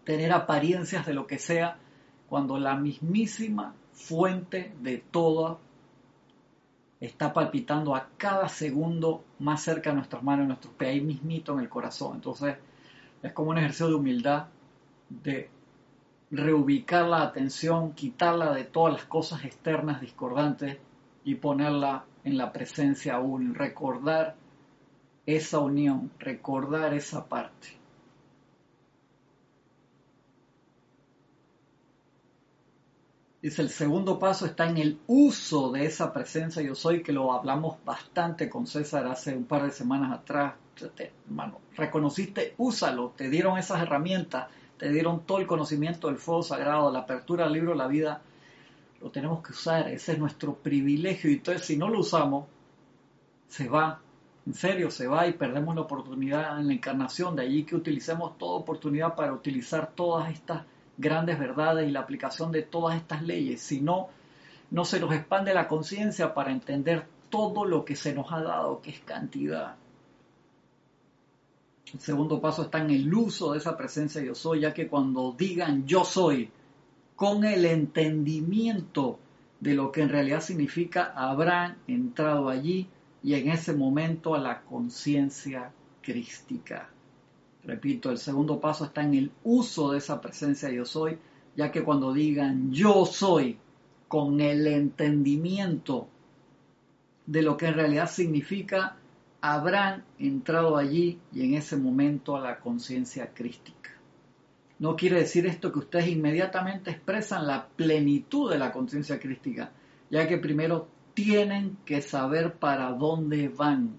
tener 0.04 0.32
apariencias 0.32 1.06
de 1.06 1.14
lo 1.14 1.28
que 1.28 1.40
sea, 1.40 1.78
cuando 2.28 2.58
la 2.58 2.76
mismísima 2.76 3.76
fuente 3.94 4.74
de 4.82 4.98
toda 4.98 5.60
está 7.00 7.34
palpitando 7.34 7.96
a 7.96 8.08
cada 8.18 8.48
segundo 8.48 9.24
más 9.40 9.62
cerca 9.62 9.90
de 9.90 9.98
nuestras 9.98 10.24
manos, 10.24 10.48
nuestros 10.48 10.74
pies, 10.74 10.92
ahí 10.92 11.02
mismito 11.02 11.54
en 11.54 11.60
el 11.60 11.70
corazón. 11.70 12.16
Entonces 12.16 12.58
es 13.22 13.34
como 13.34 13.52
un 13.52 13.58
ejercicio 13.58 13.88
de 13.88 13.96
humildad, 13.96 14.48
de 15.10 15.50
reubicar 16.32 17.06
la 17.06 17.22
atención, 17.22 17.94
quitarla 17.94 18.54
de 18.54 18.64
todas 18.64 18.94
las 18.94 19.06
cosas 19.06 19.44
externas 19.46 20.02
discordantes 20.02 20.78
y 21.24 21.36
ponerla 21.36 22.06
en 22.24 22.38
la 22.38 22.52
presencia 22.52 23.16
aún, 23.16 23.54
recordar 23.54 24.36
esa 25.26 25.60
unión, 25.60 26.12
recordar 26.20 26.94
esa 26.94 27.28
parte. 27.28 27.83
Dice, 33.44 33.62
el 33.62 33.70
segundo 33.72 34.20
paso 34.20 34.46
está 34.46 34.70
en 34.70 34.78
el 34.78 35.00
uso 35.06 35.70
de 35.70 35.86
esa 35.86 36.14
presencia 36.14 36.62
yo 36.62 36.76
soy, 36.76 37.04
que 37.04 37.12
lo 37.12 37.34
hablamos 37.34 37.76
bastante 37.84 38.50
con 38.50 38.66
César 38.66 39.06
hace 39.06 39.36
un 39.36 39.44
par 39.44 39.64
de 39.64 39.72
semanas 39.72 40.18
atrás. 40.18 40.54
hermano, 41.28 41.60
reconociste, 41.76 42.54
úsalo, 42.58 43.14
te 43.18 43.30
dieron 43.30 43.58
esas 43.58 43.82
herramientas, 43.82 44.48
te 44.78 44.90
dieron 44.90 45.26
todo 45.26 45.40
el 45.40 45.46
conocimiento 45.46 46.08
del 46.08 46.20
fuego 46.20 46.42
sagrado, 46.42 46.90
la 46.90 47.00
apertura 47.00 47.44
del 47.44 47.56
libro 47.56 47.76
la 47.76 47.88
vida, 47.88 48.22
lo 49.02 49.12
tenemos 49.12 49.44
que 49.46 49.52
usar, 49.52 49.90
ese 49.90 50.14
es 50.14 50.20
nuestro 50.20 50.54
privilegio. 50.56 51.30
Y 51.30 51.34
entonces 51.34 51.68
si 51.68 51.76
no 51.76 51.90
lo 51.90 52.00
usamos, 52.00 52.46
se 53.50 53.68
va, 53.68 54.00
en 54.48 54.54
serio, 54.54 54.90
se 54.90 55.06
va 55.08 55.28
y 55.28 55.34
perdemos 55.34 55.76
la 55.76 55.82
oportunidad 55.82 56.62
en 56.62 56.68
la 56.68 56.74
encarnación. 56.76 57.36
De 57.36 57.42
allí 57.42 57.66
que 57.66 57.76
utilicemos 57.76 58.38
toda 58.38 58.60
oportunidad 58.60 59.16
para 59.16 59.34
utilizar 59.34 59.92
todas 59.94 60.32
estas 60.32 60.64
grandes 60.98 61.40
verdades 61.40 61.88
y 61.88 61.92
la 61.92 62.02
aplicación 62.02 62.52
de 62.52 62.64
todas 62.64 62.96
estas 62.98 63.24
leyes, 63.24 63.62
si 63.62 63.82
no, 63.82 64.10
no 64.72 64.86
se 64.86 65.00
nos 65.00 65.14
expande 65.14 65.54
la 65.54 65.68
conciencia 65.68 66.34
para 66.34 66.52
entender 66.52 67.06
todo 67.30 67.66
lo 67.66 67.84
que 67.84 67.96
se 67.96 68.14
nos 68.14 68.32
ha 68.32 68.42
dado, 68.42 68.82
que 68.82 68.92
es 68.92 69.00
cantidad. 69.00 69.76
El 71.94 72.00
segundo 72.00 72.42
paso 72.42 72.64
está 72.64 72.80
en 72.80 72.90
el 72.90 73.14
uso 73.14 73.52
de 73.52 73.60
esa 73.60 73.78
presencia 73.78 74.22
yo 74.22 74.34
soy, 74.34 74.62
ya 74.62 74.74
que 74.74 74.88
cuando 74.88 75.36
digan 75.38 75.86
yo 75.86 76.04
soy, 76.04 76.50
con 77.16 77.44
el 77.44 77.66
entendimiento 77.66 79.20
de 79.60 79.76
lo 79.76 79.92
que 79.92 80.02
en 80.02 80.10
realidad 80.10 80.42
significa, 80.42 81.14
habrán 81.16 81.78
entrado 81.88 82.50
allí 82.50 82.90
y 83.24 83.36
en 83.36 83.50
ese 83.50 83.74
momento 83.74 84.36
a 84.36 84.40
la 84.40 84.62
conciencia 84.62 85.72
crística. 86.02 86.90
Repito, 87.66 88.12
el 88.12 88.18
segundo 88.18 88.60
paso 88.60 88.86
está 88.86 89.04
en 89.04 89.14
el 89.14 89.32
uso 89.44 89.92
de 89.92 90.00
esa 90.00 90.20
presencia 90.20 90.70
yo 90.70 90.86
soy, 90.86 91.18
ya 91.56 91.72
que 91.72 91.84
cuando 91.84 92.12
digan 92.14 92.72
yo 92.72 93.06
soy, 93.06 93.58
con 94.08 94.42
el 94.42 94.68
entendimiento 94.68 96.08
de 97.26 97.42
lo 97.42 97.58
que 97.58 97.68
en 97.68 97.74
realidad 97.74 98.10
significa, 98.10 98.98
habrán 99.42 100.04
entrado 100.20 100.78
allí 100.78 101.20
y 101.32 101.46
en 101.46 101.56
ese 101.56 101.78
momento 101.78 102.36
a 102.36 102.42
la 102.42 102.60
conciencia 102.60 103.34
crística. 103.34 103.90
No 104.78 104.96
quiere 104.96 105.20
decir 105.20 105.46
esto 105.46 105.72
que 105.72 105.80
ustedes 105.80 106.10
inmediatamente 106.10 106.92
expresan 106.92 107.48
la 107.48 107.68
plenitud 107.68 108.52
de 108.52 108.60
la 108.60 108.72
conciencia 108.72 109.20
crística, 109.20 109.72
ya 110.10 110.28
que 110.28 110.38
primero 110.38 110.88
tienen 111.14 111.78
que 111.86 112.02
saber 112.02 112.54
para 112.54 112.92
dónde 112.92 113.48
van. 113.48 113.98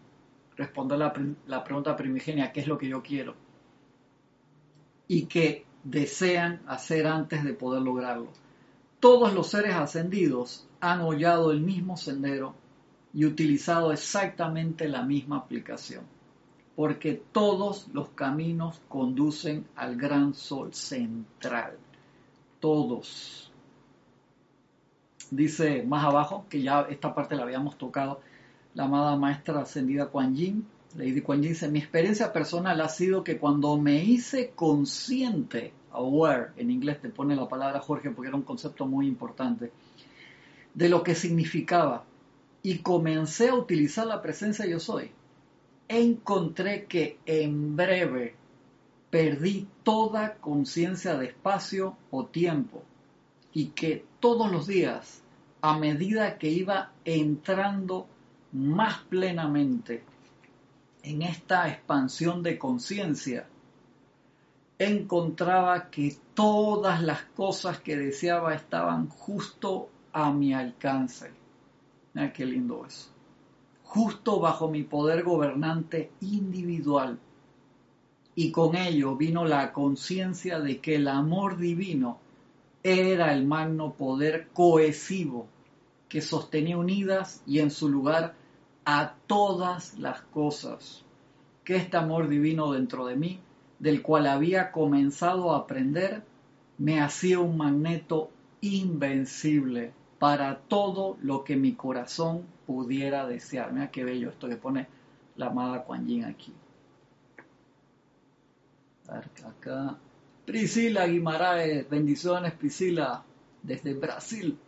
Responder 0.57 0.99
la, 0.99 1.13
la 1.47 1.65
pregunta 1.65 1.97
primigenia, 1.97 2.53
¿qué 2.53 2.61
es 2.61 2.69
lo 2.69 2.79
que 2.79 2.89
yo 2.89 3.03
quiero? 3.03 3.44
Y 5.09 5.27
que 5.27 5.67
desean 5.85 6.63
hacer 6.67 7.07
antes 7.07 7.45
de 7.45 7.55
poder 7.55 7.83
lograrlo. 7.83 8.29
Todos 9.01 9.35
los 9.35 9.49
seres 9.49 9.75
ascendidos 9.75 10.67
han 10.81 11.03
hollado 11.03 11.51
el 11.51 11.61
mismo 11.61 11.97
sendero 11.97 12.55
y 13.13 13.27
utilizado 13.27 13.93
exactamente 13.93 14.89
la 14.89 15.03
misma 15.03 15.37
aplicación, 15.37 16.05
porque 16.75 17.23
todos 17.33 17.89
los 17.93 18.09
caminos 18.11 18.81
conducen 18.89 19.67
al 19.77 19.97
gran 19.97 20.35
sol 20.35 20.75
central. 20.75 21.77
Todos. 22.61 23.53
Dice 25.31 25.83
más 25.83 26.05
abajo, 26.05 26.47
que 26.49 26.63
ya 26.63 26.83
esta 26.89 27.15
parte 27.15 27.37
la 27.37 27.43
habíamos 27.43 27.77
tocado, 27.77 28.21
la 28.75 28.85
amada 28.85 29.17
maestra 29.17 29.61
ascendida 29.61 30.07
Kuan 30.07 30.35
Yin, 30.35 30.67
Lady 30.97 31.23
Kuan 31.23 31.43
Yin 31.43 31.53
dice, 31.53 31.69
mi 31.69 31.81
experiencia 31.81 32.33
personal 32.33 32.81
ha 32.81 32.89
sido 32.89 33.25
que 33.25 33.39
cuando 33.39 33.77
me 33.77 34.05
hice 34.05 34.53
consciente, 34.55 35.73
aware, 35.91 36.51
en 36.57 36.71
inglés 36.71 37.01
te 37.01 37.09
pone 37.09 37.35
la 37.35 37.49
palabra 37.49 37.81
Jorge 37.81 38.11
porque 38.11 38.29
era 38.29 38.37
un 38.37 38.45
concepto 38.45 38.87
muy 38.87 39.09
importante, 39.09 39.73
de 40.73 40.89
lo 40.89 41.03
que 41.03 41.15
significaba 41.15 42.05
y 42.63 42.79
comencé 42.79 43.49
a 43.49 43.55
utilizar 43.55 44.07
la 44.07 44.23
presencia 44.23 44.67
yo 44.67 44.79
soy, 44.79 45.11
encontré 45.89 46.85
que 46.85 47.19
en 47.27 47.77
breve 47.77 48.37
perdí 49.11 49.67
toda 49.83 50.35
conciencia 50.35 51.17
de 51.17 51.27
espacio 51.27 51.97
o 52.11 52.27
tiempo 52.27 52.83
y 53.53 53.67
que 53.67 54.05
todos 54.21 54.51
los 54.51 54.67
días, 54.67 55.23
a 55.61 55.79
medida 55.79 56.39
que 56.39 56.51
iba 56.51 56.93
entrando 57.05 58.07
más 58.53 59.01
plenamente 59.09 60.05
en 61.05 61.21
esta 61.21 61.69
expansión 61.69 62.43
de 62.43 62.59
conciencia, 62.59 63.47
encontraba 64.79 65.91
que 65.91 66.17
todas 66.33 67.03
las 67.03 67.23
cosas 67.37 67.79
que 67.81 67.97
deseaba 67.97 68.55
estaban 68.55 69.09
justo 69.09 69.91
a 70.15 70.33
mi 70.33 70.55
alcance. 70.55 71.31
Mira 72.15 72.33
qué 72.33 72.47
lindo 72.47 72.87
eso. 72.87 73.11
Justo 73.85 74.41
bajo 74.41 74.71
mi 74.71 74.83
poder 74.83 75.23
gobernante 75.23 76.11
individual. 76.23 77.19
Y 78.35 78.51
con 78.51 78.75
ello 78.75 79.15
vino 79.15 79.45
la 79.45 79.73
conciencia 79.73 80.59
de 80.59 80.81
que 80.81 80.97
el 80.97 81.07
amor 81.07 81.59
divino 81.59 82.19
era 82.83 83.35
el 83.35 83.47
magno 83.47 83.93
poder 83.93 84.49
cohesivo 84.55 85.49
que 86.09 86.23
sostenía 86.23 86.79
unidas 86.79 87.43
y 87.47 87.59
en 87.59 87.71
su 87.71 87.89
lugar 87.89 88.35
a 88.85 89.15
todas 89.27 89.99
las 89.99 90.21
cosas, 90.23 91.05
que 91.65 91.77
este 91.77 91.97
amor 91.97 92.29
divino 92.29 92.73
dentro 92.73 93.07
de 93.07 93.17
mí, 93.17 93.41
del 93.79 94.03
cual 94.03 94.27
había 94.27 94.73
comenzado 94.73 95.53
a 95.53 95.59
aprender, 95.59 96.23
me 96.79 97.01
hacía 97.01 97.41
un 97.41 97.57
magneto 97.57 98.31
invencible 98.61 99.93
para 100.19 100.59
todo 100.59 101.17
lo 101.23 101.45
que 101.45 101.57
mi 101.57 101.75
corazón 101.75 102.47
pudiera 102.67 103.27
desear. 103.27 103.73
Mira 103.73 103.91
qué 103.91 104.05
bello 104.05 104.31
esto 104.31 104.49
que 104.49 104.57
pone 104.57 104.87
la 105.37 105.47
amada 105.47 105.85
Kuan 105.85 106.07
Yin 106.07 106.25
aquí. 106.25 106.53
Acá. 109.09 109.99
Priscila 110.47 111.07
Guimaraes, 111.07 111.89
bendiciones 111.89 112.53
Priscila, 112.53 113.23
desde 113.63 113.95
Brasil. 113.95 114.59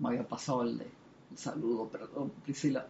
Me 0.00 0.08
había 0.08 0.26
pasado 0.26 0.62
el 0.62 0.78
de 0.78 0.99
saludo, 1.36 1.88
perdón, 1.88 2.32
Priscila. 2.44 2.86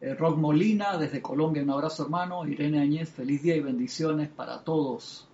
Eh, 0.00 0.14
Rock 0.14 0.36
Molina, 0.36 0.98
desde 0.98 1.22
Colombia, 1.22 1.62
un 1.62 1.70
abrazo 1.70 2.04
hermano. 2.04 2.46
Irene 2.46 2.80
Añez, 2.80 3.10
feliz 3.10 3.42
día 3.42 3.56
y 3.56 3.60
bendiciones 3.60 4.28
para 4.28 4.62
todos. 4.62 5.26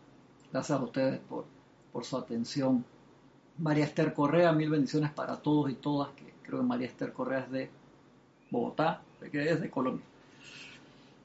Gracias 0.53 0.79
a 0.79 0.83
ustedes 0.83 1.21
por, 1.21 1.45
por 1.93 2.05
su 2.05 2.17
atención. 2.17 2.85
María 3.59 3.85
Esther 3.85 4.15
Correa, 4.15 4.53
mil 4.53 4.71
bendiciones 4.71 5.11
para 5.11 5.37
todos 5.37 5.71
y 5.71 5.75
todas, 5.75 6.11
que 6.11 6.33
creo 6.43 6.61
que 6.61 6.67
María 6.67 6.87
Esther 6.87 7.13
Correa 7.13 7.41
es 7.41 7.51
de 7.51 7.71
Bogotá, 8.51 9.03
que 9.31 9.51
es 9.51 9.61
de 9.61 9.71
Colombia. 9.71 10.05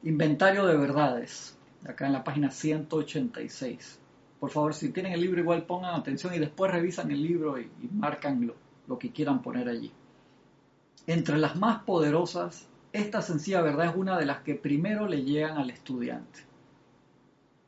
Inventario 0.04 0.66
de 0.66 0.78
verdades, 0.78 1.58
acá 1.86 2.08
en 2.08 2.14
la 2.14 2.24
página 2.24 2.52
186. 2.52 4.00
Por 4.40 4.50
favor, 4.50 4.74
si 4.74 4.90
tienen 4.90 5.14
el 5.14 5.22
libro, 5.22 5.42
igual 5.42 5.64
pongan 5.64 5.96
atención 5.96 6.34
y 6.34 6.40
después 6.40 6.72
revisan 6.72 7.12
el 7.12 7.22
libro 7.22 7.60
y, 7.60 7.64
y 7.82 7.90
lo 8.88 9.00
que 9.00 9.12
quieran 9.12 9.42
poner 9.42 9.68
allí. 9.68 9.92
Entre 11.08 11.38
las 11.38 11.56
más 11.56 11.84
poderosas, 11.84 12.68
esta 12.92 13.22
sencilla 13.22 13.62
verdad 13.62 13.92
es 13.92 13.96
una 13.96 14.20
de 14.20 14.26
las 14.26 14.42
que 14.42 14.56
primero 14.56 15.08
le 15.08 15.24
llegan 15.24 15.58
al 15.58 15.70
estudiante. 15.70 16.42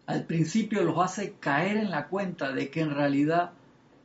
Al 0.07 0.25
principio 0.25 0.83
los 0.83 0.99
hace 0.99 1.35
caer 1.39 1.77
en 1.77 1.89
la 1.89 2.09
cuenta 2.09 2.51
de 2.51 2.69
que 2.69 2.81
en 2.81 2.93
realidad 2.93 3.51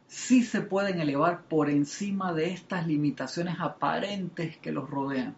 sí 0.06 0.44
se 0.44 0.60
pueden 0.60 1.00
elevar 1.00 1.42
por 1.42 1.68
encima 1.68 2.32
de 2.32 2.52
estas 2.52 2.86
limitaciones 2.86 3.56
aparentes 3.58 4.56
que 4.58 4.70
los 4.70 4.88
rodean. 4.88 5.34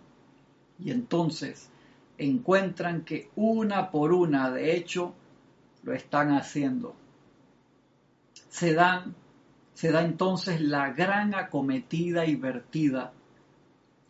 Y 0.79 0.91
entonces 0.91 1.71
encuentran 2.19 3.03
que 3.03 3.31
una 3.35 3.91
por 3.91 4.13
una, 4.13 4.51
de 4.51 4.77
hecho, 4.77 5.15
lo 5.85 5.95
están 5.95 6.33
haciendo. 6.33 6.95
Se 8.51 8.75
dan, 8.75 9.15
se 9.73 9.91
da 9.91 10.05
entonces 10.05 10.61
la 10.61 10.91
gran 10.93 11.35
acometida 11.35 12.27
y 12.27 12.35
vertida 12.37 13.13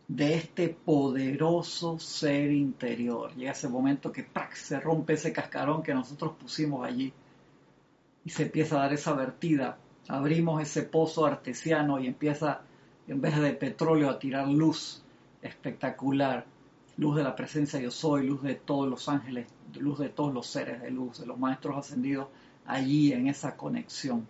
de 0.08 0.34
este 0.34 0.68
poderoso 0.68 1.98
ser 1.98 2.52
interior. 2.52 3.34
Llega 3.34 3.52
ese 3.52 3.68
momento 3.68 4.12
que 4.12 4.26
se 4.54 4.80
rompe 4.80 5.14
ese 5.14 5.32
cascarón 5.32 5.82
que 5.82 5.94
nosotros 5.94 6.34
pusimos 6.40 6.86
allí 6.86 7.12
y 8.24 8.30
se 8.30 8.44
empieza 8.44 8.76
a 8.76 8.82
dar 8.82 8.92
esa 8.92 9.14
vertida. 9.14 9.78
Abrimos 10.08 10.62
ese 10.62 10.82
pozo 10.82 11.26
artesiano 11.26 11.98
y 11.98 12.06
empieza, 12.06 12.60
en 13.08 13.20
vez 13.20 13.36
de 13.36 13.52
petróleo, 13.52 14.10
a 14.10 14.18
tirar 14.18 14.48
luz 14.48 15.02
espectacular. 15.42 16.46
Luz 16.96 17.16
de 17.16 17.24
la 17.24 17.36
presencia 17.36 17.78
yo 17.80 17.90
soy, 17.90 18.26
luz 18.26 18.42
de 18.42 18.54
todos 18.54 18.88
los 18.88 19.08
ángeles, 19.08 19.48
luz 19.78 19.98
de 19.98 20.08
todos 20.08 20.32
los 20.32 20.46
seres 20.46 20.80
de 20.80 20.90
luz, 20.90 21.20
de 21.20 21.26
los 21.26 21.38
maestros 21.38 21.76
ascendidos 21.76 22.28
allí 22.64 23.12
en 23.12 23.28
esa 23.28 23.56
conexión. 23.56 24.26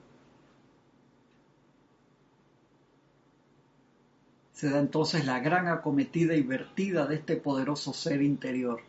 Se 4.57 4.71
da 4.71 4.79
entonces 4.79 5.27
la 5.27 5.39
gran 5.41 5.69
acometida 5.69 6.35
y 6.35 6.41
vertida 6.41 7.07
de 7.07 7.17
este 7.17 7.37
poderoso 7.37 7.93
ser 7.93 8.23
interior, 8.23 8.81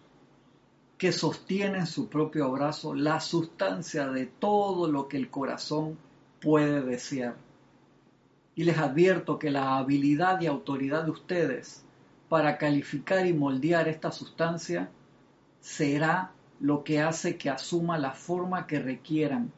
que 0.98 1.12
sostiene 1.12 1.80
en 1.80 1.88
su 1.88 2.08
propio 2.08 2.50
brazo 2.54 2.94
la 2.94 3.20
sustancia 3.20 4.08
de 4.08 4.28
todo 4.28 4.90
lo 4.90 5.10
que 5.10 5.18
el 5.18 5.30
corazón 5.30 5.98
puede 6.40 6.82
desear. 6.84 7.36
Y 8.56 8.64
les 8.64 8.78
advierto 8.78 9.38
que 9.38 9.52
la 9.52 9.78
habilidad 9.78 10.40
y 10.40 10.46
autoridad 10.46 11.04
de 11.04 11.12
ustedes 11.12 11.84
para 12.30 12.58
calificar 12.58 13.26
y 13.26 13.34
moldear 13.34 13.90
esta 13.90 14.14
sustancia 14.14 14.90
será 15.60 16.32
lo 16.62 16.86
que 16.86 17.02
hace 17.02 17.36
que 17.36 17.50
asuma 17.50 17.98
la 17.98 18.14
forma 18.14 18.68
que 18.68 18.80
requieran. 18.80 19.52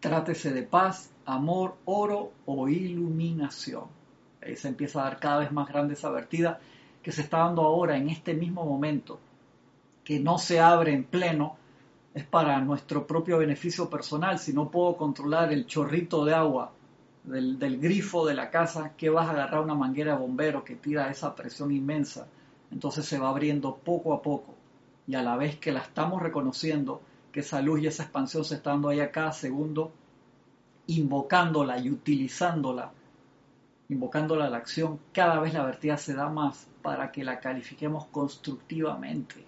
Trátese 0.00 0.52
de 0.52 0.64
paz, 0.64 1.12
amor, 1.24 1.76
oro 1.84 2.32
o 2.44 2.68
iluminación. 2.68 3.84
Se 4.56 4.68
empieza 4.68 5.00
a 5.00 5.04
dar 5.04 5.18
cada 5.18 5.38
vez 5.38 5.52
más 5.52 5.68
grande 5.68 5.94
esa 5.94 6.10
vertida 6.10 6.60
que 7.02 7.12
se 7.12 7.22
está 7.22 7.38
dando 7.38 7.62
ahora 7.62 7.96
en 7.96 8.08
este 8.08 8.34
mismo 8.34 8.64
momento, 8.64 9.20
que 10.02 10.18
no 10.18 10.38
se 10.38 10.60
abre 10.60 10.92
en 10.92 11.04
pleno, 11.04 11.56
es 12.14 12.24
para 12.24 12.60
nuestro 12.60 13.06
propio 13.06 13.38
beneficio 13.38 13.90
personal. 13.90 14.38
Si 14.38 14.52
no 14.52 14.70
puedo 14.70 14.96
controlar 14.96 15.52
el 15.52 15.66
chorrito 15.66 16.24
de 16.24 16.34
agua 16.34 16.72
del, 17.24 17.78
grifo 17.78 18.24
de 18.24 18.34
la 18.34 18.50
casa, 18.50 18.92
¿qué 18.96 19.10
vas 19.10 19.28
a 19.28 19.32
agarrar 19.32 19.60
una 19.60 19.74
manguera 19.74 20.12
de 20.12 20.20
bombero 20.20 20.64
que 20.64 20.76
tira 20.76 21.10
esa 21.10 21.34
presión 21.34 21.72
inmensa? 21.72 22.26
Entonces 22.70 23.04
se 23.04 23.18
va 23.18 23.28
abriendo 23.28 23.76
poco 23.76 24.14
a 24.14 24.22
poco 24.22 24.54
y 25.06 25.14
a 25.14 25.22
la 25.22 25.36
vez 25.36 25.56
que 25.56 25.72
la 25.72 25.80
estamos 25.80 26.22
reconociendo, 26.22 27.02
que 27.32 27.40
esa 27.40 27.60
luz 27.60 27.82
y 27.82 27.86
esa 27.88 28.04
expansión 28.04 28.44
se 28.44 28.54
está 28.54 28.70
dando 28.70 28.88
ahí 28.88 29.00
a 29.00 29.10
cada 29.10 29.32
segundo, 29.32 29.92
invocándola 30.86 31.78
y 31.78 31.90
utilizándola, 31.90 32.92
invocándola 33.94 34.46
a 34.46 34.50
la 34.50 34.58
acción, 34.58 35.00
cada 35.12 35.40
vez 35.40 35.54
la 35.54 35.64
vertida 35.64 35.96
se 35.96 36.14
da 36.14 36.28
más 36.28 36.68
para 36.82 37.10
que 37.10 37.24
la 37.24 37.40
califiquemos 37.40 38.06
constructivamente. 38.06 39.44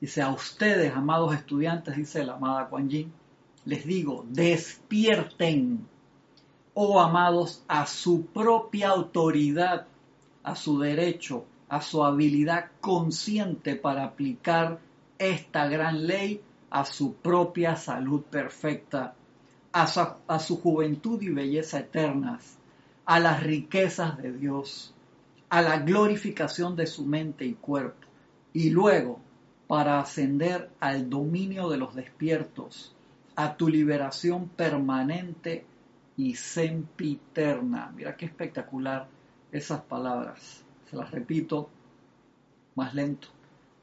Dice 0.00 0.22
a 0.22 0.30
ustedes, 0.30 0.94
amados 0.94 1.34
estudiantes, 1.34 1.96
dice 1.96 2.24
la 2.24 2.34
amada 2.34 2.68
Kuan 2.68 2.88
Yin, 2.88 3.12
les 3.64 3.84
digo, 3.86 4.24
despierten, 4.28 5.86
oh 6.74 7.00
amados, 7.00 7.64
a 7.66 7.86
su 7.86 8.26
propia 8.26 8.90
autoridad, 8.90 9.86
a 10.42 10.54
su 10.54 10.78
derecho, 10.78 11.46
a 11.68 11.80
su 11.80 12.04
habilidad 12.04 12.70
consciente 12.80 13.76
para 13.76 14.04
aplicar 14.04 14.78
esta 15.18 15.68
gran 15.68 16.06
ley 16.06 16.42
a 16.74 16.84
su 16.84 17.14
propia 17.14 17.76
salud 17.76 18.22
perfecta, 18.22 19.14
a 19.74 20.38
su, 20.38 20.56
juventud 20.60 21.20
y 21.20 21.28
belleza 21.28 21.80
eternas, 21.80 22.56
a 23.04 23.20
las 23.20 23.42
riquezas 23.42 24.16
de 24.16 24.32
Dios, 24.32 24.94
a 25.50 25.60
la 25.60 25.78
glorificación 25.78 26.76
de 26.76 26.86
su 26.86 27.04
mente 27.04 27.44
y 27.44 27.54
cuerpo, 27.54 28.06
y 28.52 28.70
luego 28.70 29.20
para 29.66 30.00
ascender 30.00 30.70
al 30.80 31.10
dominio 31.10 31.68
de 31.68 31.76
los 31.76 31.94
despiertos, 31.94 32.94
a 33.36 33.56
tu 33.56 33.68
liberación 33.68 34.48
permanente 34.48 35.66
y 36.16 36.36
sempiterna. 36.36 37.92
Mira 37.94 38.16
qué 38.16 38.26
espectacular 38.26 39.08
esas 39.50 39.80
palabras 39.82 40.64
las 40.94 41.10
repito 41.10 41.68
más 42.74 42.94
lento. 42.94 43.28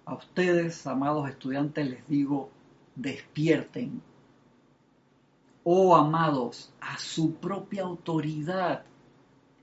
A 0.05 0.15
ustedes, 0.15 0.87
amados 0.87 1.29
estudiantes, 1.29 1.89
les 1.89 2.07
digo, 2.07 2.49
despierten. 2.95 4.01
Oh 5.64 5.95
amados, 5.95 6.74
a 6.82 6.97
su 6.97 7.36
propia 7.36 7.84
autoridad. 7.84 8.84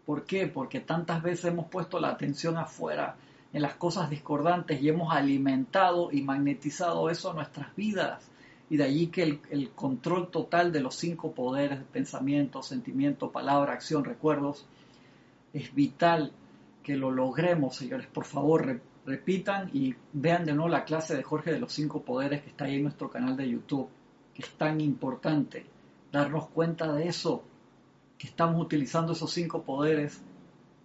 ¿Por 0.07 0.25
qué? 0.25 0.47
Porque 0.47 0.79
tantas 0.79 1.25
veces 1.25 1.47
hemos 1.47 1.67
puesto 1.67 1.99
la 1.99 2.11
atención 2.11 2.57
afuera, 2.57 3.17
en 3.53 3.63
las 3.63 3.75
cosas 3.75 4.09
discordantes, 4.09 4.81
y 4.81 4.89
hemos 4.89 5.13
alimentado 5.13 6.13
y 6.13 6.23
magnetizado 6.23 7.11
eso 7.11 7.31
en 7.31 7.37
nuestras 7.37 7.75
vidas. 7.75 8.31
Y 8.71 8.77
de 8.77 8.85
allí 8.85 9.09
que 9.09 9.25
el, 9.25 9.41
el 9.51 9.71
control 9.71 10.31
total 10.31 10.71
de 10.71 10.81
los 10.81 10.95
cinco 10.95 11.33
poderes 11.33 11.81
de 11.81 11.85
pensamiento, 11.85 12.63
sentimiento, 12.63 13.33
palabra, 13.33 13.73
acción, 13.73 14.05
recuerdos, 14.05 14.67
es 15.53 15.75
vital 15.75 16.31
que 16.85 16.97
lo 16.97 17.11
logremos, 17.11 17.75
señores. 17.75 18.07
Por 18.07 18.25
favor, 18.25 18.81
repitan 19.05 19.69
y 19.73 19.97
vean 20.13 20.45
de 20.45 20.53
nuevo 20.53 20.69
la 20.69 20.85
clase 20.85 21.17
de 21.17 21.25
Jorge 21.25 21.51
de 21.51 21.59
los 21.59 21.73
cinco 21.73 22.03
poderes 22.03 22.43
que 22.43 22.51
está 22.51 22.67
ahí 22.67 22.77
en 22.77 22.85
nuestro 22.85 23.11
canal 23.11 23.37
de 23.37 23.51
YouTube, 23.51 23.89
que 24.33 24.43
es 24.43 24.51
tan 24.53 24.81
importante 24.81 25.67
darnos 26.13 26.49
cuenta 26.49 26.93
de 26.93 27.09
eso, 27.09 27.43
que 28.17 28.27
estamos 28.27 28.61
utilizando 28.61 29.13
esos 29.13 29.31
cinco 29.33 29.63
poderes 29.63 30.21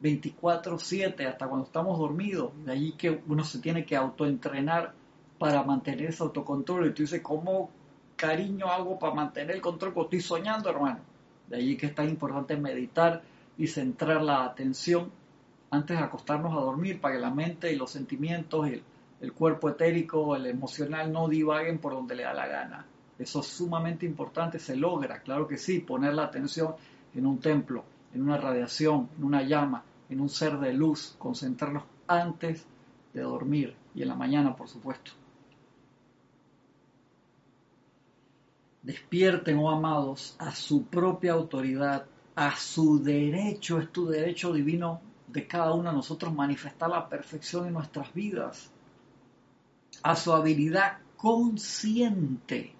24/7 0.01 1.25
hasta 1.25 1.47
cuando 1.47 1.65
estamos 1.65 1.97
dormidos. 1.97 2.51
De 2.65 2.73
allí 2.73 2.91
que 2.93 3.21
uno 3.27 3.43
se 3.43 3.59
tiene 3.59 3.85
que 3.85 3.95
autoentrenar 3.95 4.93
para 5.39 5.63
mantener 5.63 6.09
ese 6.09 6.23
autocontrol. 6.23 6.87
Y 6.87 6.93
tú 6.93 7.03
dices, 7.03 7.21
¿cómo 7.21 7.69
cariño 8.15 8.67
hago 8.67 8.99
para 8.99 9.13
mantener 9.13 9.55
el 9.55 9.61
control 9.61 9.93
cuando 9.93 10.15
estoy 10.15 10.21
soñando, 10.21 10.69
hermano? 10.69 10.99
De 11.47 11.57
allí 11.57 11.77
que 11.77 11.87
es 11.87 11.95
tan 11.95 12.09
importante 12.09 12.55
meditar 12.57 13.21
y 13.57 13.67
centrar 13.67 14.21
la 14.21 14.43
atención 14.45 15.11
antes 15.71 15.97
de 15.97 16.03
acostarnos 16.03 16.53
a 16.53 16.61
dormir 16.61 17.01
para 17.01 17.15
que 17.15 17.21
la 17.21 17.31
mente 17.31 17.71
y 17.71 17.75
los 17.75 17.91
sentimientos, 17.91 18.67
el, 18.67 18.83
el 19.21 19.33
cuerpo 19.33 19.69
etérico, 19.69 20.35
el 20.35 20.45
emocional 20.45 21.11
no 21.11 21.27
divaguen 21.27 21.79
por 21.79 21.93
donde 21.93 22.15
le 22.15 22.23
da 22.23 22.33
la 22.33 22.47
gana. 22.47 22.85
Eso 23.19 23.41
es 23.41 23.47
sumamente 23.47 24.05
importante, 24.05 24.59
se 24.59 24.75
logra, 24.75 25.21
claro 25.21 25.47
que 25.47 25.57
sí, 25.57 25.79
poner 25.79 26.13
la 26.13 26.23
atención 26.23 26.75
en 27.13 27.25
un 27.25 27.39
templo, 27.39 27.83
en 28.13 28.23
una 28.23 28.37
radiación, 28.37 29.09
en 29.17 29.23
una 29.23 29.43
llama, 29.43 29.83
en 30.09 30.19
un 30.19 30.29
ser 30.29 30.59
de 30.59 30.73
luz, 30.73 31.15
concentrarnos 31.19 31.83
antes 32.07 32.65
de 33.13 33.21
dormir 33.21 33.75
y 33.95 34.01
en 34.01 34.07
la 34.07 34.15
mañana, 34.15 34.55
por 34.55 34.67
supuesto. 34.67 35.11
Despierten, 38.81 39.57
oh 39.59 39.69
amados, 39.69 40.35
a 40.39 40.53
su 40.53 40.85
propia 40.85 41.33
autoridad, 41.33 42.05
a 42.35 42.55
su 42.57 43.01
derecho, 43.01 43.79
es 43.79 43.91
tu 43.91 44.07
derecho 44.07 44.51
divino 44.51 44.99
de 45.27 45.47
cada 45.47 45.73
uno 45.73 45.89
de 45.89 45.95
nosotros 45.95 46.33
manifestar 46.33 46.89
la 46.89 47.07
perfección 47.07 47.67
en 47.67 47.73
nuestras 47.73 48.13
vidas, 48.13 48.71
a 50.01 50.15
su 50.15 50.33
habilidad 50.33 50.97
consciente. 51.15 52.73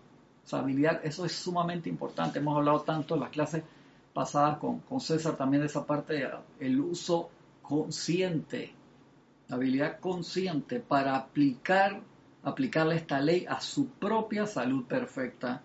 Su 0.44 0.56
habilidad, 0.56 1.02
eso 1.04 1.26
es 1.26 1.32
sumamente 1.32 1.89
importante. 1.89 2.39
Hemos 2.39 2.58
hablado 2.58 2.82
tanto 2.82 3.16
en 3.16 3.22
las 3.22 3.30
clases 3.30 3.64
pasadas 4.14 4.58
con, 4.58 4.80
con 4.80 5.00
César 5.00 5.36
también 5.36 5.62
de 5.62 5.68
esa 5.68 5.86
parte, 5.86 6.30
el 6.60 6.80
uso 6.80 7.30
consciente, 7.62 8.74
habilidad 9.50 10.00
consciente 10.00 10.80
para 10.80 11.16
aplicar, 11.16 12.02
aplicarle 12.44 12.96
esta 12.96 13.20
ley 13.22 13.46
a 13.48 13.60
su 13.62 13.88
propia 13.88 14.46
salud 14.46 14.86
perfecta, 14.86 15.62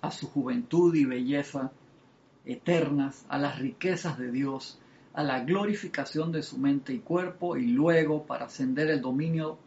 a 0.00 0.10
su 0.10 0.28
juventud 0.28 0.94
y 0.94 1.04
belleza 1.04 1.70
eternas, 2.44 3.24
a 3.28 3.38
las 3.38 3.58
riquezas 3.58 4.18
de 4.18 4.30
Dios, 4.30 4.78
a 5.12 5.22
la 5.22 5.40
glorificación 5.44 6.32
de 6.32 6.42
su 6.42 6.58
mente 6.58 6.92
y 6.92 6.98
cuerpo 6.98 7.56
y 7.56 7.66
luego 7.66 8.24
para 8.24 8.46
ascender 8.46 8.90
el 8.90 9.00
dominio 9.00 9.58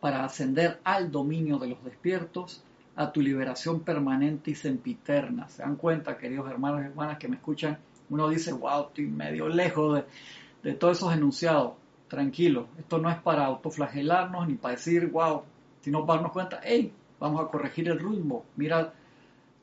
para 0.00 0.24
ascender 0.24 0.80
al 0.84 1.10
dominio 1.10 1.58
de 1.58 1.68
los 1.68 1.82
despiertos, 1.84 2.62
a 2.96 3.12
tu 3.12 3.20
liberación 3.20 3.80
permanente 3.80 4.50
y 4.50 4.54
sempiterna. 4.54 5.48
¿Se 5.48 5.62
dan 5.62 5.76
cuenta, 5.76 6.16
queridos 6.16 6.50
hermanos 6.50 6.82
y 6.82 6.86
hermanas 6.86 7.18
que 7.18 7.28
me 7.28 7.36
escuchan? 7.36 7.78
Uno 8.10 8.28
dice, 8.28 8.52
wow, 8.52 8.88
estoy 8.88 9.06
medio 9.06 9.48
lejos 9.48 9.96
de, 9.96 10.04
de 10.70 10.76
todos 10.76 10.98
esos 10.98 11.12
enunciados. 11.12 11.74
Tranquilo, 12.08 12.66
esto 12.78 12.98
no 12.98 13.10
es 13.10 13.16
para 13.18 13.46
autoflagelarnos 13.46 14.46
ni 14.46 14.54
para 14.54 14.74
decir, 14.74 15.06
wow, 15.06 15.42
sino 15.80 16.04
para 16.04 16.18
darnos 16.18 16.32
cuenta, 16.32 16.60
hey, 16.62 16.92
vamos 17.18 17.42
a 17.42 17.48
corregir 17.48 17.88
el 17.88 17.98
ritmo. 17.98 18.44
Mira 18.56 18.92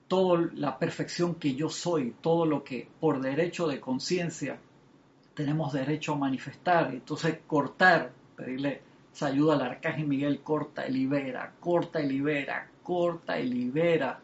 toda 0.07 0.49
la 0.55 0.79
perfección 0.79 1.35
que 1.35 1.53
yo 1.53 1.69
soy, 1.69 2.15
todo 2.21 2.47
lo 2.47 2.63
que 2.63 2.87
por 2.99 3.21
derecho 3.21 3.67
de 3.67 3.79
conciencia 3.79 4.57
tenemos 5.35 5.71
derecho 5.71 6.13
a 6.13 6.17
manifestar. 6.17 6.91
Entonces, 6.91 7.37
cortar, 7.45 8.11
pedirle 8.35 8.81
esa 9.13 9.27
ayuda 9.27 9.55
al 9.55 9.61
arcángel 9.61 10.07
Miguel, 10.07 10.41
corta 10.41 10.87
y 10.87 10.91
libera, 10.91 11.53
corta 11.59 12.01
y 12.01 12.07
libera, 12.07 12.69
corta 12.83 13.39
y 13.39 13.49
libera 13.49 14.19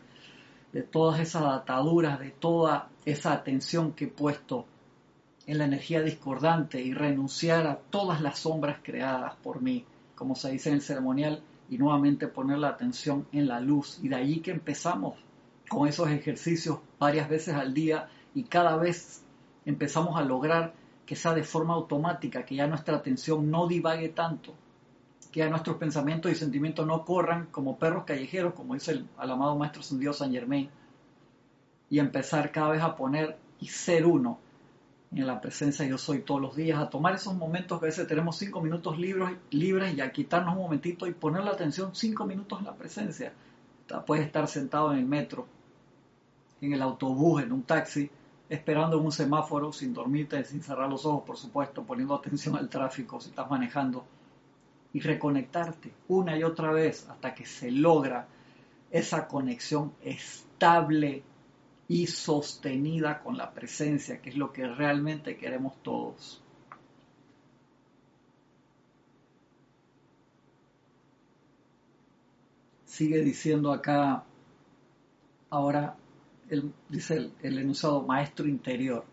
de 0.71 0.83
todas 0.83 1.19
esas 1.19 1.43
ataduras, 1.43 2.19
de 2.19 2.31
toda 2.31 2.89
esa 3.05 3.33
atención 3.33 3.93
que 3.93 4.05
he 4.05 4.09
puesto 4.09 4.65
en 5.47 5.57
la 5.57 5.65
energía 5.65 6.01
discordante 6.01 6.81
y 6.81 6.93
renunciar 6.93 7.67
a 7.67 7.77
todas 7.77 8.21
las 8.21 8.39
sombras 8.39 8.79
creadas 8.83 9.35
por 9.35 9.61
mí, 9.61 9.85
como 10.15 10.35
se 10.35 10.51
dice 10.51 10.69
en 10.69 10.75
el 10.75 10.81
ceremonial, 10.81 11.41
y 11.69 11.77
nuevamente 11.77 12.27
poner 12.27 12.57
la 12.57 12.69
atención 12.69 13.27
en 13.31 13.47
la 13.47 13.59
luz. 13.59 13.99
Y 14.01 14.09
de 14.09 14.15
allí 14.15 14.39
que 14.39 14.51
empezamos 14.51 15.15
con 15.69 15.87
esos 15.87 16.09
ejercicios 16.09 16.79
varias 16.99 17.29
veces 17.29 17.55
al 17.55 17.73
día 17.73 18.09
y 18.33 18.43
cada 18.43 18.75
vez 18.75 19.23
empezamos 19.65 20.17
a 20.17 20.23
lograr 20.23 20.73
que 21.05 21.15
sea 21.15 21.33
de 21.33 21.43
forma 21.43 21.73
automática, 21.73 22.45
que 22.45 22.55
ya 22.55 22.67
nuestra 22.67 22.97
atención 22.97 23.49
no 23.49 23.67
divague 23.67 24.09
tanto, 24.09 24.53
que 25.35 25.41
ya 25.41 25.49
nuestros 25.49 25.75
pensamientos 25.75 26.31
y 26.31 26.35
sentimientos 26.35 26.87
no 26.87 27.03
corran 27.03 27.47
como 27.47 27.77
perros 27.77 28.05
callejeros, 28.05 28.53
como 28.53 28.73
dice 28.73 28.93
el, 28.93 29.09
amado 29.17 29.57
Maestro 29.57 29.83
Sendido 29.83 30.13
San 30.13 30.31
Germain, 30.31 30.69
y 31.89 31.99
empezar 31.99 32.53
cada 32.53 32.69
vez 32.69 32.81
a 32.81 32.95
poner 32.95 33.37
y 33.59 33.67
ser 33.67 34.05
uno 34.05 34.39
en 35.11 35.27
la 35.27 35.41
presencia 35.41 35.85
yo 35.85 35.97
soy 35.97 36.19
todos 36.19 36.39
los 36.39 36.55
días, 36.55 36.79
a 36.79 36.89
tomar 36.89 37.15
esos 37.15 37.35
momentos 37.35 37.81
que 37.81 37.87
a 37.87 37.89
veces 37.89 38.07
tenemos 38.07 38.37
cinco 38.37 38.61
minutos 38.61 38.97
libres, 38.97 39.31
libres 39.49 39.93
y 39.97 39.99
a 39.99 40.09
quitarnos 40.09 40.55
un 40.55 40.61
momentito 40.61 41.05
y 41.05 41.11
poner 41.11 41.43
la 41.43 41.51
atención 41.51 41.93
cinco 41.93 42.23
minutos 42.23 42.59
en 42.59 42.65
la 42.67 42.75
presencia. 42.75 43.33
Puedes 44.05 44.25
estar 44.25 44.47
sentado 44.47 44.93
en 44.93 44.99
el 44.99 45.05
metro, 45.05 45.47
en 46.61 46.71
el 46.71 46.81
autobús, 46.81 47.43
en 47.43 47.51
un 47.51 47.63
taxi, 47.63 48.09
esperando 48.47 48.99
en 48.99 49.03
un 49.03 49.11
semáforo, 49.11 49.73
sin 49.73 49.93
dormirte, 49.93 50.41
sin 50.45 50.63
cerrar 50.63 50.89
los 50.89 51.05
ojos, 51.05 51.23
por 51.25 51.35
supuesto, 51.35 51.83
poniendo 51.83 52.15
atención 52.15 52.55
al 52.55 52.69
tráfico 52.69 53.19
si 53.19 53.31
estás 53.31 53.49
manejando, 53.49 54.05
y 54.95 55.01
reconectarte 55.01 55.91
una 56.07 56.37
y 56.37 56.43
otra 56.43 56.71
vez 56.71 57.05
hasta 57.09 57.35
que 57.35 57.45
se 57.45 57.69
logra 57.69 58.29
esa 58.89 59.27
conexión 59.27 59.93
estable 60.01 61.21
y 61.89 62.07
sostenida 62.07 63.21
con 63.21 63.37
la 63.37 63.51
presencia, 63.51 64.21
que 64.21 64.29
es 64.29 64.37
lo 64.37 64.53
que 64.53 64.65
realmente 64.65 65.35
queremos 65.35 65.73
todos. 65.83 66.41
Sigue 72.85 73.19
diciendo 73.19 73.73
acá, 73.73 74.23
ahora 75.49 75.97
dice 76.87 77.31
el, 77.41 77.57
enunciado 77.57 78.01
maestro 78.03 78.47
interior. 78.47 79.03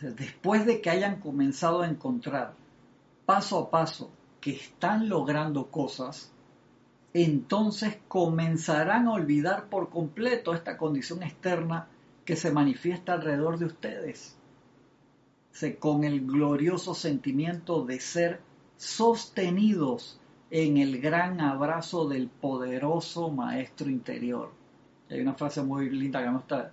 Después 0.00 0.66
de 0.66 0.80
que 0.80 0.90
hayan 0.90 1.20
comenzado 1.20 1.82
a 1.82 1.88
encontrar 1.88 2.54
paso 3.24 3.60
a 3.60 3.70
paso 3.70 4.10
que 4.40 4.52
están 4.52 5.08
logrando 5.08 5.70
cosas, 5.70 6.32
entonces 7.14 7.98
comenzarán 8.08 9.08
a 9.08 9.12
olvidar 9.12 9.68
por 9.68 9.88
completo 9.88 10.54
esta 10.54 10.76
condición 10.76 11.22
externa 11.22 11.88
que 12.24 12.36
se 12.36 12.52
manifiesta 12.52 13.14
alrededor 13.14 13.58
de 13.58 13.66
ustedes, 13.66 14.36
con 15.80 16.04
el 16.04 16.26
glorioso 16.26 16.94
sentimiento 16.94 17.84
de 17.84 17.98
ser 18.00 18.40
sostenidos 18.76 20.20
en 20.50 20.76
el 20.76 21.00
gran 21.00 21.40
abrazo 21.40 22.08
del 22.08 22.28
poderoso 22.28 23.30
Maestro 23.30 23.90
interior. 23.90 24.52
hay 25.10 25.20
una 25.20 25.34
frase 25.34 25.62
muy 25.62 25.90
linda 25.90 26.22
que 26.22 26.28
me 26.28 26.36
gusta, 26.36 26.70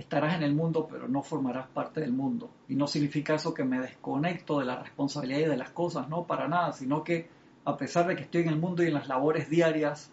estarás 0.00 0.34
en 0.34 0.42
el 0.42 0.54
mundo 0.54 0.88
pero 0.90 1.08
no 1.08 1.22
formarás 1.22 1.68
parte 1.68 2.00
del 2.00 2.12
mundo. 2.12 2.50
Y 2.68 2.74
no 2.74 2.86
significa 2.86 3.34
eso 3.34 3.54
que 3.54 3.64
me 3.64 3.80
desconecto 3.80 4.58
de 4.58 4.66
la 4.66 4.82
responsabilidad 4.82 5.40
y 5.40 5.44
de 5.44 5.56
las 5.56 5.70
cosas, 5.70 6.08
no, 6.08 6.26
para 6.26 6.48
nada, 6.48 6.72
sino 6.72 7.04
que 7.04 7.28
a 7.64 7.76
pesar 7.76 8.06
de 8.06 8.16
que 8.16 8.22
estoy 8.22 8.42
en 8.42 8.48
el 8.48 8.58
mundo 8.58 8.82
y 8.82 8.88
en 8.88 8.94
las 8.94 9.08
labores 9.08 9.48
diarias, 9.48 10.10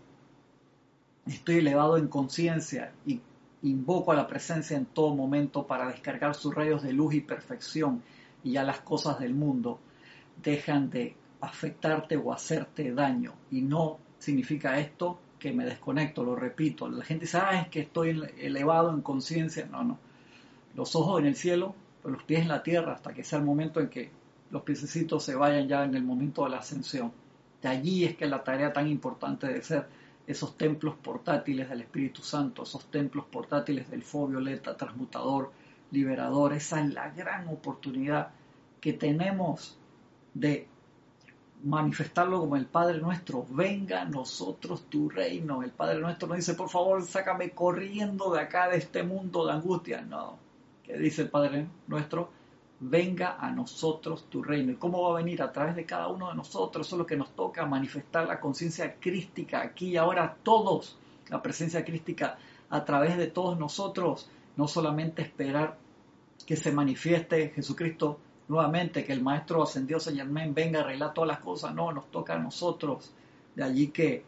estoy 1.26 1.58
elevado 1.58 1.98
en 1.98 2.08
conciencia 2.08 2.94
y 3.06 3.22
invoco 3.64 4.12
a 4.12 4.16
la 4.16 4.28
presencia 4.28 4.78
en 4.78 4.86
todo 4.86 5.16
momento 5.16 5.66
para 5.66 5.88
descargar 5.88 6.36
sus 6.36 6.54
rayos 6.54 6.84
de 6.84 6.94
luz 6.94 7.16
y 7.16 7.22
perfección 7.22 8.04
y 8.44 8.52
ya 8.54 8.64
las 8.64 8.82
cosas 8.82 9.20
del 9.20 9.34
mundo 9.34 9.80
dejan 10.44 10.90
de 10.90 11.16
afectarte 11.42 12.18
o 12.18 12.32
hacerte 12.32 12.94
daño 12.94 13.34
y 13.52 13.62
no 13.62 13.98
significa 14.20 14.80
esto 14.80 15.20
que 15.40 15.52
me 15.54 15.66
desconecto, 15.66 16.24
lo 16.24 16.36
repito. 16.36 16.90
La 16.90 17.04
gente 17.04 17.26
dice, 17.26 17.38
ah, 17.38 17.62
es 17.62 17.70
que 17.70 17.82
estoy 17.82 18.22
elevado 18.40 18.94
en 18.94 19.02
conciencia. 19.02 19.66
No, 19.66 19.84
no. 19.84 20.00
Los 20.76 20.96
ojos 20.96 21.20
en 21.20 21.28
el 21.28 21.36
cielo, 21.36 21.76
los 22.04 22.24
pies 22.24 22.42
en 22.42 22.48
la 22.48 22.64
tierra, 22.64 22.94
hasta 22.94 23.14
que 23.14 23.24
sea 23.24 23.40
el 23.40 23.46
momento 23.46 23.80
en 23.80 23.90
que 23.90 24.12
los 24.50 24.64
piececitos 24.64 25.24
se 25.24 25.36
vayan 25.36 25.68
ya 25.68 25.84
en 25.84 25.96
el 25.96 26.04
momento 26.04 26.44
de 26.44 26.52
la 26.52 26.58
ascensión. 26.58 27.12
De 27.62 27.70
allí 27.70 28.06
es 28.06 28.16
que 28.16 28.28
la 28.28 28.44
tarea 28.44 28.72
tan 28.72 28.88
importante 28.88 29.48
de 29.48 29.62
ser 29.62 29.88
esos 30.26 30.58
templos 30.58 30.96
portátiles 30.96 31.70
del 31.70 31.82
Espíritu 31.82 32.22
Santo, 32.22 32.64
esos 32.64 32.86
templos 32.92 33.26
portátiles 33.26 33.90
del 33.90 34.04
fuego 34.04 34.28
violeta, 34.28 34.76
transmutador, 34.76 35.52
liberador, 35.92 36.54
esa 36.54 36.82
es 36.82 36.94
la 36.94 37.10
gran 37.12 37.48
oportunidad 37.48 38.32
que 38.82 38.94
tenemos 38.94 39.78
de 40.34 40.68
manifestarlo 41.64 42.40
como 42.40 42.56
el 42.56 42.66
Padre 42.66 43.00
nuestro, 43.00 43.46
venga 43.50 44.02
a 44.02 44.06
nosotros 44.06 44.86
tu 44.90 45.10
reino. 45.10 45.64
El 45.64 45.72
Padre 45.72 46.00
nuestro 46.00 46.28
no 46.28 46.36
dice, 46.36 46.54
por 46.54 46.70
favor, 46.70 47.04
sácame 47.04 47.52
corriendo 47.52 48.32
de 48.34 48.42
acá, 48.42 48.70
de 48.70 48.78
este 48.78 49.04
mundo 49.04 49.46
de 49.46 49.54
angustia. 49.54 50.02
No, 50.02 50.38
¿qué 50.84 50.98
dice 50.98 51.24
el 51.24 51.30
Padre 51.30 51.68
nuestro? 51.88 52.30
venga 52.80 53.38
a 53.40 53.52
nosotros 53.52 54.26
tu 54.30 54.44
reino. 54.44 54.72
¿Y 54.72 54.76
cómo 54.76 55.02
va 55.02 55.18
a 55.18 55.22
venir? 55.22 55.42
A 55.42 55.52
través 55.52 55.76
de 55.76 55.86
cada 55.86 56.08
uno 56.08 56.30
de 56.30 56.36
nosotros. 56.36 56.88
Eso 56.88 56.96
es 56.96 57.00
lo 57.00 57.06
que 57.06 57.18
nos 57.18 57.36
toca, 57.36 57.66
manifestar 57.66 58.28
la 58.28 58.40
conciencia 58.40 58.96
crística 59.00 59.62
aquí 59.62 59.90
y 59.90 59.98
ahora 59.98 60.38
todos. 60.44 60.98
La 61.30 61.42
presencia 61.42 61.84
crística 61.84 62.38
a 62.70 62.86
través 62.86 63.18
de 63.18 63.28
todos 63.28 63.58
nosotros. 63.58 64.30
No 64.56 64.68
solamente 64.68 65.22
esperar 65.22 65.78
que 66.46 66.56
se 66.56 66.72
manifieste 66.72 67.50
Jesucristo 67.50 68.20
nuevamente, 68.48 69.04
que 69.04 69.14
el 69.14 69.22
Maestro 69.22 69.64
ascendió 69.64 70.00
Señor 70.00 70.28
venga 70.30 70.80
a 70.80 70.84
arreglar 70.84 71.14
todas 71.14 71.28
las 71.28 71.40
cosas. 71.40 71.74
No, 71.74 71.92
nos 71.92 72.10
toca 72.12 72.36
a 72.36 72.40
nosotros. 72.40 73.14
De 73.56 73.64
allí 73.64 73.88
que 73.88 74.24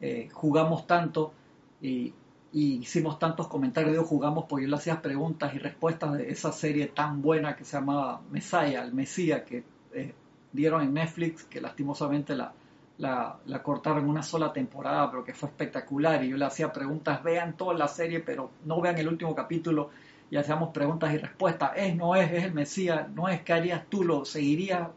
eh, 0.00 0.28
jugamos 0.32 0.86
tanto 0.86 1.32
y 1.80 2.12
hicimos 2.52 3.18
tantos 3.18 3.48
comentarios, 3.48 3.92
digo, 3.92 4.04
jugamos 4.04 4.46
porque 4.48 4.64
yo 4.64 4.70
le 4.70 4.76
hacía 4.76 5.00
preguntas 5.00 5.54
y 5.54 5.58
respuestas 5.58 6.14
de 6.14 6.30
esa 6.30 6.52
serie 6.52 6.88
tan 6.88 7.22
buena 7.22 7.56
que 7.56 7.64
se 7.64 7.76
llamaba 7.76 8.20
Messiah, 8.30 8.82
el 8.82 8.92
Mesías, 8.92 9.42
que 9.42 9.64
eh, 9.92 10.14
dieron 10.52 10.82
en 10.82 10.94
Netflix, 10.94 11.44
que 11.44 11.60
lastimosamente 11.60 12.34
la, 12.34 12.52
la, 12.98 13.38
la, 13.46 13.62
cortaron 13.62 14.08
una 14.08 14.22
sola 14.22 14.52
temporada, 14.52 15.10
pero 15.10 15.24
que 15.24 15.32
fue 15.32 15.48
espectacular. 15.48 16.24
Y 16.24 16.30
yo 16.30 16.36
le 16.36 16.44
hacía 16.44 16.72
preguntas, 16.72 17.22
vean 17.22 17.56
toda 17.56 17.74
la 17.74 17.86
serie, 17.86 18.20
pero 18.20 18.50
no 18.64 18.80
vean 18.80 18.98
el 18.98 19.08
último 19.08 19.34
capítulo. 19.34 19.90
Y 20.30 20.36
hacíamos 20.36 20.70
preguntas 20.70 21.12
y 21.12 21.18
respuestas. 21.18 21.72
Es, 21.76 21.94
no 21.96 22.14
es, 22.14 22.30
es 22.32 22.44
el 22.44 22.52
Mesías, 22.52 23.08
no 23.10 23.28
es, 23.28 23.42
¿qué 23.42 23.52
harías 23.52 23.86
tú? 23.88 24.04
¿Lo 24.04 24.24
seguirías? 24.24 24.88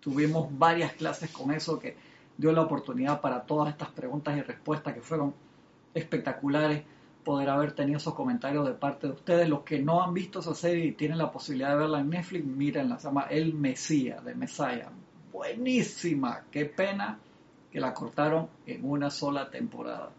Tuvimos 0.00 0.48
varias 0.58 0.92
clases 0.94 1.30
con 1.30 1.52
eso 1.52 1.78
que 1.78 1.96
dio 2.36 2.52
la 2.52 2.62
oportunidad 2.62 3.20
para 3.20 3.42
todas 3.42 3.68
estas 3.70 3.90
preguntas 3.90 4.36
y 4.36 4.42
respuestas 4.42 4.94
que 4.94 5.02
fueron 5.02 5.34
espectaculares 5.94 6.82
poder 7.24 7.50
haber 7.50 7.72
tenido 7.72 7.98
esos 7.98 8.14
comentarios 8.14 8.66
de 8.66 8.72
parte 8.72 9.06
de 9.06 9.12
ustedes. 9.12 9.48
Los 9.48 9.60
que 9.60 9.78
no 9.80 10.02
han 10.02 10.14
visto 10.14 10.40
esa 10.40 10.54
serie 10.54 10.86
y 10.86 10.92
tienen 10.92 11.18
la 11.18 11.30
posibilidad 11.30 11.70
de 11.70 11.76
verla 11.76 12.00
en 12.00 12.10
Netflix, 12.10 12.44
mírenla, 12.44 12.98
se 12.98 13.08
llama 13.08 13.26
El 13.30 13.54
Mesías, 13.54 14.24
de 14.24 14.34
Messiah. 14.34 14.90
Buenísima, 15.32 16.44
qué 16.50 16.64
pena 16.64 17.18
que 17.70 17.78
la 17.78 17.94
cortaron 17.94 18.48
en 18.66 18.88
una 18.88 19.10
sola 19.10 19.50
temporada. 19.50 20.10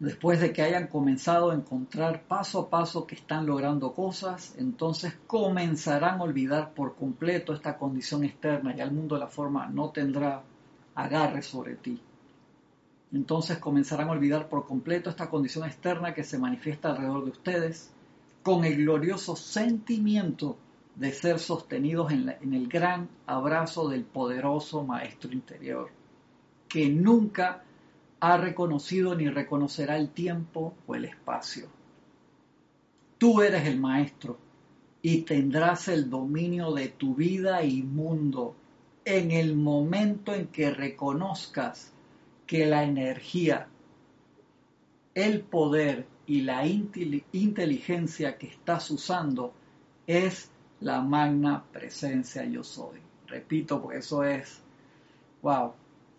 Después 0.00 0.40
de 0.40 0.52
que 0.52 0.62
hayan 0.62 0.88
comenzado 0.88 1.50
a 1.50 1.54
encontrar 1.54 2.24
paso 2.24 2.60
a 2.60 2.70
paso 2.70 3.06
que 3.06 3.14
están 3.14 3.46
logrando 3.46 3.92
cosas, 3.92 4.54
entonces 4.58 5.14
comenzarán 5.26 6.20
a 6.20 6.24
olvidar 6.24 6.74
por 6.74 6.96
completo 6.96 7.54
esta 7.54 7.78
condición 7.78 8.24
externa 8.24 8.74
y 8.76 8.80
al 8.80 8.90
mundo 8.90 9.14
de 9.14 9.20
la 9.20 9.28
forma 9.28 9.68
no 9.68 9.90
tendrá 9.90 10.42
agarre 10.96 11.42
sobre 11.42 11.76
ti. 11.76 12.00
Entonces 13.12 13.58
comenzarán 13.58 14.08
a 14.08 14.12
olvidar 14.12 14.48
por 14.48 14.66
completo 14.66 15.10
esta 15.10 15.30
condición 15.30 15.64
externa 15.64 16.12
que 16.12 16.24
se 16.24 16.38
manifiesta 16.38 16.90
alrededor 16.90 17.24
de 17.24 17.30
ustedes 17.30 17.92
con 18.42 18.64
el 18.64 18.76
glorioso 18.78 19.36
sentimiento 19.36 20.56
de 20.96 21.12
ser 21.12 21.38
sostenidos 21.38 22.10
en, 22.10 22.34
en 22.40 22.52
el 22.52 22.66
gran 22.66 23.08
abrazo 23.26 23.88
del 23.88 24.02
poderoso 24.04 24.82
Maestro 24.82 25.32
interior, 25.32 25.88
que 26.68 26.88
nunca 26.88 27.62
ha 28.26 28.38
reconocido 28.38 29.14
ni 29.14 29.28
reconocerá 29.28 29.98
el 29.98 30.08
tiempo 30.08 30.72
o 30.86 30.94
el 30.94 31.04
espacio. 31.04 31.68
Tú 33.18 33.42
eres 33.42 33.66
el 33.66 33.78
maestro 33.78 34.38
y 35.02 35.22
tendrás 35.22 35.88
el 35.88 36.08
dominio 36.08 36.72
de 36.72 36.88
tu 36.88 37.14
vida 37.14 37.62
y 37.64 37.82
mundo 37.82 38.56
en 39.04 39.30
el 39.30 39.54
momento 39.54 40.32
en 40.32 40.46
que 40.46 40.70
reconozcas 40.70 41.92
que 42.46 42.64
la 42.64 42.84
energía, 42.84 43.68
el 45.14 45.42
poder 45.42 46.06
y 46.26 46.40
la 46.40 46.66
inteligencia 46.66 48.38
que 48.38 48.46
estás 48.46 48.90
usando 48.90 49.52
es 50.06 50.50
la 50.80 51.02
magna 51.02 51.62
presencia 51.70 52.42
yo 52.46 52.64
soy. 52.64 53.00
Repito, 53.26 53.82
porque 53.82 53.98
eso 53.98 54.24
es, 54.24 54.62
wow, 55.42 55.74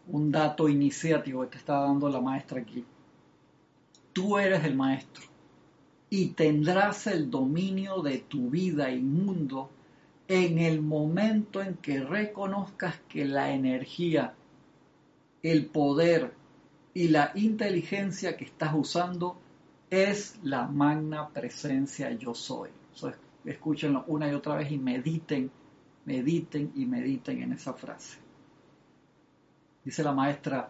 un 0.07 0.31
dato 0.31 0.69
iniciático 0.69 1.41
que 1.41 1.47
te 1.47 1.57
está 1.57 1.79
dando 1.79 2.09
la 2.09 2.21
maestra 2.21 2.61
aquí. 2.61 2.85
Tú 4.13 4.37
eres 4.37 4.63
el 4.63 4.75
maestro 4.75 5.23
y 6.09 6.29
tendrás 6.29 7.07
el 7.07 7.29
dominio 7.29 8.01
de 8.01 8.19
tu 8.19 8.49
vida 8.49 8.91
y 8.91 9.01
mundo 9.01 9.69
en 10.27 10.59
el 10.59 10.81
momento 10.81 11.61
en 11.61 11.75
que 11.75 11.99
reconozcas 11.99 12.99
que 13.09 13.25
la 13.25 13.51
energía, 13.51 14.33
el 15.43 15.65
poder 15.65 16.33
y 16.93 17.09
la 17.09 17.31
inteligencia 17.35 18.37
que 18.37 18.45
estás 18.45 18.73
usando 18.73 19.37
es 19.89 20.39
la 20.43 20.67
magna 20.67 21.29
presencia 21.29 22.11
yo 22.11 22.33
soy. 22.33 22.69
escúchenlo 23.43 24.05
una 24.07 24.29
y 24.29 24.33
otra 24.33 24.55
vez 24.55 24.71
y 24.71 24.77
mediten, 24.77 25.51
mediten 26.05 26.71
y 26.75 26.85
mediten 26.85 27.43
en 27.43 27.53
esa 27.53 27.73
frase 27.73 28.24
dice 29.85 30.03
la 30.03 30.13
maestra 30.13 30.69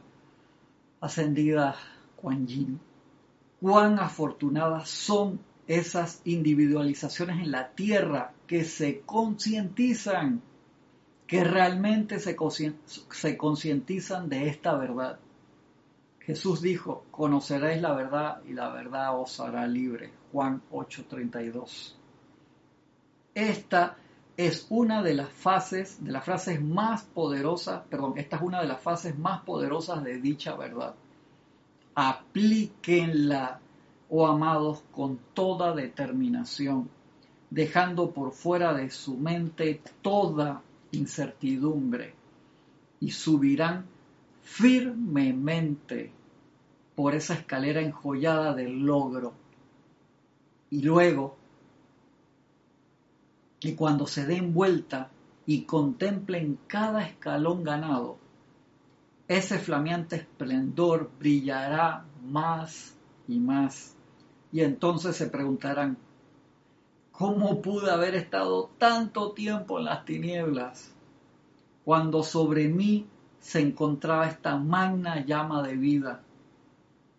ascendida 0.99 1.75
Kuan 2.15 2.45
Yin, 2.45 2.79
cuán 3.61 3.97
afortunadas 3.99 4.89
son 4.89 5.39
esas 5.67 6.21
individualizaciones 6.25 7.39
en 7.39 7.51
la 7.51 7.69
tierra 7.69 8.33
que 8.45 8.63
se 8.63 9.01
concientizan, 9.01 10.41
que 11.25 11.43
realmente 11.43 12.19
se, 12.19 12.35
concientizan 13.37 14.29
de 14.29 14.49
esta 14.49 14.75
verdad. 14.75 15.19
Jesús 16.19 16.61
dijo, 16.61 17.05
conoceréis 17.11 17.81
la 17.81 17.93
verdad 17.93 18.41
y 18.47 18.53
la 18.53 18.69
verdad 18.69 19.19
os 19.19 19.39
hará 19.39 19.65
libre. 19.67 20.11
Juan 20.31 20.61
8:32. 20.71 21.95
Esta 23.33 23.97
es 24.37 24.67
una 24.69 25.01
de 25.01 25.13
las 25.13 25.29
fases, 25.29 26.03
de 26.03 26.11
las 26.11 26.25
frases 26.25 26.61
más 26.61 27.03
poderosas, 27.03 27.83
perdón, 27.89 28.13
esta 28.17 28.35
es 28.37 28.41
una 28.41 28.61
de 28.61 28.67
las 28.67 28.81
fases 28.81 29.17
más 29.17 29.41
poderosas 29.41 30.03
de 30.03 30.19
dicha 30.19 30.55
verdad. 30.55 30.93
Aplíquenla, 31.95 33.59
oh 34.09 34.27
amados, 34.27 34.83
con 34.91 35.19
toda 35.33 35.73
determinación, 35.73 36.89
dejando 37.49 38.11
por 38.11 38.33
fuera 38.33 38.73
de 38.73 38.89
su 38.89 39.15
mente 39.15 39.81
toda 40.01 40.61
incertidumbre 40.91 42.13
y 42.99 43.11
subirán 43.11 43.85
firmemente 44.41 46.11
por 46.95 47.15
esa 47.15 47.35
escalera 47.35 47.81
enjollada 47.81 48.53
del 48.53 48.79
logro. 48.79 49.33
Y 50.69 50.81
luego, 50.81 51.37
y 53.67 53.75
cuando 53.75 54.05
se 54.05 54.25
den 54.25 54.53
vuelta 54.53 55.09
y 55.45 55.63
contemplen 55.63 56.59
cada 56.67 57.05
escalón 57.05 57.63
ganado, 57.63 58.17
ese 59.27 59.57
flameante 59.57 60.17
esplendor 60.17 61.09
brillará 61.19 62.05
más 62.23 62.95
y 63.27 63.39
más. 63.39 63.95
Y 64.51 64.61
entonces 64.61 65.15
se 65.15 65.27
preguntarán, 65.27 65.97
¿cómo 67.11 67.61
pude 67.61 67.91
haber 67.91 68.15
estado 68.15 68.69
tanto 68.77 69.31
tiempo 69.31 69.79
en 69.79 69.85
las 69.85 70.05
tinieblas 70.05 70.93
cuando 71.83 72.23
sobre 72.23 72.67
mí 72.67 73.07
se 73.39 73.61
encontraba 73.61 74.27
esta 74.27 74.57
magna 74.57 75.23
llama 75.23 75.61
de 75.61 75.75
vida, 75.75 76.21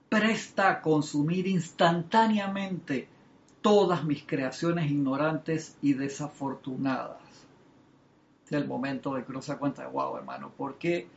presta 0.09 0.70
a 0.70 0.82
consumir 0.82 1.47
instantáneamente 1.47 3.09
todas 3.66 4.04
mis 4.04 4.22
creaciones 4.22 4.88
ignorantes 4.88 5.76
y 5.82 5.94
desafortunadas? 5.94 7.18
Es 8.44 8.52
el 8.52 8.68
momento 8.68 9.14
de 9.14 9.24
que 9.24 9.32
uno 9.32 9.42
se 9.42 9.56
cuenta 9.56 9.88
wow, 9.88 10.16
hermano, 10.18 10.52
¿por 10.56 10.78
qué? 10.78 11.08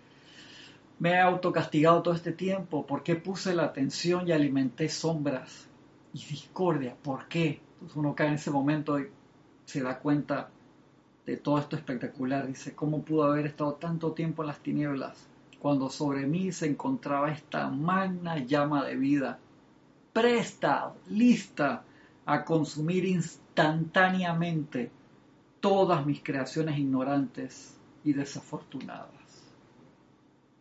Me 0.97 1.11
he 1.11 1.19
autocastigado 1.19 2.01
todo 2.01 2.15
este 2.15 2.31
tiempo. 2.31 2.87
¿Por 2.87 3.03
qué 3.03 3.15
puse 3.15 3.53
la 3.53 3.65
atención 3.65 4.27
y 4.27 4.31
alimenté 4.31 4.89
sombras 4.89 5.67
y 6.11 6.25
discordia? 6.25 6.95
¿Por 7.03 7.27
qué? 7.27 7.61
Entonces 7.73 7.95
uno 7.95 8.15
cae 8.15 8.29
en 8.29 8.33
ese 8.33 8.49
momento 8.49 8.99
y 8.99 9.05
se 9.65 9.83
da 9.83 9.99
cuenta 9.99 10.49
de 11.27 11.37
todo 11.37 11.59
esto 11.59 11.75
espectacular. 11.75 12.47
Dice, 12.47 12.73
¿cómo 12.73 13.03
pudo 13.03 13.25
haber 13.25 13.45
estado 13.45 13.73
tanto 13.75 14.13
tiempo 14.13 14.41
en 14.41 14.47
las 14.47 14.57
tinieblas 14.57 15.27
cuando 15.59 15.87
sobre 15.91 16.25
mí 16.25 16.51
se 16.51 16.65
encontraba 16.65 17.31
esta 17.31 17.69
magna 17.69 18.39
llama 18.39 18.85
de 18.85 18.95
vida, 18.95 19.37
presta, 20.13 20.95
lista 21.09 21.83
a 22.25 22.45
consumir 22.45 23.05
instantáneamente 23.05 24.91
todas 25.59 26.05
mis 26.05 26.21
creaciones 26.21 26.77
ignorantes 26.77 27.77
y 28.03 28.13
desafortunadas? 28.13 29.09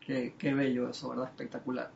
Qué, 0.01 0.55
bello 0.55 0.89
eso, 0.89 1.11
¿verdad? 1.11 1.27
Espectacular. 1.27 1.91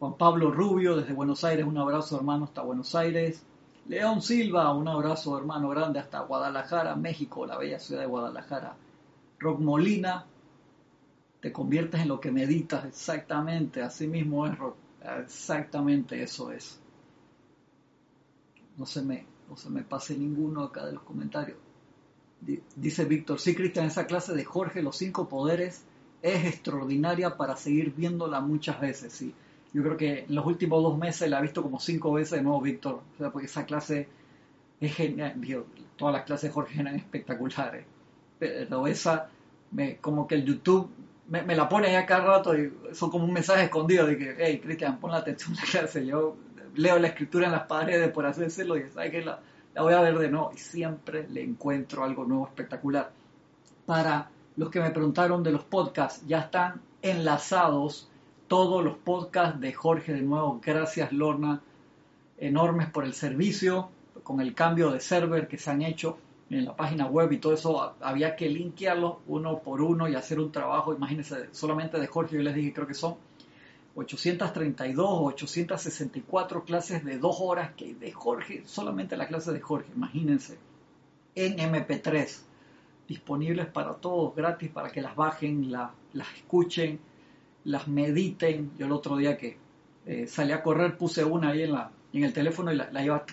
Juan 0.00 0.14
Pablo 0.16 0.50
Rubio 0.50 0.96
desde 0.96 1.12
Buenos 1.12 1.44
Aires, 1.44 1.64
un 1.64 1.78
abrazo 1.78 2.16
hermano 2.16 2.46
hasta 2.46 2.62
Buenos 2.62 2.94
Aires. 2.96 3.44
León 3.86 4.20
Silva, 4.20 4.74
un 4.74 4.88
abrazo 4.88 5.38
hermano 5.38 5.68
grande 5.68 6.00
hasta 6.00 6.20
Guadalajara, 6.20 6.96
México, 6.96 7.46
la 7.46 7.56
bella 7.56 7.78
ciudad 7.78 8.02
de 8.02 8.08
Guadalajara. 8.08 8.76
Rock 9.38 9.60
Molina, 9.60 10.26
te 11.40 11.52
conviertes 11.52 12.00
en 12.00 12.08
lo 12.08 12.20
que 12.20 12.32
meditas, 12.32 12.84
exactamente, 12.84 13.82
así 13.82 14.08
mismo 14.08 14.46
es 14.46 14.58
exactamente 15.20 16.22
eso 16.22 16.50
es. 16.50 16.80
No 18.78 18.86
se 18.86 19.02
me, 19.02 19.26
no 19.50 19.56
se 19.56 19.68
me 19.68 19.82
pase 19.82 20.16
ninguno 20.16 20.62
acá 20.62 20.86
de 20.86 20.92
los 20.92 21.02
comentarios. 21.02 21.58
Dice 22.76 23.04
Víctor, 23.04 23.40
sí, 23.40 23.54
Cristian, 23.54 23.86
esa 23.86 24.06
clase 24.06 24.32
de 24.32 24.44
Jorge, 24.44 24.80
los 24.80 24.96
cinco 24.96 25.28
poderes, 25.28 25.82
es 26.22 26.44
extraordinaria 26.44 27.36
para 27.36 27.56
seguir 27.56 27.92
viéndola 27.94 28.40
muchas 28.40 28.80
veces. 28.80 29.12
¿sí? 29.12 29.34
Yo 29.72 29.82
creo 29.82 29.96
que 29.96 30.20
en 30.20 30.34
los 30.34 30.46
últimos 30.46 30.82
dos 30.82 30.96
meses 30.96 31.28
la 31.28 31.40
he 31.40 31.42
visto 31.42 31.62
como 31.62 31.80
cinco 31.80 32.12
veces 32.12 32.38
de 32.38 32.42
nuevo, 32.42 32.60
Víctor. 32.60 33.02
O 33.14 33.18
sea, 33.18 33.30
porque 33.30 33.46
esa 33.46 33.66
clase 33.66 34.08
es 34.80 34.94
genial. 34.94 35.34
todas 35.96 36.14
las 36.14 36.24
clases 36.24 36.50
de 36.50 36.54
Jorge 36.54 36.80
eran 36.80 36.96
espectaculares. 36.96 37.84
Pero 38.38 38.86
esa, 38.86 39.28
me, 39.72 39.96
como 39.96 40.28
que 40.28 40.36
el 40.36 40.44
YouTube 40.44 40.88
me, 41.28 41.54
la 41.54 41.68
pone 41.68 41.88
ahí 41.88 41.96
a 41.96 42.06
cada 42.06 42.24
rato 42.24 42.56
y 42.56 42.72
son 42.92 43.10
como 43.10 43.24
un 43.24 43.32
mensaje 43.32 43.64
escondido 43.64 44.06
de 44.06 44.16
que, 44.16 44.36
hey, 44.38 44.60
Cristian, 44.62 44.98
pon 44.98 45.10
la 45.10 45.18
atención 45.18 45.52
en 45.52 45.56
la 45.56 45.62
clase. 45.64 46.06
Yo 46.06 46.36
leo 46.78 46.98
la 46.98 47.08
escritura 47.08 47.46
en 47.46 47.52
las 47.52 47.66
paredes 47.66 48.10
por 48.12 48.32
decirlo 48.34 48.76
y 48.76 48.88
sabes 48.90 49.10
que 49.10 49.24
la, 49.24 49.40
la 49.74 49.82
voy 49.82 49.94
a 49.94 50.00
ver 50.00 50.16
de 50.16 50.30
nuevo 50.30 50.52
y 50.54 50.58
siempre 50.58 51.28
le 51.28 51.42
encuentro 51.42 52.04
algo 52.04 52.24
nuevo 52.24 52.46
espectacular. 52.46 53.10
Para 53.84 54.30
los 54.56 54.70
que 54.70 54.80
me 54.80 54.90
preguntaron 54.90 55.42
de 55.42 55.50
los 55.50 55.64
podcasts, 55.64 56.24
ya 56.26 56.40
están 56.40 56.80
enlazados 57.02 58.08
todos 58.46 58.84
los 58.84 58.96
podcasts 58.96 59.60
de 59.60 59.72
Jorge 59.72 60.12
de 60.12 60.22
nuevo. 60.22 60.60
Gracias 60.64 61.12
Lorna, 61.12 61.60
enormes 62.38 62.88
por 62.90 63.04
el 63.04 63.12
servicio, 63.12 63.90
con 64.22 64.40
el 64.40 64.54
cambio 64.54 64.92
de 64.92 65.00
server 65.00 65.48
que 65.48 65.58
se 65.58 65.70
han 65.70 65.82
hecho 65.82 66.16
en 66.48 66.64
la 66.64 66.76
página 66.76 67.06
web 67.06 67.32
y 67.32 67.38
todo 67.38 67.54
eso, 67.54 67.94
había 68.00 68.36
que 68.36 68.48
linkearlos 68.48 69.16
uno 69.26 69.58
por 69.58 69.82
uno 69.82 70.08
y 70.08 70.14
hacer 70.14 70.38
un 70.38 70.50
trabajo, 70.50 70.94
imagínense, 70.94 71.48
solamente 71.52 71.98
de 71.98 72.06
Jorge, 72.06 72.36
yo 72.36 72.42
les 72.42 72.54
dije, 72.54 72.72
creo 72.72 72.86
que 72.86 72.94
son 72.94 73.16
832 73.98 75.04
o 75.04 75.24
864 75.24 76.64
clases 76.64 77.04
de 77.04 77.18
dos 77.18 77.38
horas 77.40 77.72
que 77.76 77.94
de 77.94 78.12
Jorge, 78.12 78.62
solamente 78.64 79.16
la 79.16 79.26
clase 79.26 79.52
de 79.52 79.60
Jorge, 79.60 79.90
imagínense, 79.94 80.56
en 81.34 81.56
MP3, 81.58 82.42
disponibles 83.08 83.66
para 83.66 83.94
todos, 83.94 84.36
gratis, 84.36 84.70
para 84.70 84.90
que 84.90 85.02
las 85.02 85.16
bajen, 85.16 85.72
las 85.72 85.90
escuchen, 86.36 87.00
las 87.64 87.88
mediten. 87.88 88.70
Yo 88.78 88.86
el 88.86 88.92
otro 88.92 89.16
día 89.16 89.36
que 89.36 89.56
eh, 90.06 90.26
salí 90.28 90.52
a 90.52 90.62
correr 90.62 90.96
puse 90.96 91.24
una 91.24 91.50
ahí 91.50 91.62
en, 91.62 91.72
la, 91.72 91.90
en 92.12 92.24
el 92.24 92.32
teléfono 92.32 92.72
y 92.72 92.76
la, 92.76 93.04
iba, 93.04 93.24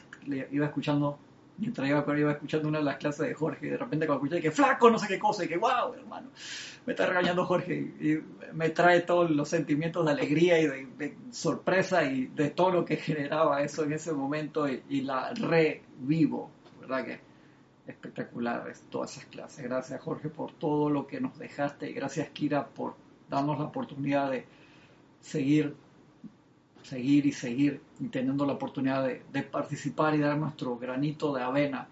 iba 0.52 0.66
escuchando 0.66 1.20
mientras 1.58 1.88
iba, 1.88 2.20
iba 2.20 2.32
escuchando 2.32 2.68
una 2.68 2.80
de 2.80 2.84
las 2.84 2.98
clases 2.98 3.28
de 3.28 3.34
Jorge 3.34 3.68
y 3.68 3.70
de 3.70 3.78
repente 3.78 4.06
cuando 4.06 4.26
escuché 4.26 4.42
que 4.42 4.52
flaco, 4.52 4.90
no 4.90 5.00
sé 5.00 5.08
qué 5.08 5.20
cosa, 5.20 5.46
y 5.46 5.48
que 5.48 5.58
wow, 5.58 5.94
hermano, 5.94 6.30
me 6.86 6.94
está 6.94 7.06
regañando 7.06 7.46
Jorge 7.46 7.74
y 7.74 8.20
me 8.54 8.70
trae 8.70 9.02
todos 9.02 9.32
los 9.32 9.50
sentimientos 9.50 10.06
de 10.06 10.12
alegría 10.12 10.60
y 10.60 10.68
de, 10.68 11.18
sorpresa 11.32 12.04
y 12.04 12.28
de 12.28 12.50
todo 12.50 12.72
lo 12.72 12.86
que 12.86 12.98
generaba 12.98 13.62
eso 13.64 13.84
en 13.84 13.94
ese 13.94 14.14
momento 14.14 14.68
y, 14.68 15.02
la 15.02 15.34
revivo, 15.34 16.52
¿verdad 16.82 17.06
que? 17.06 17.20
Espectacular 17.88 18.72
todas 18.90 19.12
esas 19.12 19.26
clases. 19.26 19.64
Gracias 19.64 20.02
Jorge 20.02 20.30
por 20.30 20.52
todo 20.54 20.90
lo 20.90 21.06
que 21.06 21.22
nos 21.22 21.38
dejaste 21.38 21.90
y 21.90 21.94
gracias 21.94 22.30
Kira 22.30 22.68
por 22.68 22.96
darnos 23.30 23.60
la 23.60 23.66
oportunidad 23.66 24.32
de 24.32 24.46
seguir 25.22 25.76
seguir 26.86 27.26
y 27.26 27.32
seguir 27.32 27.82
y 28.00 28.08
teniendo 28.10 28.46
la 28.46 28.54
oportunidad 28.54 29.04
de, 29.04 29.44
participar 29.44 30.14
y 30.16 30.20
dar 30.20 30.38
nuestro 30.38 30.78
granito 30.78 31.34
de 31.34 31.42
avena 31.42 31.88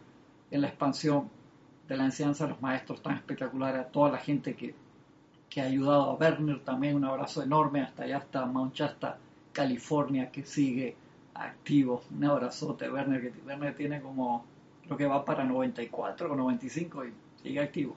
en 0.52 0.62
la 0.62 0.68
expansión 0.68 1.30
de 1.88 1.98
la 1.98 2.06
enseñanza 2.06 2.46
de 2.46 2.52
los 2.52 2.62
maestros 2.62 3.02
tan 3.02 3.16
espectacular, 3.16 3.76
a 3.76 3.88
toda 3.88 4.12
la 4.12 4.20
gente 4.20 4.56
que, 4.56 4.76
que 5.50 5.62
ha 5.62 5.66
ayudado 5.66 6.04
a 6.04 6.14
Werner 6.14 6.60
también, 6.64 6.96
un 6.96 7.06
abrazo 7.06 7.42
enorme 7.42 7.82
hasta 7.82 8.04
allá, 8.04 8.18
hasta 8.18 8.46
Mount 8.46 8.76
Shasta, 8.76 9.18
California, 9.52 10.32
que 10.32 10.46
sigue 10.46 10.96
activo. 11.34 12.04
Un 12.16 12.26
abrazote, 12.26 12.90
Werner, 12.90 13.22
que 13.22 13.42
Werner 13.46 13.76
tiene 13.76 14.00
como, 14.00 14.46
creo 14.86 14.98
que 14.98 15.06
va 15.08 15.26
para 15.26 15.44
94 15.44 16.32
o 16.32 16.36
95 16.36 17.06
y 17.06 17.14
sigue 17.42 17.60
activo. 17.60 17.96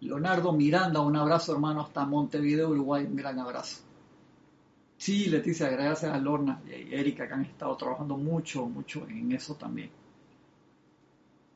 Leonardo 0.00 0.52
Miranda, 0.52 1.00
un 1.00 1.16
abrazo 1.16 1.52
hermano 1.52 1.82
hasta 1.82 2.04
Montevideo, 2.04 2.68
Uruguay, 2.68 3.04
un 3.04 3.16
gran 3.16 3.38
abrazo. 3.38 3.83
Sí, 5.04 5.26
Leticia, 5.26 5.68
gracias 5.68 6.10
a 6.10 6.16
Lorna 6.16 6.62
y 6.66 6.94
Erika 6.94 7.28
que 7.28 7.34
han 7.34 7.44
estado 7.44 7.76
trabajando 7.76 8.16
mucho, 8.16 8.64
mucho 8.64 9.06
en 9.06 9.32
eso 9.32 9.54
también. 9.54 9.90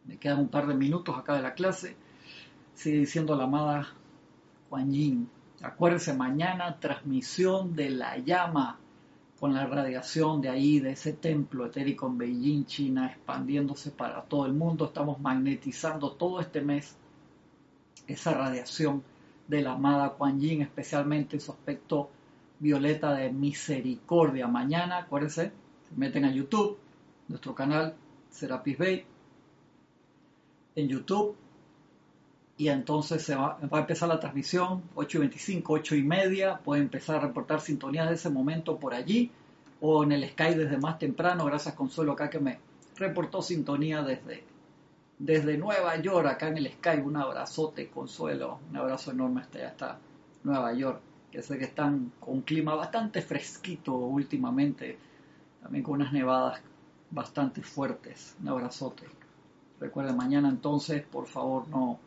Me 0.05 0.19
quedan 0.19 0.41
un 0.41 0.49
par 0.49 0.67
de 0.67 0.75
minutos 0.75 1.17
acá 1.17 1.33
de 1.33 1.41
la 1.41 1.55
clase. 1.55 1.97
Sigue 2.75 2.99
diciendo 2.99 3.35
la 3.35 3.45
amada 3.45 3.89
Juan 4.69 4.93
Yin. 4.93 5.31
Acuérdense, 5.63 6.13
mañana 6.13 6.79
transmisión 6.79 7.75
de 7.75 7.89
la 7.89 8.19
llama 8.19 8.79
con 9.41 9.55
la 9.55 9.65
radiación 9.65 10.43
de 10.43 10.51
ahí, 10.51 10.81
de 10.81 10.91
ese 10.91 11.15
templo 11.15 11.65
etérico 11.65 12.07
en 12.07 12.19
Beijing, 12.19 12.67
China, 12.67 13.07
expandiéndose 13.07 13.93
para 13.93 14.21
todo 14.25 14.45
el 14.45 14.53
mundo. 14.53 14.85
Estamos 14.85 15.21
magnetizando 15.21 16.13
todo 16.13 16.43
este 16.43 16.61
mes 16.61 16.99
esa 18.07 18.35
radiación 18.35 19.03
de 19.47 19.63
la 19.63 19.73
amada 19.73 20.11
Kuan 20.11 20.39
Yin, 20.39 20.61
especialmente 20.61 21.41
su 21.41 21.51
aspecto 21.51 22.11
violeta 22.61 23.15
de 23.15 23.31
misericordia. 23.31 24.47
Mañana, 24.47 24.99
acuérdense, 24.99 25.53
se 25.89 25.97
meten 25.97 26.25
a 26.25 26.33
YouTube, 26.33 26.79
nuestro 27.29 27.55
canal 27.55 27.95
Serapis 28.31 28.79
Bay. 28.79 29.05
En 30.75 30.89
YouTube 30.89 31.37
y 32.59 32.69
entonces 32.69 33.23
se 33.23 33.37
va, 33.37 33.57
a 33.71 33.79
empezar 33.79 34.09
la 34.09 34.19
transmisión, 34.19 34.83
8 34.97 35.19
y 35.19 35.21
25, 35.21 35.73
8 35.75 35.95
y 35.95 36.03
media, 36.03 36.59
puede 36.59 36.83
empezar 36.83 37.17
a 37.17 37.21
reportar 37.21 37.61
sintonías 37.61 38.09
de 38.09 38.17
ese 38.17 38.31
momento 38.31 38.79
por 38.79 38.95
allí 38.95 39.31
o 39.81 40.03
en 40.03 40.11
el 40.11 40.29
Sky 40.29 40.55
desde 40.55 40.77
más 40.77 40.99
temprano, 40.99 41.45
gracias 41.45 41.77
Consuelo 41.77 42.13
acá 42.13 42.29
que 42.29 42.41
me 42.41 42.59
reportó 42.97 43.43
sintonía 43.43 44.03
desde, 44.03 44.43
desde 45.21 45.57
Nueva 45.57 45.97
York, 46.03 46.27
acá 46.27 46.49
en 46.49 46.59
el 46.59 46.73
Sky, 46.73 46.99
un 47.01 47.17
abrazote 47.17 47.89
Consuelo, 47.91 48.59
un 48.69 48.77
abrazo 48.77 49.13
enorme 49.13 49.43
hasta 49.43 49.65
hasta 49.65 49.99
Nueva 50.43 50.73
York, 50.73 51.01
que 51.31 51.43
sé 51.43 51.59
que 51.59 51.65
están 51.65 52.13
con 52.21 52.35
un 52.35 52.43
clima 52.43 52.75
bastante 52.75 53.23
fresquito 53.23 53.95
últimamente, 53.95 54.99
también 55.63 55.85
con 55.85 55.95
unas 55.95 56.13
nevadas 56.13 56.61
bastante 57.11 57.63
fuertes, 57.63 58.37
un 58.41 58.49
abrazote. 58.49 59.07
Recuerden, 59.81 60.17
mañana 60.17 60.49
entonces, 60.49 61.05
por 61.05 61.27
favor, 61.27 61.69
no, 61.69 61.99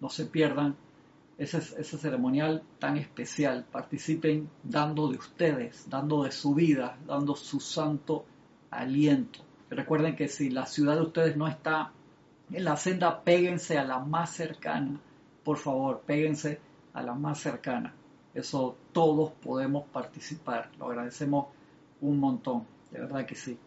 no 0.00 0.10
se 0.10 0.26
pierdan 0.26 0.76
ese, 1.38 1.58
ese 1.58 1.98
ceremonial 1.98 2.62
tan 2.78 2.96
especial. 2.96 3.64
Participen 3.70 4.48
dando 4.62 5.08
de 5.08 5.16
ustedes, 5.16 5.88
dando 5.88 6.24
de 6.24 6.32
su 6.32 6.54
vida, 6.54 6.98
dando 7.06 7.34
su 7.34 7.60
santo 7.60 8.24
aliento. 8.70 9.40
Recuerden 9.70 10.16
que 10.16 10.28
si 10.28 10.50
la 10.50 10.66
ciudad 10.66 10.96
de 10.96 11.02
ustedes 11.02 11.36
no 11.36 11.48
está 11.48 11.92
en 12.52 12.64
la 12.64 12.76
senda, 12.76 13.22
péguense 13.22 13.78
a 13.78 13.84
la 13.84 13.98
más 13.98 14.30
cercana. 14.30 15.00
Por 15.42 15.56
favor, 15.56 16.02
péguense 16.06 16.60
a 16.92 17.02
la 17.02 17.14
más 17.14 17.40
cercana. 17.40 17.94
Eso 18.34 18.76
todos 18.92 19.30
podemos 19.32 19.84
participar. 19.88 20.70
Lo 20.78 20.86
agradecemos 20.86 21.46
un 22.00 22.18
montón. 22.18 22.66
De 22.90 23.00
verdad 23.00 23.26
que 23.26 23.34
sí 23.34 23.58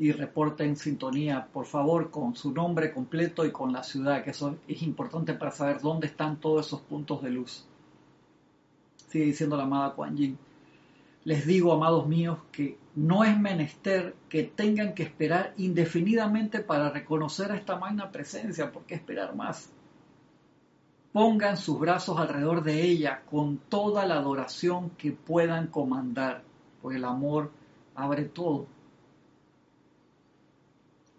y 0.00 0.12
reporten 0.12 0.76
sintonía, 0.76 1.46
por 1.52 1.66
favor, 1.66 2.10
con 2.10 2.34
su 2.34 2.52
nombre 2.52 2.90
completo 2.90 3.44
y 3.44 3.52
con 3.52 3.70
la 3.70 3.82
ciudad, 3.82 4.24
que 4.24 4.30
eso 4.30 4.56
es 4.66 4.80
importante 4.80 5.34
para 5.34 5.50
saber 5.50 5.82
dónde 5.82 6.06
están 6.06 6.40
todos 6.40 6.66
esos 6.66 6.80
puntos 6.80 7.22
de 7.22 7.28
luz. 7.28 7.66
Sigue 9.08 9.26
diciendo 9.26 9.58
la 9.58 9.64
amada 9.64 9.92
Kuan 9.92 10.16
Yin. 10.16 10.38
Les 11.24 11.46
digo, 11.46 11.74
amados 11.74 12.06
míos, 12.06 12.38
que 12.50 12.78
no 12.94 13.24
es 13.24 13.38
menester 13.38 14.14
que 14.30 14.44
tengan 14.44 14.94
que 14.94 15.02
esperar 15.02 15.52
indefinidamente 15.58 16.60
para 16.60 16.88
reconocer 16.88 17.52
a 17.52 17.56
esta 17.56 17.76
magna 17.76 18.10
presencia, 18.10 18.72
¿por 18.72 18.84
qué 18.84 18.94
esperar 18.94 19.36
más? 19.36 19.68
Pongan 21.12 21.56
sus 21.56 21.78
brazos 21.78 22.18
alrededor 22.18 22.62
de 22.62 22.82
ella 22.82 23.22
con 23.28 23.58
toda 23.58 24.06
la 24.06 24.16
adoración 24.16 24.90
que 24.90 25.12
puedan 25.12 25.66
comandar, 25.66 26.42
porque 26.80 26.98
el 26.98 27.04
amor 27.04 27.50
abre 27.94 28.24
todo 28.24 28.66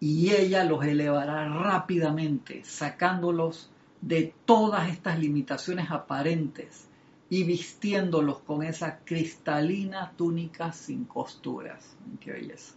y 0.01 0.31
ella 0.33 0.63
los 0.63 0.83
elevará 0.83 1.47
rápidamente, 1.47 2.63
sacándolos 2.63 3.69
de 4.01 4.33
todas 4.45 4.89
estas 4.89 5.19
limitaciones 5.19 5.91
aparentes 5.91 6.87
y 7.29 7.43
vistiéndolos 7.43 8.39
con 8.39 8.63
esa 8.63 9.01
cristalina 9.05 10.11
túnica 10.17 10.71
sin 10.71 11.05
costuras. 11.05 11.95
Qué 12.19 12.31
belleza. 12.31 12.73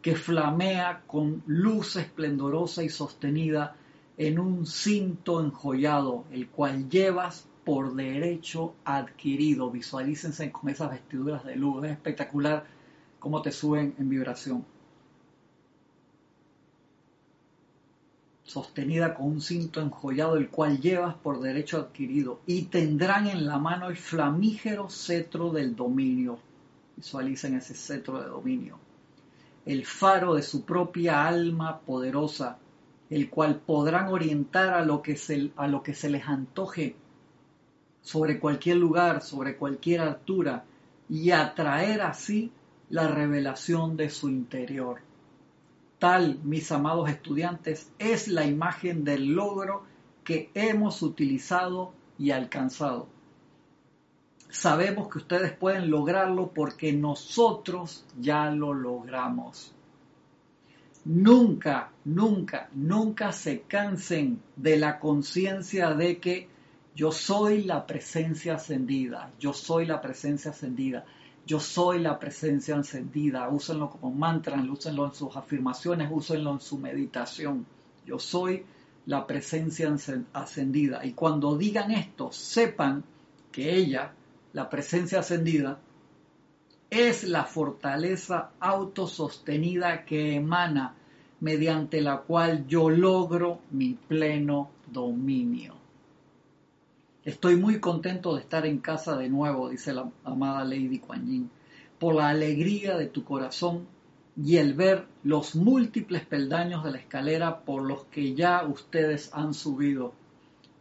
Que 0.00 0.14
flamea 0.14 1.02
con 1.08 1.42
luz 1.46 1.96
esplendorosa 1.96 2.84
y 2.84 2.88
sostenida 2.88 3.74
en 4.18 4.38
un 4.38 4.66
cinto 4.66 5.40
enjollado, 5.40 6.24
el 6.30 6.48
cual 6.48 6.90
llevas 6.90 7.46
por 7.64 7.94
derecho 7.94 8.74
adquirido. 8.84 9.70
Visualícense 9.70 10.52
con 10.52 10.68
esas 10.68 10.90
vestiduras 10.90 11.44
de 11.44 11.56
luz. 11.56 11.84
Es 11.84 11.92
espectacular 11.92 12.66
cómo 13.18 13.40
te 13.40 13.52
suben 13.52 13.94
en 13.98 14.08
vibración. 14.08 14.64
sostenida 18.48 19.14
con 19.14 19.26
un 19.26 19.40
cinto 19.42 19.82
enjollado, 19.82 20.36
el 20.36 20.48
cual 20.48 20.80
llevas 20.80 21.14
por 21.14 21.40
derecho 21.40 21.76
adquirido, 21.76 22.40
y 22.46 22.62
tendrán 22.62 23.26
en 23.26 23.46
la 23.46 23.58
mano 23.58 23.88
el 23.88 23.96
flamígero 23.96 24.88
cetro 24.88 25.50
del 25.50 25.76
dominio. 25.76 26.38
Visualicen 26.96 27.56
ese 27.56 27.74
cetro 27.74 28.20
de 28.22 28.28
dominio. 28.28 28.78
El 29.66 29.84
faro 29.84 30.34
de 30.34 30.42
su 30.42 30.64
propia 30.64 31.26
alma 31.28 31.80
poderosa, 31.80 32.58
el 33.10 33.30
cual 33.30 33.60
podrán 33.60 34.08
orientar 34.08 34.74
a 34.74 34.84
lo 34.84 35.02
que 35.02 35.16
se, 35.16 35.50
a 35.56 35.66
lo 35.66 35.82
que 35.82 35.94
se 35.94 36.10
les 36.10 36.26
antoje 36.26 36.96
sobre 38.02 38.38
cualquier 38.38 38.76
lugar, 38.76 39.22
sobre 39.22 39.56
cualquier 39.56 40.00
altura, 40.00 40.64
y 41.08 41.30
atraer 41.30 42.02
así 42.02 42.52
la 42.90 43.08
revelación 43.08 43.96
de 43.96 44.10
su 44.10 44.28
interior. 44.28 45.00
Tal, 45.98 46.38
mis 46.44 46.70
amados 46.70 47.10
estudiantes, 47.10 47.90
es 47.98 48.28
la 48.28 48.44
imagen 48.44 49.04
del 49.04 49.32
logro 49.32 49.84
que 50.22 50.50
hemos 50.54 51.02
utilizado 51.02 51.92
y 52.18 52.30
alcanzado. 52.30 53.08
Sabemos 54.50 55.08
que 55.08 55.18
ustedes 55.18 55.52
pueden 55.52 55.90
lograrlo 55.90 56.52
porque 56.52 56.92
nosotros 56.92 58.04
ya 58.18 58.50
lo 58.50 58.72
logramos. 58.72 59.74
Nunca, 61.08 61.90
nunca, 62.04 62.68
nunca 62.74 63.32
se 63.32 63.62
cansen 63.62 64.40
de 64.56 64.76
la 64.76 65.00
conciencia 65.00 65.94
de 65.94 66.18
que 66.18 66.48
yo 66.94 67.12
soy 67.12 67.64
la 67.64 67.86
presencia 67.86 68.54
ascendida, 68.54 69.32
yo 69.38 69.52
soy 69.52 69.86
la 69.86 70.00
presencia 70.00 70.50
ascendida 70.50 71.04
yo 71.48 71.60
soy 71.60 72.00
la 72.00 72.18
presencia 72.18 72.74
encendida, 72.74 73.48
úsenlo 73.48 73.88
como 73.88 74.14
mantra, 74.14 74.62
úsenlo 74.70 75.06
en 75.06 75.14
sus 75.14 75.34
afirmaciones, 75.34 76.10
úsenlo 76.12 76.52
en 76.52 76.60
su 76.60 76.76
meditación. 76.76 77.64
Yo 78.04 78.18
soy 78.18 78.66
la 79.06 79.26
presencia 79.26 79.90
ascendida. 80.34 81.06
Y 81.06 81.12
cuando 81.12 81.56
digan 81.56 81.90
esto, 81.90 82.30
sepan 82.32 83.02
que 83.50 83.74
ella, 83.74 84.12
la 84.52 84.68
presencia 84.68 85.20
ascendida, 85.20 85.80
es 86.90 87.24
la 87.24 87.44
fortaleza 87.44 88.50
autosostenida 88.60 90.04
que 90.04 90.34
emana 90.34 90.96
mediante 91.40 92.00
la 92.00 92.18
cual 92.18 92.66
yo 92.66 92.90
logro 92.90 93.60
mi 93.70 93.94
pleno 93.94 94.70
dominio. 94.90 95.74
Estoy 97.24 97.56
muy 97.56 97.78
contento 97.78 98.34
de 98.34 98.40
estar 98.40 98.64
en 98.64 98.78
casa 98.78 99.16
de 99.16 99.28
nuevo, 99.28 99.68
dice 99.68 99.92
la 99.92 100.10
amada 100.24 100.64
Lady 100.64 100.98
Kuan 100.98 101.26
Yin, 101.26 101.50
por 101.98 102.14
la 102.14 102.28
alegría 102.28 102.96
de 102.96 103.06
tu 103.06 103.24
corazón 103.24 103.86
y 104.42 104.56
el 104.56 104.74
ver 104.74 105.06
los 105.24 105.56
múltiples 105.56 106.24
peldaños 106.24 106.84
de 106.84 106.92
la 106.92 106.98
escalera 106.98 107.60
por 107.60 107.82
los 107.82 108.04
que 108.04 108.34
ya 108.34 108.64
ustedes 108.66 109.30
han 109.34 109.52
subido 109.52 110.14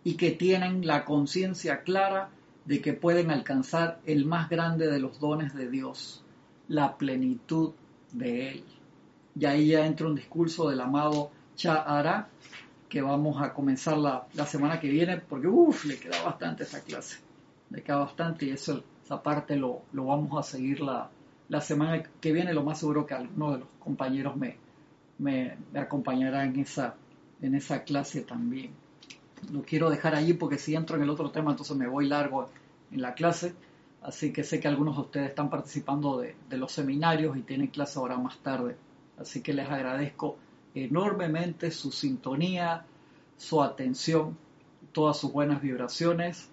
y 0.04 0.14
que 0.14 0.32
tienen 0.32 0.86
la 0.86 1.06
conciencia 1.06 1.82
clara 1.82 2.30
de 2.66 2.82
que 2.82 2.94
pueden 2.94 3.32
alcanzar 3.32 4.00
el 4.06 4.26
más 4.26 4.50
grande 4.50 4.88
de 4.88 5.00
los 5.00 5.20
dones 5.20 5.56
de 5.56 5.70
Dios, 5.70 6.24
la 6.68 6.98
plenitud 6.98 7.72
de 8.14 8.52
Él. 8.52 8.64
Y 9.40 9.46
ahí 9.46 9.68
ya 9.68 9.86
entra 9.86 10.08
un 10.08 10.16
discurso 10.16 10.70
del 10.70 10.82
amado 10.82 11.32
Cha'ara, 11.56 12.30
que 12.90 13.02
vamos 13.02 13.42
a 13.42 13.54
comenzar 13.54 13.98
la, 13.98 14.28
semana 14.46 14.80
que 14.80 14.90
viene, 14.90 15.18
porque 15.18 15.48
uff, 15.48 15.86
le 15.86 16.00
queda 16.00 16.24
bastante 16.24 16.64
esa 16.64 16.82
clase, 16.82 17.20
le 17.70 17.84
queda 17.84 17.98
bastante 17.98 18.46
y 18.46 18.52
eso, 18.52 18.84
esa 19.04 19.22
parte 19.22 19.56
lo, 19.56 19.84
lo 19.92 20.06
vamos 20.06 20.38
a 20.40 20.50
seguir 20.50 20.80
la, 20.80 21.10
la, 21.50 21.62
semana 21.62 22.02
que 22.20 22.32
viene, 22.32 22.54
lo 22.54 22.64
más 22.64 22.80
seguro 22.80 23.06
que 23.06 23.14
alguno 23.14 23.52
de 23.52 23.60
los 23.60 23.68
compañeros 23.80 24.36
me, 24.36 24.58
me, 25.20 25.58
acompañará 25.76 26.46
en 26.46 26.60
esa, 26.60 26.96
en 27.42 27.56
esa 27.56 27.84
clase 27.84 28.22
también. 28.22 28.72
Lo 29.52 29.62
quiero 29.62 29.90
dejar 29.90 30.16
allí 30.16 30.34
porque 30.34 30.58
si 30.58 30.74
entro 30.74 30.96
en 30.96 31.04
el 31.04 31.10
otro 31.10 31.30
tema, 31.30 31.52
entonces 31.52 31.78
me 31.78 31.88
voy 31.88 32.08
largo 32.08 32.50
en 32.92 33.02
la 33.02 33.14
clase. 33.14 33.54
Así 34.02 34.32
que 34.32 34.44
sé 34.44 34.60
que 34.60 34.68
algunos 34.68 34.96
de 34.96 35.02
ustedes 35.02 35.30
están 35.30 35.50
participando 35.50 36.18
de, 36.20 36.36
de 36.50 36.58
los 36.58 36.72
seminarios 36.72 37.38
y 37.38 37.42
tienen 37.42 37.68
clase 37.68 38.00
ahora 38.00 38.18
más 38.18 38.38
tarde. 38.40 38.78
Así 39.18 39.42
que 39.42 39.54
les 39.54 39.70
agradezco 39.70 40.38
enormemente 40.76 41.72
su 41.72 41.92
sintonía, 41.92 42.86
su 43.38 43.62
atención, 43.62 44.38
todas 44.92 45.18
sus 45.18 45.32
buenas 45.32 45.62
vibraciones. 45.62 46.50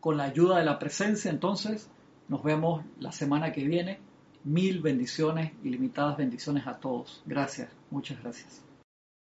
Con 0.00 0.16
la 0.16 0.24
ayuda 0.24 0.58
de 0.58 0.64
la 0.64 0.78
presencia, 0.78 1.30
entonces, 1.30 1.90
nos 2.28 2.42
vemos 2.42 2.84
la 2.98 3.12
semana 3.12 3.52
que 3.52 3.64
viene. 3.64 3.98
Mil 4.44 4.80
bendiciones, 4.80 5.52
ilimitadas 5.62 6.16
bendiciones 6.16 6.66
a 6.66 6.78
todos. 6.78 7.22
Gracias, 7.26 7.68
muchas 7.90 8.22
gracias. 8.22 8.69